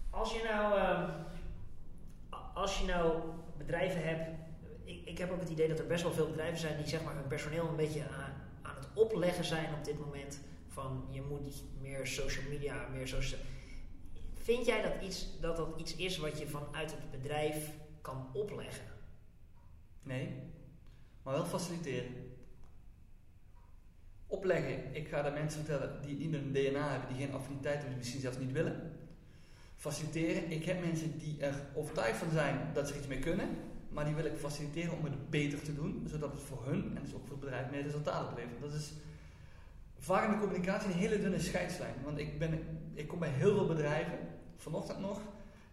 Als 0.10 0.34
je 0.34 0.42
nou, 0.44 0.80
ehm, 0.80 1.10
als 2.54 2.80
je 2.80 2.86
nou 2.86 3.22
bedrijven 3.66 4.04
hebt, 4.04 4.30
ik, 4.84 5.06
ik 5.06 5.18
heb 5.18 5.32
ook 5.32 5.40
het 5.40 5.50
idee 5.50 5.68
dat 5.68 5.80
er 5.80 5.88
best 5.88 6.04
wel 6.04 6.14
veel 6.14 6.30
bedrijven 6.30 6.60
zijn 6.60 6.78
die 6.78 6.88
zeg 6.88 7.04
maar 7.04 7.16
hun 7.16 7.28
personeel 7.28 7.68
een 7.68 7.76
beetje 7.76 8.04
aan, 8.62 8.76
het 8.76 8.88
opleggen 8.94 9.46
zijn 9.46 9.74
op 9.74 9.86
dit 9.86 10.00
moment. 10.00 10.40
Van 10.68 11.08
je 11.10 11.22
moet 11.22 11.64
meer 11.82 12.08
social 12.08 12.46
media, 12.50 12.88
meer 12.88 13.08
social. 13.08 13.40
Vind 14.34 14.66
jij 14.66 14.82
dat 14.82 15.02
iets, 15.02 15.40
dat 15.40 15.56
dat 15.56 15.80
iets 15.80 15.96
is 15.96 16.18
wat 16.18 16.40
je 16.40 16.48
vanuit 16.48 16.92
het 16.92 17.12
bedrijf 17.12 17.72
kan 18.02 18.30
opleggen? 18.34 18.86
Nee, 20.04 20.30
maar 21.24 21.34
wel 21.34 21.46
faciliteren. 21.46 22.12
Opleggen. 24.28 24.96
Ik 24.96 25.08
ga 25.08 25.22
de 25.22 25.32
mensen 25.32 25.66
vertellen 25.66 26.02
die 26.02 26.16
niet 26.16 26.34
een 26.34 26.52
DNA 26.52 26.92
hebben, 26.92 27.16
die 27.16 27.26
geen 27.26 27.36
affiniteit 27.36 27.74
hebben, 27.74 27.90
die 27.90 27.98
misschien 27.98 28.22
zelfs 28.22 28.38
niet 28.38 28.52
willen. 28.52 28.92
Faciliteren. 29.84 30.52
Ik 30.52 30.66
heb 30.66 30.86
mensen 30.86 31.18
die 31.18 31.40
er 31.40 31.54
overtuigd 31.76 32.18
van 32.18 32.32
zijn 32.32 32.70
dat 32.74 32.88
ze 32.88 32.94
er 32.94 33.00
iets 33.00 33.08
mee 33.08 33.20
kunnen, 33.20 33.50
maar 33.90 34.06
die 34.06 34.16
wil 34.16 34.26
ik 34.26 34.38
faciliteren 34.38 34.98
om 34.98 35.04
het 35.04 35.30
beter 35.30 35.62
te 35.62 35.74
doen, 35.74 36.08
zodat 36.08 36.32
het 36.32 36.42
voor 36.42 36.66
hun 36.66 36.98
en 36.98 37.04
dus 37.04 37.14
ook 37.14 37.22
voor 37.22 37.32
het 37.32 37.40
bedrijf 37.40 37.70
meer 37.70 37.82
resultaat 37.82 38.30
oplevert. 38.30 38.62
Dat 38.62 38.74
is 38.74 38.94
vaak 39.98 40.26
in 40.26 40.32
de 40.32 40.40
communicatie 40.40 40.92
een 40.92 40.98
hele 40.98 41.20
dunne 41.20 41.40
scheidslijn. 41.40 41.94
Want 42.04 42.18
ik, 42.18 42.40
ben, 42.40 42.60
ik 42.94 43.08
kom 43.08 43.20
bij 43.20 43.30
heel 43.30 43.56
veel 43.56 43.68
bedrijven, 43.68 44.18
vanochtend 44.58 45.00
nog, 45.00 45.22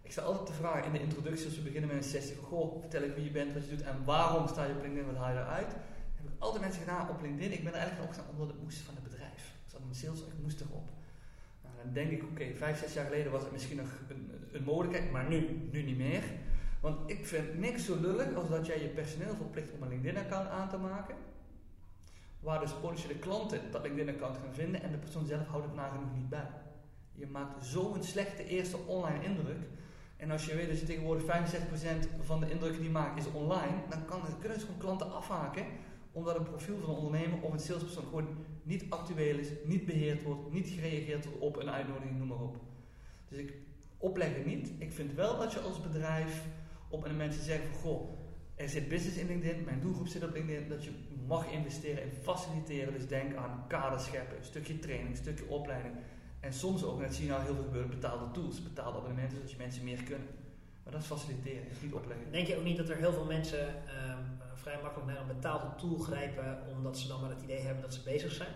ik 0.02 0.12
stel 0.12 0.24
altijd 0.24 0.46
de 0.46 0.52
vraag 0.52 0.84
in 0.84 0.92
de 0.92 1.00
introductie, 1.00 1.46
als 1.46 1.56
we 1.56 1.62
beginnen 1.62 1.88
met 1.88 1.98
een 1.98 2.10
sessie 2.10 2.36
goh, 2.36 2.80
vertel 2.80 3.02
ik 3.02 3.14
wie 3.14 3.24
je 3.24 3.30
bent, 3.30 3.52
wat 3.52 3.64
je 3.64 3.70
doet 3.76 3.82
en 3.82 4.04
waarom 4.04 4.48
sta 4.48 4.64
je 4.64 4.74
op 4.74 4.82
LinkedIn, 4.82 5.06
wat 5.06 5.16
haal 5.16 5.32
je 5.32 5.38
eruit. 5.38 5.72
Heb 6.16 6.26
ik 6.26 6.32
altijd 6.38 6.62
mensen 6.62 6.80
gedaan 6.80 7.08
op 7.08 7.22
LinkedIn. 7.22 7.52
Ik 7.52 7.64
ben 7.64 7.72
er 7.72 7.78
eigenlijk 7.78 8.08
opgestaan 8.08 8.30
omdat 8.32 8.48
het 8.48 8.62
moest 8.62 8.78
van 8.78 8.94
het 8.94 9.02
bedrijf. 9.02 9.54
Ik 9.64 9.70
zat 9.70 9.80
in 9.88 9.94
sales, 9.94 10.20
ik 10.20 10.42
moest 10.42 10.60
erop. 10.60 10.88
Dan 11.82 11.92
denk 11.92 12.10
ik, 12.10 12.22
oké, 12.22 12.54
vijf, 12.54 12.78
zes 12.78 12.92
jaar 12.92 13.04
geleden 13.04 13.32
was 13.32 13.42
het 13.42 13.52
misschien 13.52 13.76
nog 13.76 13.88
een, 14.08 14.30
een 14.52 14.64
mogelijkheid, 14.64 15.10
maar 15.10 15.28
nu, 15.28 15.68
nu 15.72 15.82
niet 15.82 15.96
meer. 15.96 16.22
Want 16.80 17.10
ik 17.10 17.26
vind 17.26 17.58
niks 17.58 17.84
zo 17.84 18.00
lullig 18.00 18.34
als 18.34 18.48
dat 18.48 18.66
jij 18.66 18.82
je 18.82 18.88
personeel 18.88 19.34
verplicht 19.34 19.72
om 19.72 19.82
een 19.82 19.88
LinkedIn-account 19.88 20.48
aan 20.48 20.68
te 20.68 20.76
maken. 20.76 21.14
Waar 22.40 22.60
dus 22.60 22.72
potentiële 22.72 23.18
klanten 23.18 23.60
dat 23.70 23.82
LinkedIn-account 23.82 24.36
gaan 24.36 24.54
vinden 24.54 24.82
en 24.82 24.90
de 24.90 24.98
persoon 24.98 25.26
zelf 25.26 25.46
houdt 25.46 25.66
het 25.66 25.74
nagenoeg 25.74 26.14
niet 26.14 26.28
bij. 26.28 26.50
Je 27.12 27.26
maakt 27.26 27.64
zo'n 27.64 28.02
slechte 28.02 28.46
eerste 28.46 28.76
online 28.76 29.24
indruk. 29.24 29.58
En 30.16 30.30
als 30.30 30.46
je 30.46 30.54
weet 30.54 30.68
dat 30.68 30.80
je 30.80 30.86
tegenwoordig 30.86 31.24
65% 31.24 31.26
van 32.20 32.40
de 32.40 32.50
indrukken 32.50 32.80
die 32.80 32.90
je 32.90 32.98
maakt 32.98 33.18
is 33.18 33.32
online, 33.32 33.76
dan 33.88 34.04
kan, 34.04 34.20
kunnen 34.38 34.58
dus 34.58 34.66
gewoon 34.66 34.80
klanten 34.80 35.12
afhaken 35.12 35.64
omdat 36.12 36.36
een 36.36 36.42
profiel 36.42 36.78
van 36.78 36.88
een 36.88 36.96
ondernemer 36.96 37.40
of 37.40 37.52
een 37.52 37.58
salespersoon 37.60 38.04
gewoon 38.04 38.28
niet 38.62 38.84
actueel 38.88 39.38
is, 39.38 39.48
niet 39.64 39.86
beheerd 39.86 40.22
wordt, 40.22 40.52
niet 40.52 40.68
gereageerd 40.68 41.24
wordt 41.24 41.40
op 41.40 41.56
een 41.56 41.70
uitnodiging, 41.70 42.18
noem 42.18 42.28
maar 42.28 42.42
op. 42.42 42.56
Dus 43.28 43.38
ik 43.38 43.54
opleggen 43.98 44.46
niet. 44.46 44.72
Ik 44.78 44.92
vind 44.92 45.14
wel 45.14 45.38
dat 45.38 45.52
je 45.52 45.60
als 45.60 45.80
bedrijf 45.80 46.44
op 46.88 47.04
een 47.04 47.16
mensen 47.16 47.42
zeggen 47.42 47.68
van 47.68 47.80
goh, 47.80 48.18
er 48.54 48.68
zit 48.68 48.88
business 48.88 49.16
in 49.16 49.26
LinkedIn, 49.26 49.64
mijn 49.64 49.80
doelgroep 49.80 50.08
zit 50.08 50.24
op 50.24 50.32
LinkedIn, 50.32 50.68
dat 50.68 50.84
je 50.84 50.90
mag 51.26 51.50
investeren 51.50 52.02
in 52.02 52.12
faciliteren. 52.22 52.92
Dus 52.92 53.06
denk 53.06 53.34
aan 53.34 53.64
kaders 53.68 54.04
scheppen, 54.04 54.36
een 54.36 54.44
stukje 54.44 54.78
training, 54.78 55.10
een 55.10 55.16
stukje 55.16 55.48
opleiding. 55.48 55.94
En 56.40 56.52
soms 56.52 56.84
ook, 56.84 57.00
net 57.00 57.14
zie 57.14 57.24
je 57.24 57.30
nou 57.30 57.42
heel 57.42 57.54
veel 57.54 57.64
gebeuren, 57.64 57.90
betaalde 57.90 58.30
tools, 58.30 58.62
betaalde 58.62 58.98
abonnementen, 58.98 59.36
zodat 59.36 59.50
je 59.50 59.56
mensen 59.56 59.84
meer 59.84 60.02
kunnen. 60.02 60.26
Maar 60.82 60.92
dat 60.92 61.02
is 61.02 61.06
faciliteren, 61.06 61.70
is 61.70 61.80
niet 61.82 61.92
opleggen. 61.92 62.32
Denk 62.32 62.46
je 62.46 62.56
ook 62.56 62.64
niet 62.64 62.76
dat 62.76 62.88
er 62.88 62.96
heel 62.96 63.12
veel 63.12 63.24
mensen 63.24 63.86
ehm, 63.86 64.22
vrij 64.54 64.78
makkelijk 64.82 65.10
naar 65.10 65.20
een 65.20 65.36
betaalde 65.36 65.74
tool 65.76 65.98
grijpen, 65.98 66.62
omdat 66.76 66.98
ze 66.98 67.08
dan 67.08 67.20
maar 67.20 67.30
het 67.30 67.42
idee 67.42 67.60
hebben 67.60 67.82
dat 67.82 67.94
ze 67.94 68.02
bezig 68.02 68.32
zijn? 68.32 68.54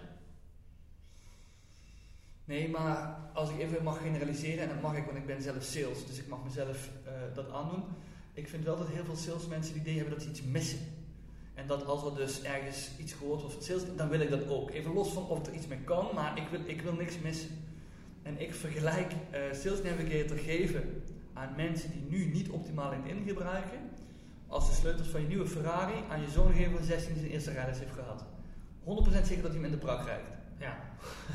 Nee, 2.44 2.68
maar 2.68 3.18
als 3.32 3.50
ik 3.50 3.58
even 3.58 3.82
mag 3.82 3.98
generaliseren, 3.98 4.62
en 4.62 4.68
dat 4.68 4.80
mag 4.80 4.96
ik, 4.96 5.04
want 5.04 5.16
ik 5.16 5.26
ben 5.26 5.42
zelf 5.42 5.62
sales, 5.62 6.06
dus 6.06 6.18
ik 6.18 6.28
mag 6.28 6.44
mezelf 6.44 6.90
uh, 7.06 7.12
dat 7.34 7.50
aandoen. 7.50 7.82
Ik 8.32 8.48
vind 8.48 8.64
wel 8.64 8.76
dat 8.76 8.88
heel 8.88 9.04
veel 9.04 9.16
salesmensen 9.16 9.72
het 9.72 9.82
idee 9.82 9.94
hebben 9.94 10.14
dat 10.14 10.22
ze 10.22 10.28
iets 10.28 10.42
missen. 10.42 10.78
En 11.54 11.66
dat 11.66 11.86
als 11.86 12.04
er 12.04 12.14
dus 12.14 12.42
ergens 12.42 12.90
iets 12.98 13.12
gehoord 13.12 13.40
wordt 13.40 13.54
van 13.54 13.64
sales, 13.64 13.96
dan 13.96 14.08
wil 14.08 14.20
ik 14.20 14.30
dat 14.30 14.48
ook. 14.48 14.70
Even 14.70 14.92
los 14.92 15.12
van 15.12 15.26
of 15.26 15.46
er 15.46 15.54
iets 15.54 15.66
mee 15.66 15.78
kan, 15.78 16.08
maar 16.14 16.38
ik 16.38 16.48
wil, 16.50 16.60
ik 16.64 16.82
wil 16.82 16.92
niks 16.92 17.18
missen. 17.18 17.48
En 18.22 18.40
ik 18.40 18.54
vergelijk 18.54 19.12
uh, 19.12 19.40
Sales 19.52 19.82
Navigator 19.82 20.36
geven 20.36 21.02
aan 21.34 21.52
mensen 21.56 21.90
die 21.90 22.06
nu 22.08 22.24
niet 22.24 22.48
optimaal 22.48 22.90
LinkedIn 22.90 23.24
gebruiken, 23.26 23.78
als 24.46 24.68
de 24.68 24.74
sleutels 24.74 25.08
van 25.08 25.20
je 25.20 25.26
nieuwe 25.26 25.46
Ferrari 25.46 25.94
aan 26.10 26.20
je 26.20 26.30
zoon 26.30 26.52
geven 26.52 26.72
van 26.72 26.84
16 26.84 27.12
die 27.12 27.22
zijn 27.22 27.32
eerste 27.32 27.50
rijles 27.50 27.78
heeft 27.78 27.92
gehad. 27.92 28.24
100% 28.84 29.26
zeker 29.26 29.42
dat 29.42 29.52
hij 29.52 29.60
hem 29.60 29.64
in 29.64 29.70
de 29.70 29.76
prak 29.76 30.00
krijgt. 30.00 30.28
Ja. 30.58 30.78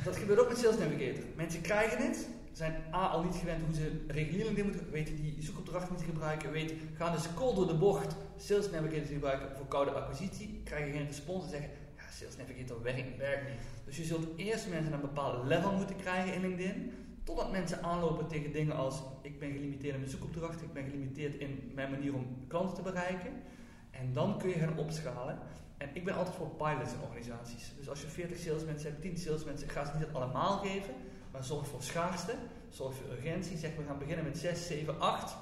Dat 0.04 0.18
gebeurt 0.18 0.40
ook 0.40 0.48
met 0.48 0.58
Sales 0.58 0.78
Navigator. 0.78 1.24
Mensen 1.36 1.62
krijgen 1.62 2.08
het, 2.08 2.28
zijn 2.52 2.84
A 2.94 3.08
al 3.08 3.24
niet 3.24 3.36
gewend 3.36 3.66
hoe 3.66 3.76
ze 3.76 4.04
regulier 4.08 4.46
LinkedIn 4.46 4.72
moeten 4.72 4.92
weten 4.92 5.16
die 5.16 5.36
zoekopdrachten 5.40 5.96
niet 5.96 6.06
gebruiken, 6.06 6.52
weten, 6.52 6.78
gaan 6.98 7.12
dus 7.12 7.34
cold 7.34 7.56
door 7.56 7.68
de 7.68 7.76
bocht 7.76 8.16
Sales 8.38 8.70
Navigator 8.70 9.14
gebruiken 9.14 9.58
voor 9.58 9.68
koude 9.68 9.92
acquisitie, 9.92 10.62
krijgen 10.64 10.92
geen 10.92 11.06
respons 11.06 11.44
en 11.44 11.50
zeggen, 11.50 11.70
ja, 11.98 12.04
Sales 12.12 12.38
Navigator 12.38 12.82
werkt 12.82 13.06
niet. 13.06 13.18
Werkt 13.18 13.50
niet. 13.50 13.60
Dus 13.86 13.98
je 13.98 14.04
zult 14.04 14.28
eerst 14.36 14.70
mensen 14.70 14.94
een 14.94 15.02
bepaald 15.02 15.46
level 15.46 15.72
moeten 15.72 15.96
krijgen 15.96 16.34
in 16.34 16.42
LinkedIn, 16.42 16.92
totdat 17.30 17.52
mensen 17.52 17.84
aanlopen 17.84 18.28
tegen 18.28 18.52
dingen 18.52 18.76
als, 18.76 19.02
ik 19.22 19.40
ben 19.40 19.52
gelimiteerd 19.52 19.94
in 19.94 20.00
mijn 20.00 20.12
zoekopdrachten, 20.12 20.66
ik 20.66 20.74
ben 20.74 20.84
gelimiteerd 20.84 21.36
in 21.36 21.72
mijn 21.76 21.92
manier 21.92 22.14
om 22.14 22.26
klanten 22.48 22.76
te 22.76 22.82
bereiken. 22.82 23.32
En 23.92 24.14
dan 24.14 24.38
kun 24.38 24.50
je 24.50 24.56
gaan 24.56 24.78
opschalen. 24.78 25.40
En 25.78 25.90
ik 25.94 26.06
ben 26.06 26.16
altijd 26.16 26.36
voor 26.36 26.50
pilots 26.50 26.94
in 26.94 27.02
organisaties. 27.02 27.74
Dus 27.78 27.90
als 27.90 28.02
je 28.02 28.08
40 28.08 28.38
salesmensen 28.38 28.90
hebt, 28.90 29.02
10 29.02 29.18
salesmensen, 29.18 29.70
ga 29.70 29.86
ze 29.86 29.92
niet 29.98 30.14
allemaal 30.14 30.58
geven, 30.58 30.94
maar 31.32 31.44
zorg 31.44 31.68
voor 31.68 31.82
schaarste, 31.82 32.36
zorg 32.70 32.96
voor 32.96 33.12
urgentie. 33.12 33.58
Zeg, 33.58 33.76
we 33.76 33.84
gaan 33.88 34.00
beginnen 34.00 34.26
met 34.26 34.38
6, 34.38 34.68
7, 34.68 35.00
8. 35.00 35.36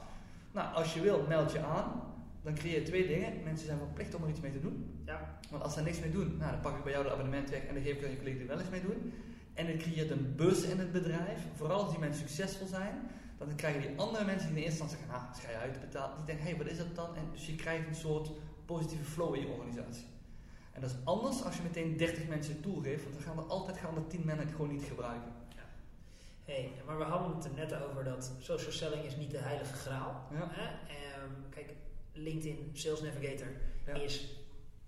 Nou, 0.51 0.73
als 0.73 0.93
je 0.93 1.01
wil, 1.01 1.25
meld 1.27 1.51
je 1.51 1.59
aan. 1.59 2.01
Dan 2.41 2.53
creëer 2.53 2.79
je 2.79 2.85
twee 2.85 3.07
dingen. 3.07 3.43
Mensen 3.43 3.65
zijn 3.65 3.77
verplicht 3.77 4.15
om 4.15 4.23
er 4.23 4.29
iets 4.29 4.39
mee 4.39 4.51
te 4.51 4.61
doen. 4.61 5.01
Ja. 5.05 5.39
Want 5.49 5.63
als 5.63 5.73
ze 5.73 5.79
er 5.79 5.85
niks 5.85 5.99
mee 5.99 6.11
doen, 6.11 6.37
nou, 6.37 6.51
dan 6.51 6.61
pak 6.61 6.77
ik 6.77 6.83
bij 6.83 6.91
jou 6.91 7.03
de 7.03 7.11
abonnement 7.11 7.49
weg 7.49 7.65
en 7.65 7.73
dan 7.73 7.83
geef 7.83 7.95
ik 7.95 8.03
aan 8.03 8.11
je 8.11 8.17
collega 8.17 8.37
die 8.37 8.47
wel 8.47 8.59
eens 8.59 8.69
mee 8.69 8.81
doen. 8.81 9.13
En 9.57 9.65
het 9.65 9.77
creëert 9.77 10.09
een 10.09 10.35
bus 10.35 10.61
in 10.61 10.79
het 10.79 10.91
bedrijf. 10.91 11.39
Vooral 11.55 11.81
als 11.81 11.89
die 11.89 11.99
mensen 11.99 12.27
succesvol 12.27 12.67
zijn. 12.67 13.09
Dan 13.37 13.55
krijgen 13.55 13.81
die 13.81 13.99
andere 13.99 14.25
mensen 14.25 14.47
die 14.47 14.57
in 14.57 14.63
eerste 14.63 14.81
instantie 14.81 15.07
zeggen, 15.07 15.39
ga 15.39 15.49
je 15.51 15.57
uitbetaald. 15.57 16.15
Die 16.15 16.25
denken, 16.25 16.45
hé, 16.45 16.49
hey, 16.49 16.59
wat 16.59 16.71
is 16.71 16.77
dat 16.77 16.95
dan? 16.95 17.15
En 17.15 17.23
dus 17.31 17.45
je 17.45 17.55
krijgt 17.55 17.87
een 17.87 17.95
soort 17.95 18.31
positieve 18.65 19.03
flow 19.03 19.35
in 19.35 19.41
je 19.41 19.47
organisatie. 19.47 20.05
En 20.71 20.81
dat 20.81 20.89
is 20.89 20.95
anders 21.03 21.43
als 21.43 21.55
je 21.55 21.61
meteen 21.63 21.97
30 21.97 22.27
mensen 22.27 22.61
toegeeft, 22.61 23.03
want 23.03 23.15
dan 23.15 23.23
gaan 23.23 23.37
er 23.37 23.49
altijd 23.49 23.77
gaan 23.77 23.95
er 23.95 24.07
10 24.07 24.21
mensen 24.25 24.45
het 24.45 24.55
gewoon 24.55 24.71
niet 24.71 24.83
gebruiken. 24.83 25.31
Ja. 25.55 25.63
Hey, 26.45 26.71
maar 26.85 26.97
we 26.97 27.03
hadden 27.03 27.35
het 27.35 27.45
er 27.45 27.51
net 27.55 27.73
over 27.83 28.03
dat 28.03 28.31
social 28.39 28.71
selling 28.71 29.03
is 29.03 29.15
niet 29.15 29.31
de 29.31 29.37
heilige 29.37 29.73
graal. 29.73 30.27
Ja. 30.31 30.47
Hè? 30.51 30.67
Um, 31.23 31.49
kijk, 31.49 31.73
LinkedIn 32.13 32.69
Sales 32.73 33.01
Navigator 33.01 33.47
Ja. 33.85 33.93
is 33.93 34.37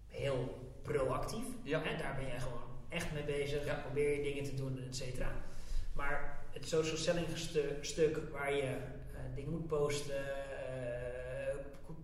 heel 0.07 0.69
proactief. 0.81 1.45
Ja. 1.63 1.81
Hè? 1.83 1.97
Daar 1.97 2.15
ben 2.15 2.27
jij 2.27 2.39
gewoon 2.39 2.68
echt 2.89 3.13
mee 3.13 3.23
bezig. 3.23 3.65
Ja. 3.65 3.73
Probeer 3.75 4.17
je 4.17 4.23
dingen 4.23 4.43
te 4.43 4.55
doen, 4.55 4.83
et 4.87 4.95
cetera. 4.95 5.31
Maar 5.93 6.39
het 6.51 6.67
social 6.67 6.97
selling 6.97 7.27
stu- 7.33 7.77
stuk 7.81 8.19
waar 8.31 8.53
je 8.53 8.61
eh, 8.61 8.75
dingen 9.35 9.51
moet 9.51 9.67
posten, 9.67 10.23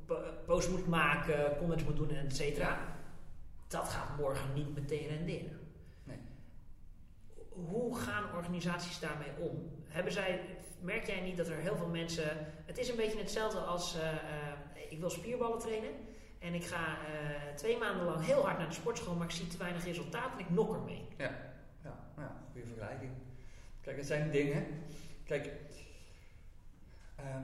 po- 0.06 0.24
posts 0.45 0.69
moet 0.71 0.88
maken, 0.88 1.58
comments 1.58 1.84
moet 1.84 1.95
doen, 1.95 2.10
et 2.10 2.36
cetera. 2.36 2.93
Dat 3.67 3.88
gaat 3.89 4.17
morgen 4.17 4.54
niet 4.54 4.76
meteen 4.76 5.08
renderen. 5.08 5.60
Nee. 6.04 6.17
Hoe 7.50 7.98
gaan 7.98 8.36
organisaties 8.36 9.00
daarmee 9.00 9.32
om? 9.39 9.71
Hebben 9.88 10.13
zij, 10.13 10.41
merk 10.82 11.06
jij 11.08 11.21
niet 11.21 11.38
dat 11.38 11.48
er 11.48 11.56
heel 11.58 11.76
veel 11.76 11.88
mensen. 11.88 12.48
Het 12.65 12.78
is 12.78 12.89
een 12.89 12.95
beetje 12.95 13.17
hetzelfde 13.19 13.60
als 13.60 13.95
eh, 13.95 14.91
ik 14.91 15.00
wil 15.00 15.10
spierballen 15.10 15.60
trainen. 15.60 15.91
En 16.46 16.54
ik 16.54 16.64
ga 16.64 16.98
eh, 16.98 17.56
twee 17.56 17.78
maanden 17.78 18.06
lang 18.06 18.26
heel 18.26 18.44
hard 18.46 18.58
naar 18.58 18.68
de 18.68 18.74
sportschool, 18.74 19.16
maar 19.16 19.28
ik 19.28 19.34
zie 19.34 19.48
te 19.48 19.58
weinig 19.58 19.86
resultaat 19.86 20.32
en 20.34 20.40
ik 20.40 20.50
nok 20.50 20.74
ermee. 20.74 21.08
Ja, 21.18 21.32
ja, 21.84 21.98
ja 22.18 22.42
goede 22.52 22.68
vergelijking. 22.68 23.12
Kijk, 23.82 23.98
het 23.98 24.06
zijn 24.06 24.32
dingen. 24.32 24.66
Kijk, 25.24 25.52
ehm, 27.16 27.44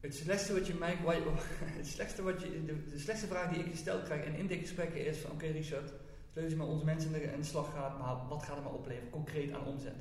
het 0.00 0.14
slechtste 0.14 0.52
wat 0.52 0.66
je 0.66 0.74
mij, 0.74 0.98
het 1.80 1.86
slechtste 1.86 2.22
wat 2.22 2.42
je, 2.42 2.64
de, 2.64 2.84
de 2.84 2.98
slechtste 2.98 3.26
vraag 3.26 3.52
die 3.52 3.64
ik 3.64 3.70
gesteld 3.70 4.04
krijg 4.04 4.24
in 4.24 4.34
intakegesprekken 4.34 5.06
is 5.06 5.18
van, 5.18 5.30
oké 5.30 5.46
Richard, 5.46 5.92
stel 6.30 6.42
je 6.42 6.56
met 6.56 6.66
onze 6.66 6.84
mensen 6.84 7.32
in 7.32 7.40
de, 7.40 7.46
slag 7.46 7.72
gaat, 7.72 7.98
maar 7.98 8.28
wat 8.28 8.42
gaat 8.42 8.54
het 8.54 8.64
maar 8.64 8.74
opleveren, 8.74 9.10
concreet 9.10 9.52
aan 9.52 9.66
omzet? 9.66 9.96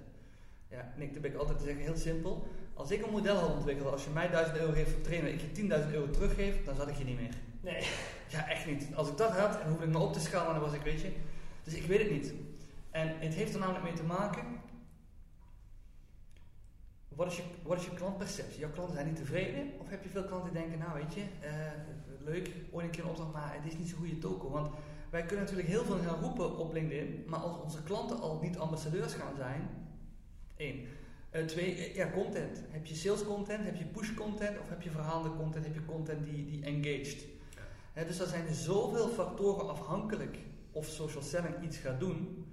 Ja, 0.69 0.93
Nick, 0.97 1.13
dan 1.13 1.21
ben 1.21 1.31
ik 1.31 1.37
altijd 1.37 1.57
te 1.57 1.63
zeggen, 1.63 1.83
heel 1.83 1.97
simpel. 1.97 2.47
Als 2.73 2.91
ik 2.91 3.05
een 3.05 3.11
model 3.11 3.35
had 3.35 3.55
ontwikkeld, 3.55 3.91
als 3.91 4.03
je 4.03 4.09
mij 4.09 4.29
1000 4.29 4.57
euro 4.57 4.71
geeft 4.71 4.91
voor 4.91 5.01
trainen 5.01 5.31
en 5.31 5.39
ik 5.39 5.55
je 5.55 5.85
10.000 5.85 5.93
euro 5.93 6.09
teruggeef, 6.09 6.63
dan 6.63 6.75
zat 6.75 6.87
ik 6.87 6.95
je 6.95 7.03
niet 7.03 7.19
meer. 7.19 7.33
Nee. 7.61 7.87
Ja, 8.29 8.49
echt 8.49 8.65
niet. 8.65 8.87
Als 8.95 9.09
ik 9.09 9.17
dat 9.17 9.31
had, 9.31 9.53
dan 9.53 9.69
hoefde 9.69 9.85
ik 9.85 9.91
me 9.91 9.97
op 9.97 10.13
te 10.13 10.19
schalen 10.19 10.47
en 10.47 10.53
dan 10.53 10.63
was 10.63 10.73
ik, 10.73 10.81
weet 10.81 11.01
je. 11.01 11.11
Dus 11.63 11.73
ik 11.73 11.85
weet 11.85 11.99
het 11.99 12.11
niet. 12.11 12.33
En 12.91 13.19
het 13.19 13.33
heeft 13.33 13.53
er 13.53 13.59
namelijk 13.59 13.83
mee 13.83 13.93
te 13.93 14.03
maken. 14.03 14.45
Wat 17.07 17.27
is, 17.27 17.35
je, 17.35 17.43
wat 17.63 17.83
je 17.83 17.93
klantperceptie? 17.93 18.59
Jouw 18.59 18.69
klanten 18.69 18.95
zijn 18.95 19.07
niet 19.07 19.15
tevreden? 19.15 19.71
Of 19.79 19.89
heb 19.89 20.03
je 20.03 20.09
veel 20.09 20.23
klanten 20.23 20.53
die 20.53 20.61
denken, 20.61 20.79
nou 20.79 20.93
weet 20.93 21.13
je, 21.13 21.21
eh, 21.41 21.51
leuk, 22.19 22.51
ooit 22.71 22.85
een 22.85 22.91
keer 22.91 23.03
een 23.03 23.09
opdracht, 23.09 23.33
maar 23.33 23.53
het 23.53 23.71
is 23.71 23.77
niet 23.77 23.89
zo'n 23.89 23.97
goede 23.97 24.17
toko. 24.17 24.49
Want 24.49 24.69
wij 25.09 25.25
kunnen 25.25 25.45
natuurlijk 25.45 25.69
heel 25.69 25.83
veel 25.83 25.97
gaan 25.97 26.21
roepen 26.21 26.57
op 26.57 26.73
LinkedIn, 26.73 27.23
maar 27.27 27.39
als 27.39 27.61
onze 27.61 27.83
klanten 27.83 28.19
al 28.19 28.39
niet 28.41 28.57
ambassadeurs 28.57 29.13
gaan 29.13 29.35
zijn, 29.35 29.69
één. 30.55 30.85
Eh, 31.29 31.45
twee, 31.45 31.75
eh, 31.75 31.95
ja, 31.95 32.11
content. 32.11 32.61
Heb 32.69 32.85
je 32.85 32.95
sales 32.95 33.23
content, 33.23 33.65
heb 33.65 33.75
je 33.75 33.85
push 33.85 34.13
content 34.13 34.59
of 34.59 34.69
heb 34.69 34.81
je 34.81 34.89
verhaalde 34.89 35.35
content, 35.35 35.65
heb 35.65 35.73
je 35.73 35.85
content 35.85 36.25
die, 36.25 36.45
die 36.45 36.63
engaged? 36.63 37.25
Dus 38.05 38.19
er 38.19 38.27
zijn 38.27 38.53
zoveel 38.53 39.07
factoren 39.07 39.69
afhankelijk 39.69 40.37
of 40.71 40.85
social 40.85 41.23
selling 41.23 41.55
iets 41.63 41.77
gaat 41.77 41.99
doen. 41.99 42.45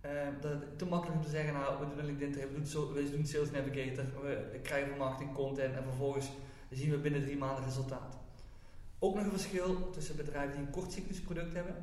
eh, 0.00 0.10
dat 0.40 0.50
het 0.52 0.78
te 0.78 0.86
makkelijk 0.86 1.18
om 1.18 1.24
te 1.24 1.30
zeggen, 1.30 1.52
nou 1.52 1.78
we 1.80 1.94
doen 1.94 2.04
LinkedIn 2.04 2.32
training, 2.32 2.56
we 2.56 2.62
doen, 2.62 2.70
zo, 2.70 2.92
we 2.92 3.10
doen 3.10 3.26
Sales 3.26 3.50
Navigator, 3.50 4.04
we 4.52 4.58
krijgen 4.62 4.88
van 4.88 4.98
marketing 4.98 5.34
content 5.34 5.74
en 5.76 5.82
vervolgens 5.82 6.30
zien 6.70 6.90
we 6.90 6.98
binnen 6.98 7.22
drie 7.22 7.36
maanden 7.36 7.64
resultaat. 7.64 8.18
Ook 8.98 9.14
nog 9.14 9.24
een 9.24 9.30
verschil 9.30 9.90
tussen 9.90 10.16
bedrijven 10.16 10.56
die 10.56 10.66
een 10.66 10.70
kortcyclus 10.72 11.20
product 11.20 11.54
hebben 11.54 11.74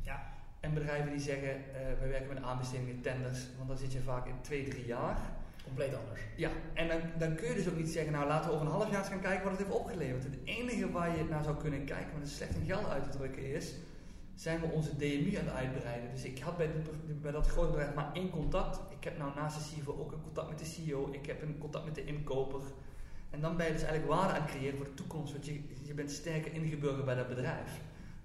Ja. 0.00 0.32
en 0.60 0.74
bedrijven 0.74 1.10
die 1.10 1.20
zeggen, 1.20 1.50
eh 1.50 1.98
wij 1.98 2.08
werken 2.08 2.34
met 2.34 2.42
aanbestedingen, 2.42 3.00
tenders, 3.00 3.40
want 3.56 3.68
dan 3.68 3.78
zit 3.78 3.92
je 3.92 4.00
vaak 4.00 4.26
in 4.26 4.40
twee, 4.40 4.68
drie 4.68 4.86
jaar. 4.86 5.18
Compleet 5.74 5.94
anders. 5.94 6.20
Ja, 6.36 6.50
en 6.74 6.88
dan, 6.88 7.00
dan 7.18 7.34
kun 7.34 7.48
je 7.48 7.54
dus 7.54 7.68
ook 7.68 7.76
niet 7.76 7.88
zeggen, 7.88 8.12
nou 8.12 8.26
laten 8.26 8.48
we 8.48 8.54
over 8.54 8.66
een 8.66 8.72
half 8.72 8.90
jaar 8.90 8.98
eens 8.98 9.08
gaan 9.08 9.20
kijken 9.20 9.42
wat 9.42 9.58
het 9.58 9.66
heeft 9.66 9.78
opgeleverd. 9.78 10.24
Het 10.24 10.38
enige 10.44 10.90
waar 10.90 11.16
je 11.16 11.24
naar 11.24 11.44
zou 11.44 11.56
kunnen 11.56 11.84
kijken, 11.84 12.18
dat 12.18 12.28
is 12.28 12.36
slecht 12.36 12.54
in 12.54 12.64
geld 12.66 12.86
uit 12.86 13.04
te 13.04 13.18
drukken 13.18 13.54
is, 13.54 13.74
zijn 14.34 14.60
we 14.60 14.66
onze 14.66 14.96
DMU 14.96 15.36
aan 15.38 15.44
het 15.44 15.54
uitbreiden. 15.54 16.10
Dus 16.10 16.24
ik 16.24 16.38
had 16.38 16.56
bij, 16.56 16.70
bij 17.22 17.32
dat 17.32 17.46
grote 17.46 17.70
bedrijf 17.70 17.94
maar 17.94 18.10
één 18.12 18.30
contact. 18.30 18.80
Ik 18.90 19.04
heb 19.04 19.18
nou 19.18 19.34
naast 19.34 19.56
de 19.56 19.80
CFO 19.80 19.96
ook 20.00 20.12
een 20.12 20.22
contact 20.22 20.48
met 20.48 20.58
de 20.58 20.64
CEO, 20.64 21.08
ik 21.12 21.26
heb 21.26 21.42
een 21.42 21.58
contact 21.58 21.84
met 21.84 21.94
de 21.94 22.04
inkoper. 22.04 22.60
En 23.30 23.40
dan 23.40 23.56
ben 23.56 23.66
je 23.66 23.72
dus 23.72 23.82
eigenlijk 23.82 24.12
waarde 24.12 24.34
aan 24.34 24.42
het 24.42 24.50
creëren 24.50 24.76
voor 24.76 24.86
de 24.86 24.94
toekomst, 24.94 25.32
want 25.32 25.46
je, 25.46 25.60
je 25.82 25.94
bent 25.94 26.10
sterker 26.10 26.52
ingeburgerd 26.52 27.04
bij 27.04 27.14
dat 27.14 27.28
bedrijf. 27.28 27.80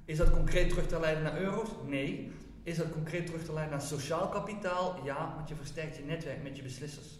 Is 0.06 0.18
dat 0.18 0.32
concreet 0.32 0.70
terug 0.70 0.88
te 0.88 1.00
leiden 1.00 1.24
naar 1.24 1.38
euro's? 1.38 1.70
Nee. 1.86 2.32
Is 2.64 2.78
dat 2.78 2.92
concreet 2.92 3.26
terug 3.26 3.44
te 3.44 3.54
leiden 3.54 3.78
naar 3.78 3.88
sociaal 3.88 4.30
kapitaal? 4.30 5.00
Ja, 5.04 5.34
want 5.36 5.50
je 5.50 5.56
versterkt 5.56 5.98
je 5.98 6.04
netwerk 6.04 6.44
met 6.44 6.58
je 6.58 6.64
beslissers. 6.64 7.20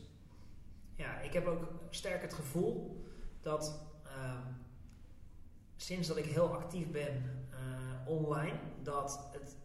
Ja, 0.98 1.20
ik 1.20 1.34
heb 1.34 1.48
ook 1.48 1.64
sterk 1.90 2.22
het 2.22 2.34
gevoel 2.34 3.04
dat 3.42 3.82
ehm, 4.04 4.48
sinds 5.76 6.08
dat 6.08 6.18
ik 6.18 6.26
heel 6.26 6.54
actief 6.54 6.92
ben 6.92 7.46
eh, 7.52 8.08
online, 8.08 8.58
dat 8.84 9.30
het, 9.32 9.56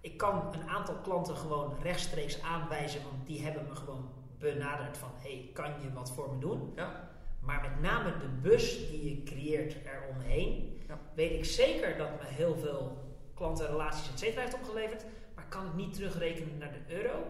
ik 0.00 0.16
kan 0.16 0.54
een 0.54 0.68
aantal 0.68 0.94
klanten 0.94 1.36
gewoon 1.36 1.74
rechtstreeks 1.82 2.42
aanwijzen, 2.42 3.02
want 3.02 3.26
die 3.26 3.42
hebben 3.42 3.66
me 3.68 3.74
gewoon 3.74 4.10
benaderd 4.38 4.98
van, 4.98 5.10
hey, 5.14 5.50
kan 5.52 5.70
je 5.82 5.92
wat 5.92 6.12
voor 6.12 6.34
me 6.34 6.40
doen? 6.40 6.72
Ja. 6.76 7.10
Maar 7.40 7.60
met 7.60 7.80
name 7.80 8.16
de 8.18 8.28
bus 8.28 8.88
die 8.90 9.08
je 9.16 9.22
creëert 9.22 9.76
eromheen, 9.86 10.82
Ja. 10.88 10.98
weet 11.14 11.32
ik 11.32 11.44
zeker 11.44 11.96
dat 11.96 12.10
me 12.10 12.26
heel 12.26 12.56
veel 12.56 13.06
klanten, 13.34 13.66
relaties, 13.66 14.10
et 14.10 14.18
cetera 14.18 14.40
heeft 14.40 14.54
opgeleverd. 14.54 15.04
Maar 15.34 15.46
kan 15.48 15.64
het 15.64 15.74
niet 15.74 15.94
terugrekenen 15.94 16.58
naar 16.58 16.72
de 16.72 16.94
euro. 16.94 17.22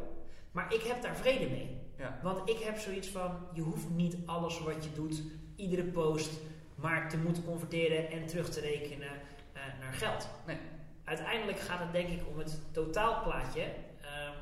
Maar 0.52 0.74
ik 0.74 0.80
heb 0.82 1.02
daar 1.02 1.16
vrede 1.16 1.48
mee. 1.48 1.80
Ja. 1.98 2.18
Want 2.22 2.48
ik 2.48 2.58
heb 2.58 2.78
zoiets 2.78 3.08
van, 3.08 3.36
je 3.52 3.60
hoeft 3.60 3.90
niet 3.90 4.16
alles 4.26 4.60
wat 4.60 4.84
je 4.84 4.92
doet, 4.92 5.22
iedere 5.56 5.84
post, 5.84 6.30
maar 6.74 7.08
te 7.08 7.18
moeten 7.18 7.44
converteren 7.44 8.10
en 8.10 8.26
terug 8.26 8.50
te 8.50 8.60
rekenen 8.60 9.10
eh, 9.52 9.62
naar 9.80 9.92
geld. 9.92 10.28
Nee. 10.46 10.56
Uiteindelijk 11.04 11.60
gaat 11.60 11.80
het 11.80 11.92
denk 11.92 12.08
ik 12.08 12.20
om 12.28 12.38
het 12.38 12.60
totaalplaatje. 12.72 13.62
Ehm, 13.62 14.36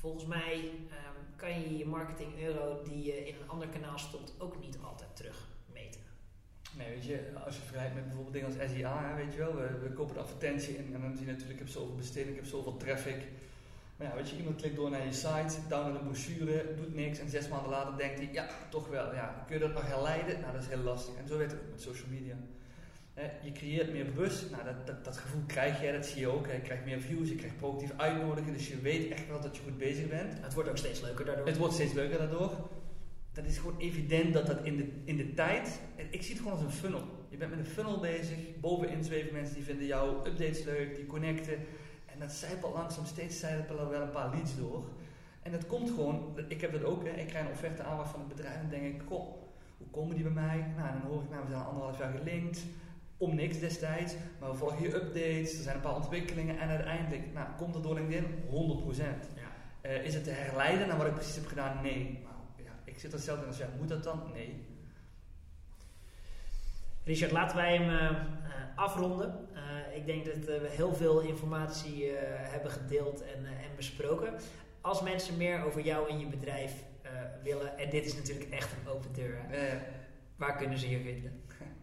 volgens 0.00 0.26
mij 0.26 0.70
ehm, 0.90 1.36
kan 1.36 1.60
je 1.60 1.78
je 1.78 1.86
marketing 1.86 2.40
euro 2.40 2.82
die 2.82 3.04
je 3.04 3.26
in 3.26 3.34
een 3.34 3.48
ander 3.48 3.68
kanaal 3.68 3.98
stopt 3.98 4.34
ook 4.38 4.60
niet 4.60 4.78
altijd 4.82 5.16
terugmeten. 5.16 6.00
Nee, 6.76 6.88
weet 6.88 7.04
je, 7.04 7.30
als 7.44 7.54
je 7.54 7.60
vergelijkt 7.60 7.94
met 7.94 8.04
bijvoorbeeld 8.04 8.34
dingen 8.34 8.60
als 8.60 8.70
SEA, 8.70 9.14
weet 9.16 9.32
je 9.32 9.38
wel, 9.38 9.54
we, 9.54 9.78
we 9.78 9.92
kopen 9.92 10.16
advertentie 10.16 10.76
in 10.76 10.94
en 10.94 11.00
dan 11.00 11.16
zie 11.16 11.26
je 11.26 11.32
natuurlijk, 11.32 11.60
ik 11.60 11.66
heb 11.66 11.74
zoveel 11.74 11.96
besteding, 11.96 12.30
ik 12.30 12.40
heb 12.40 12.50
zoveel 12.50 12.76
traffic. 12.76 13.26
Maar 13.98 14.06
ja, 14.06 14.14
weet 14.14 14.30
je, 14.30 14.36
iemand 14.36 14.56
klikt 14.56 14.76
door 14.76 14.90
naar 14.90 15.04
je 15.04 15.12
site, 15.12 15.56
downloadt 15.68 15.98
een 15.98 16.04
brochure, 16.04 16.74
doet 16.76 16.94
niks 16.94 17.18
en 17.18 17.28
zes 17.28 17.48
maanden 17.48 17.70
later 17.70 17.96
denkt 17.96 18.18
hij, 18.18 18.28
ja, 18.32 18.46
toch 18.70 18.88
wel, 18.88 19.14
ja, 19.14 19.44
kun 19.46 19.54
je 19.54 19.60
dat 19.60 19.72
nog 19.72 19.86
herleiden? 19.86 20.40
Nou, 20.40 20.52
dat 20.52 20.62
is 20.62 20.68
heel 20.68 20.82
lastig. 20.82 21.14
En 21.14 21.28
zo 21.28 21.36
werkt 21.36 21.52
het 21.52 21.60
ook 21.60 21.70
met 21.70 21.80
social 21.80 22.08
media. 22.10 22.36
Je 23.42 23.52
creëert 23.52 23.92
meer 23.92 24.12
bus, 24.12 24.50
nou, 24.50 24.64
dat, 24.64 24.86
dat, 24.86 25.04
dat 25.04 25.16
gevoel 25.16 25.42
krijg 25.46 25.82
je, 25.82 25.92
dat 25.92 26.06
zie 26.06 26.20
je 26.20 26.28
ook. 26.28 26.46
Hè. 26.46 26.52
Je 26.52 26.60
krijgt 26.60 26.84
meer 26.84 27.00
views, 27.00 27.28
je 27.28 27.34
krijgt 27.34 27.56
proactief 27.56 27.92
uitnodigen, 27.96 28.52
dus 28.52 28.68
je 28.68 28.80
weet 28.80 29.10
echt 29.10 29.28
wel 29.28 29.40
dat 29.40 29.56
je 29.56 29.62
goed 29.62 29.78
bezig 29.78 30.08
bent. 30.08 30.34
Het 30.40 30.54
wordt 30.54 30.68
ook 30.68 30.76
steeds 30.76 31.00
leuker 31.00 31.24
daardoor. 31.24 31.46
Het 31.46 31.56
wordt 31.56 31.74
steeds 31.74 31.92
leuker 31.92 32.18
daardoor. 32.18 32.68
Dat 33.32 33.44
is 33.44 33.58
gewoon 33.58 33.78
evident 33.78 34.32
dat 34.32 34.46
dat 34.46 34.64
in 34.64 34.76
de, 34.76 34.88
in 35.04 35.16
de 35.16 35.34
tijd. 35.34 35.80
Ik 36.10 36.22
zie 36.22 36.32
het 36.34 36.42
gewoon 36.42 36.52
als 36.52 36.62
een 36.62 36.78
funnel. 36.78 37.02
Je 37.28 37.36
bent 37.36 37.50
met 37.50 37.58
een 37.58 37.72
funnel 37.72 38.00
bezig. 38.00 38.36
Bovenin 38.60 39.04
zweven 39.04 39.32
mensen 39.32 39.54
die 39.54 39.64
vinden 39.64 39.86
jouw 39.86 40.26
updates 40.26 40.64
leuk, 40.64 40.94
die 40.94 41.06
connecten. 41.06 41.58
En 42.18 42.26
dat 42.26 42.32
zijpelt 42.32 42.74
langzaam 42.74 43.06
steeds 43.06 43.38
zijpelen 43.38 43.90
wel 43.90 44.02
een 44.02 44.10
paar 44.10 44.30
leads 44.30 44.56
door. 44.56 44.84
En 45.42 45.52
dat 45.52 45.66
komt 45.66 45.88
gewoon. 45.88 46.38
Ik 46.48 46.60
heb 46.60 46.72
dat 46.72 46.84
ook. 46.84 47.04
Hè. 47.04 47.10
Ik 47.10 47.26
krijg 47.26 47.44
een 47.44 47.52
offerte 47.52 47.82
aanvraag 47.82 48.10
van 48.10 48.20
het 48.20 48.28
bedrijf 48.28 48.60
en 48.60 48.68
denk 48.68 48.94
ik: 48.94 49.02
Goh, 49.08 49.26
hoe 49.78 49.86
komen 49.90 50.14
die 50.14 50.24
bij 50.24 50.32
mij? 50.32 50.66
Nou, 50.76 50.92
dan 50.92 51.10
hoor 51.10 51.22
ik, 51.22 51.30
nou, 51.30 51.44
we 51.44 51.50
zijn 51.50 51.62
al 51.62 51.68
anderhalf 51.68 51.98
jaar 51.98 52.12
gelinkt. 52.18 52.64
Om 53.16 53.34
niks 53.34 53.58
destijds. 53.58 54.14
Maar 54.40 54.50
we 54.50 54.56
volgen 54.56 54.82
je 54.82 54.94
updates. 54.94 55.56
Er 55.56 55.62
zijn 55.62 55.76
een 55.76 55.82
paar 55.82 55.94
ontwikkelingen. 55.94 56.58
En 56.58 56.68
uiteindelijk 56.68 57.32
nou, 57.34 57.46
komt 57.56 57.74
het 57.74 57.82
door 57.82 57.94
LinkedIn 57.94 58.24
100%. 58.24 58.96
Ja. 58.96 59.12
Eh, 59.80 60.04
is 60.04 60.14
het 60.14 60.24
te 60.24 60.30
herleiden 60.30 60.88
naar 60.88 60.96
wat 60.96 61.06
ik 61.06 61.14
precies 61.14 61.34
heb 61.34 61.46
gedaan? 61.46 61.82
Nee. 61.82 62.20
Maar 62.24 62.64
ja, 62.64 62.72
ik 62.84 62.98
zit 62.98 63.12
er 63.12 63.18
zelf 63.18 63.40
in 63.40 63.46
als 63.46 63.58
ja, 63.58 63.68
moet 63.78 63.88
dat 63.88 64.04
dan? 64.04 64.20
Nee. 64.32 64.66
Richard, 67.08 67.32
laten 67.32 67.56
wij 67.56 67.76
hem 67.76 67.88
eh, 67.88 68.06
eh, 68.08 68.16
afronden. 68.74 69.48
Eh, 69.54 69.96
ik 69.96 70.06
denk 70.06 70.24
dat 70.24 70.34
we 70.44 70.68
heel 70.70 70.94
veel 70.94 71.20
informatie 71.20 72.10
eh, 72.10 72.16
hebben 72.52 72.70
gedeeld 72.70 73.22
en, 73.22 73.44
en 73.46 73.76
besproken. 73.76 74.34
Als 74.80 75.02
mensen 75.02 75.36
meer 75.36 75.64
over 75.64 75.80
jou 75.80 76.10
en 76.10 76.18
je 76.20 76.26
bedrijf 76.26 76.72
eh, 77.02 77.10
willen, 77.42 77.78
en 77.78 77.90
dit 77.90 78.04
is 78.06 78.14
natuurlijk 78.14 78.50
echt 78.50 78.72
een 78.72 78.92
open 78.92 79.12
deur, 79.12 79.38
Eh, 79.50 79.58
waar 80.36 80.56
kunnen 80.56 80.78
ze 80.78 80.90
je 80.90 81.00
vinden? 81.00 81.42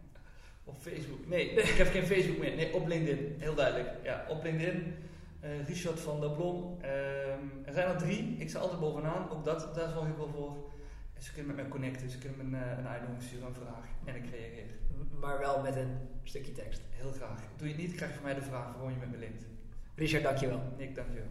op 0.63 0.75
Facebook. 0.79 1.27
Nee, 1.27 1.49
ik 1.51 1.77
heb 1.77 1.87
geen 1.87 2.05
Facebook 2.05 2.37
meer. 2.37 2.55
Nee, 2.55 2.73
op 2.73 2.87
LinkedIn. 2.87 3.35
Heel 3.39 3.55
duidelijk. 3.55 3.89
Ja, 4.03 4.25
op 4.29 4.43
LinkedIn. 4.43 4.95
Eh, 5.39 5.65
Richard 5.67 5.99
van 5.99 6.19
der 6.21 6.29
Blom. 6.31 6.77
Ehm, 6.81 7.43
er 7.65 7.73
zijn 7.73 7.87
er 7.87 7.97
drie. 7.97 8.35
Ik 8.37 8.49
sta 8.49 8.59
altijd 8.59 8.79
bovenaan. 8.79 9.29
Ook 9.31 9.45
dat, 9.45 9.75
daar 9.75 9.89
zorg 9.89 10.07
ik 10.07 10.15
wel 10.17 10.29
voor. 10.29 10.64
Ze 11.19 11.31
kunnen 11.33 11.55
met 11.55 11.55
mij 11.55 11.71
connecten. 11.71 12.09
Ze 12.09 12.17
kunnen 12.17 12.49
me 12.49 12.57
een, 12.57 12.77
een 12.77 12.87
uitnodiging 12.87 13.29
sturen, 13.29 13.47
een 13.47 13.53
vraag. 13.53 13.85
En 14.05 14.15
ik 14.15 14.29
reageer. 14.29 14.69
Maar 15.19 15.39
wel 15.39 15.61
met 15.61 15.75
een 15.75 15.97
stukje 16.23 16.51
tekst. 16.51 16.81
Heel 16.89 17.11
graag. 17.11 17.41
Doe 17.57 17.67
je 17.67 17.73
het 17.73 17.81
niet, 17.81 17.95
krijg 17.95 18.11
je 18.11 18.17
van 18.17 18.25
mij 18.25 18.35
de 18.35 18.41
vraag 18.41 18.71
waarom 18.71 18.89
je 18.89 18.95
met 18.95 19.11
me 19.11 19.17
linkt. 19.17 19.45
Richard, 19.95 20.23
dankjewel. 20.23 20.73
Nick, 20.77 20.95
dankjewel. 20.95 21.27